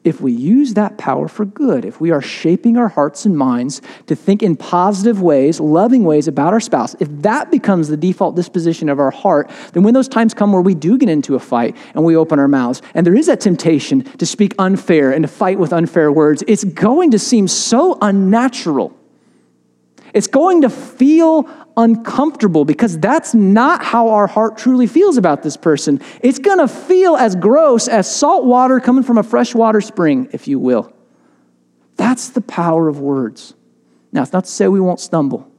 if 0.03 0.19
we 0.19 0.31
use 0.31 0.73
that 0.73 0.97
power 0.97 1.27
for 1.27 1.45
good, 1.45 1.85
if 1.85 2.01
we 2.01 2.11
are 2.11 2.21
shaping 2.21 2.77
our 2.77 2.89
hearts 2.89 3.25
and 3.25 3.37
minds 3.37 3.81
to 4.07 4.15
think 4.15 4.43
in 4.43 4.55
positive 4.55 5.21
ways, 5.21 5.59
loving 5.59 6.03
ways 6.03 6.27
about 6.27 6.53
our 6.53 6.59
spouse, 6.59 6.95
if 6.99 7.07
that 7.21 7.51
becomes 7.51 7.87
the 7.87 7.97
default 7.97 8.35
disposition 8.35 8.89
of 8.89 8.99
our 8.99 9.11
heart, 9.11 9.49
then 9.71 9.83
when 9.83 9.93
those 9.93 10.09
times 10.09 10.33
come 10.33 10.51
where 10.51 10.61
we 10.61 10.75
do 10.75 10.97
get 10.97 11.09
into 11.09 11.35
a 11.35 11.39
fight 11.39 11.75
and 11.93 12.03
we 12.03 12.15
open 12.15 12.39
our 12.39 12.47
mouths, 12.47 12.81
and 12.93 13.05
there 13.05 13.15
is 13.15 13.27
that 13.27 13.39
temptation 13.39 14.03
to 14.03 14.25
speak 14.25 14.53
unfair 14.59 15.11
and 15.11 15.23
to 15.23 15.27
fight 15.27 15.57
with 15.57 15.71
unfair 15.71 16.11
words, 16.11 16.43
it's 16.47 16.63
going 16.63 17.11
to 17.11 17.19
seem 17.19 17.47
so 17.47 17.97
unnatural. 18.01 18.95
It's 20.13 20.27
going 20.27 20.61
to 20.61 20.69
feel 20.69 21.49
uncomfortable 21.77 22.65
because 22.65 22.99
that's 22.99 23.33
not 23.33 23.83
how 23.83 24.09
our 24.09 24.27
heart 24.27 24.57
truly 24.57 24.87
feels 24.87 25.17
about 25.17 25.43
this 25.43 25.57
person. 25.57 26.01
It's 26.21 26.39
going 26.39 26.59
to 26.59 26.67
feel 26.67 27.15
as 27.15 27.35
gross 27.35 27.87
as 27.87 28.13
salt 28.13 28.45
water 28.45 28.79
coming 28.79 29.03
from 29.03 29.17
a 29.17 29.23
freshwater 29.23 29.81
spring, 29.81 30.29
if 30.31 30.47
you 30.47 30.59
will. 30.59 30.93
That's 31.95 32.29
the 32.29 32.41
power 32.41 32.87
of 32.87 32.99
words. 32.99 33.53
Now, 34.11 34.21
it's 34.21 34.33
not 34.33 34.45
to 34.45 34.51
say 34.51 34.67
we 34.67 34.79
won't 34.79 34.99
stumble, 34.99 35.49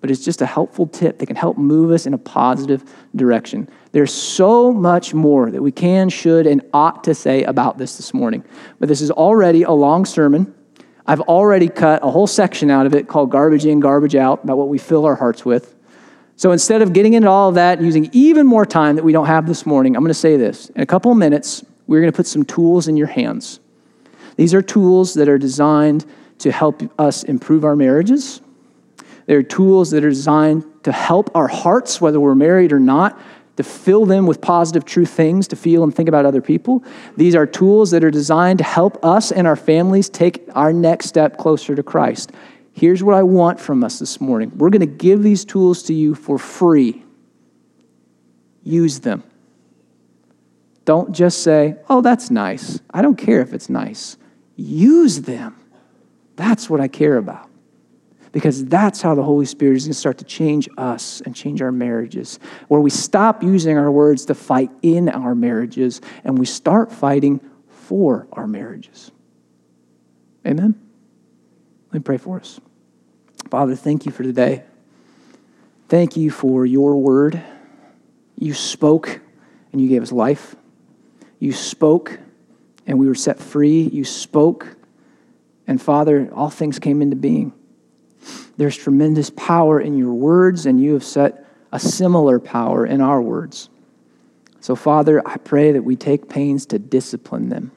but 0.00 0.10
it's 0.10 0.24
just 0.24 0.42
a 0.42 0.46
helpful 0.46 0.86
tip 0.86 1.18
that 1.18 1.26
can 1.26 1.36
help 1.36 1.56
move 1.56 1.90
us 1.90 2.06
in 2.06 2.14
a 2.14 2.18
positive 2.18 2.84
direction. 3.14 3.68
There's 3.92 4.12
so 4.12 4.72
much 4.72 5.14
more 5.14 5.50
that 5.50 5.62
we 5.62 5.72
can, 5.72 6.08
should, 6.08 6.46
and 6.46 6.62
ought 6.74 7.04
to 7.04 7.14
say 7.14 7.44
about 7.44 7.78
this 7.78 7.96
this 7.96 8.12
morning. 8.12 8.44
But 8.78 8.88
this 8.88 9.00
is 9.00 9.10
already 9.10 9.62
a 9.62 9.72
long 9.72 10.04
sermon. 10.04 10.54
I've 11.06 11.20
already 11.22 11.68
cut 11.68 12.02
a 12.02 12.10
whole 12.10 12.26
section 12.26 12.70
out 12.70 12.86
of 12.86 12.94
it 12.94 13.06
called 13.06 13.30
Garbage 13.30 13.64
In, 13.64 13.80
Garbage 13.80 14.16
Out, 14.16 14.42
about 14.44 14.58
what 14.58 14.68
we 14.68 14.78
fill 14.78 15.04
our 15.04 15.14
hearts 15.14 15.44
with. 15.44 15.74
So 16.34 16.52
instead 16.52 16.82
of 16.82 16.92
getting 16.92 17.14
into 17.14 17.28
all 17.28 17.48
of 17.48 17.54
that 17.54 17.78
and 17.78 17.86
using 17.86 18.10
even 18.12 18.46
more 18.46 18.66
time 18.66 18.96
that 18.96 19.04
we 19.04 19.12
don't 19.12 19.26
have 19.26 19.46
this 19.46 19.64
morning, 19.64 19.96
I'm 19.96 20.02
going 20.02 20.10
to 20.10 20.14
say 20.14 20.36
this. 20.36 20.68
In 20.70 20.82
a 20.82 20.86
couple 20.86 21.12
of 21.12 21.16
minutes, 21.16 21.64
we're 21.86 22.00
going 22.00 22.12
to 22.12 22.16
put 22.16 22.26
some 22.26 22.44
tools 22.44 22.88
in 22.88 22.96
your 22.96 23.06
hands. 23.06 23.60
These 24.36 24.52
are 24.52 24.60
tools 24.60 25.14
that 25.14 25.28
are 25.28 25.38
designed 25.38 26.04
to 26.38 26.52
help 26.52 26.82
us 27.00 27.22
improve 27.24 27.64
our 27.64 27.76
marriages. 27.76 28.42
They're 29.26 29.42
tools 29.42 29.90
that 29.92 30.04
are 30.04 30.10
designed 30.10 30.64
to 30.84 30.92
help 30.92 31.30
our 31.34 31.48
hearts, 31.48 32.00
whether 32.00 32.20
we're 32.20 32.34
married 32.34 32.72
or 32.72 32.78
not, 32.80 33.18
to 33.56 33.62
fill 33.62 34.06
them 34.06 34.26
with 34.26 34.40
positive, 34.40 34.84
true 34.84 35.06
things 35.06 35.48
to 35.48 35.56
feel 35.56 35.82
and 35.82 35.94
think 35.94 36.08
about 36.08 36.26
other 36.26 36.42
people. 36.42 36.84
These 37.16 37.34
are 37.34 37.46
tools 37.46 37.90
that 37.90 38.04
are 38.04 38.10
designed 38.10 38.58
to 38.58 38.64
help 38.64 39.02
us 39.04 39.32
and 39.32 39.46
our 39.46 39.56
families 39.56 40.08
take 40.08 40.48
our 40.54 40.72
next 40.72 41.06
step 41.06 41.38
closer 41.38 41.74
to 41.74 41.82
Christ. 41.82 42.32
Here's 42.72 43.02
what 43.02 43.14
I 43.14 43.22
want 43.22 43.58
from 43.58 43.82
us 43.82 43.98
this 43.98 44.20
morning 44.20 44.52
we're 44.56 44.70
going 44.70 44.80
to 44.80 44.86
give 44.86 45.22
these 45.22 45.44
tools 45.44 45.82
to 45.84 45.94
you 45.94 46.14
for 46.14 46.38
free. 46.38 47.02
Use 48.62 49.00
them. 49.00 49.22
Don't 50.84 51.12
just 51.12 51.42
say, 51.42 51.76
oh, 51.88 52.00
that's 52.00 52.30
nice. 52.30 52.80
I 52.92 53.02
don't 53.02 53.16
care 53.16 53.40
if 53.40 53.52
it's 53.52 53.68
nice. 53.68 54.16
Use 54.56 55.22
them. 55.22 55.56
That's 56.36 56.68
what 56.70 56.80
I 56.80 56.88
care 56.88 57.16
about 57.16 57.45
because 58.32 58.64
that's 58.66 59.02
how 59.02 59.14
the 59.14 59.22
Holy 59.22 59.46
Spirit 59.46 59.76
is 59.76 59.84
going 59.84 59.92
to 59.92 59.98
start 59.98 60.18
to 60.18 60.24
change 60.24 60.68
us 60.76 61.20
and 61.22 61.34
change 61.34 61.62
our 61.62 61.72
marriages, 61.72 62.38
where 62.68 62.80
we 62.80 62.90
stop 62.90 63.42
using 63.42 63.78
our 63.78 63.90
words 63.90 64.26
to 64.26 64.34
fight 64.34 64.70
in 64.82 65.08
our 65.08 65.34
marriages 65.34 66.00
and 66.24 66.38
we 66.38 66.46
start 66.46 66.92
fighting 66.92 67.40
for 67.68 68.26
our 68.32 68.46
marriages. 68.46 69.10
Amen? 70.46 70.74
Let 71.88 71.94
me 71.94 72.00
pray 72.00 72.18
for 72.18 72.38
us. 72.38 72.60
Father, 73.50 73.76
thank 73.76 74.06
you 74.06 74.12
for 74.12 74.22
today. 74.22 74.64
Thank 75.88 76.16
you 76.16 76.30
for 76.30 76.66
your 76.66 76.96
word. 76.96 77.40
You 78.38 78.54
spoke 78.54 79.20
and 79.72 79.80
you 79.80 79.88
gave 79.88 80.02
us 80.02 80.12
life. 80.12 80.56
You 81.38 81.52
spoke 81.52 82.18
and 82.86 82.98
we 82.98 83.06
were 83.06 83.14
set 83.14 83.38
free. 83.38 83.82
You 83.82 84.04
spoke, 84.04 84.76
and 85.66 85.82
Father, 85.82 86.30
all 86.32 86.50
things 86.50 86.78
came 86.78 87.02
into 87.02 87.16
being. 87.16 87.52
There's 88.56 88.76
tremendous 88.76 89.30
power 89.30 89.80
in 89.80 89.96
your 89.96 90.12
words, 90.12 90.66
and 90.66 90.80
you 90.80 90.94
have 90.94 91.04
set 91.04 91.46
a 91.72 91.78
similar 91.78 92.38
power 92.38 92.86
in 92.86 93.00
our 93.00 93.20
words. 93.20 93.68
So, 94.60 94.74
Father, 94.74 95.22
I 95.26 95.36
pray 95.36 95.72
that 95.72 95.82
we 95.82 95.94
take 95.96 96.28
pains 96.28 96.66
to 96.66 96.78
discipline 96.78 97.50
them, 97.50 97.70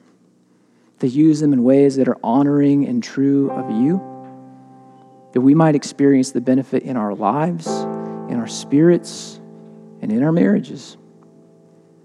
to 1.00 1.06
use 1.06 1.40
them 1.40 1.52
in 1.52 1.62
ways 1.62 1.96
that 1.96 2.08
are 2.08 2.18
honoring 2.22 2.86
and 2.86 3.02
true 3.02 3.50
of 3.50 3.70
you, 3.70 3.98
that 5.32 5.40
we 5.40 5.54
might 5.54 5.74
experience 5.74 6.32
the 6.32 6.40
benefit 6.40 6.82
in 6.82 6.96
our 6.96 7.14
lives, 7.14 7.66
in 7.68 8.36
our 8.36 8.48
spirits, 8.48 9.40
and 10.00 10.10
in 10.10 10.22
our 10.22 10.32
marriages. 10.32 10.96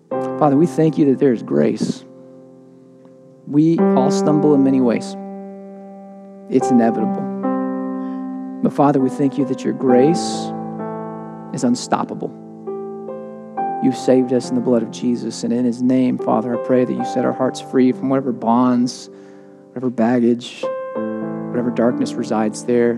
Father, 0.10 0.56
we 0.56 0.68
thank 0.68 0.98
you 0.98 1.06
that 1.06 1.20
there 1.20 1.34
is 1.34 1.42
grace. 1.42 2.06
We 3.48 3.80
all 3.80 4.12
stumble 4.12 4.54
in 4.54 4.64
many 4.64 4.82
ways, 4.82 5.16
it's 6.50 6.70
inevitable. 6.70 7.35
But 8.66 8.74
Father, 8.74 9.00
we 9.00 9.12
thank 9.12 9.38
you 9.38 9.46
that 9.46 9.64
your 9.64 9.74
grace 9.74 10.50
is 11.54 11.64
unstoppable. 11.64 12.32
You've 13.84 13.96
saved 13.96 14.34
us 14.34 14.50
in 14.50 14.56
the 14.56 14.62
blood 14.62 14.82
of 14.82 14.90
Jesus. 14.90 15.44
And 15.44 15.54
in 15.54 15.66
his 15.66 15.84
name, 15.84 16.18
Father, 16.18 16.60
I 16.60 16.66
pray 16.66 16.84
that 16.84 16.92
you 16.92 17.06
set 17.06 17.26
our 17.26 17.32
hearts 17.32 17.62
free 17.62 17.92
from 17.92 18.10
whatever 18.10 18.32
bonds, 18.32 19.08
whatever 19.68 19.92
baggage, 19.92 20.64
whatever 20.64 21.72
darkness 21.76 22.14
resides 22.14 22.64
there. 22.64 22.94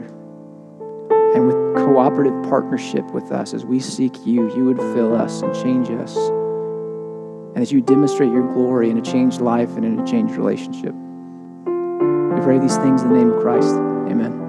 And 1.35 1.47
with 1.47 1.75
cooperative 1.85 2.43
partnership 2.43 3.03
with 3.11 3.33
us 3.33 3.53
as 3.53 3.65
we 3.65 3.81
seek 3.81 4.25
you, 4.25 4.49
you 4.55 4.63
would 4.63 4.77
fill 4.77 5.13
us 5.13 5.41
and 5.41 5.53
change 5.53 5.89
us. 5.89 6.15
And 6.15 7.57
as 7.57 7.73
you 7.73 7.81
demonstrate 7.81 8.31
your 8.31 8.47
glory 8.53 8.89
in 8.89 8.97
a 8.97 9.01
changed 9.01 9.41
life 9.41 9.75
and 9.75 9.83
in 9.83 9.99
a 9.99 10.07
changed 10.07 10.35
relationship. 10.37 10.93
We 10.95 12.41
pray 12.41 12.57
these 12.57 12.77
things 12.77 13.01
in 13.01 13.09
the 13.09 13.15
name 13.15 13.33
of 13.33 13.41
Christ. 13.41 13.75
Amen. 14.09 14.46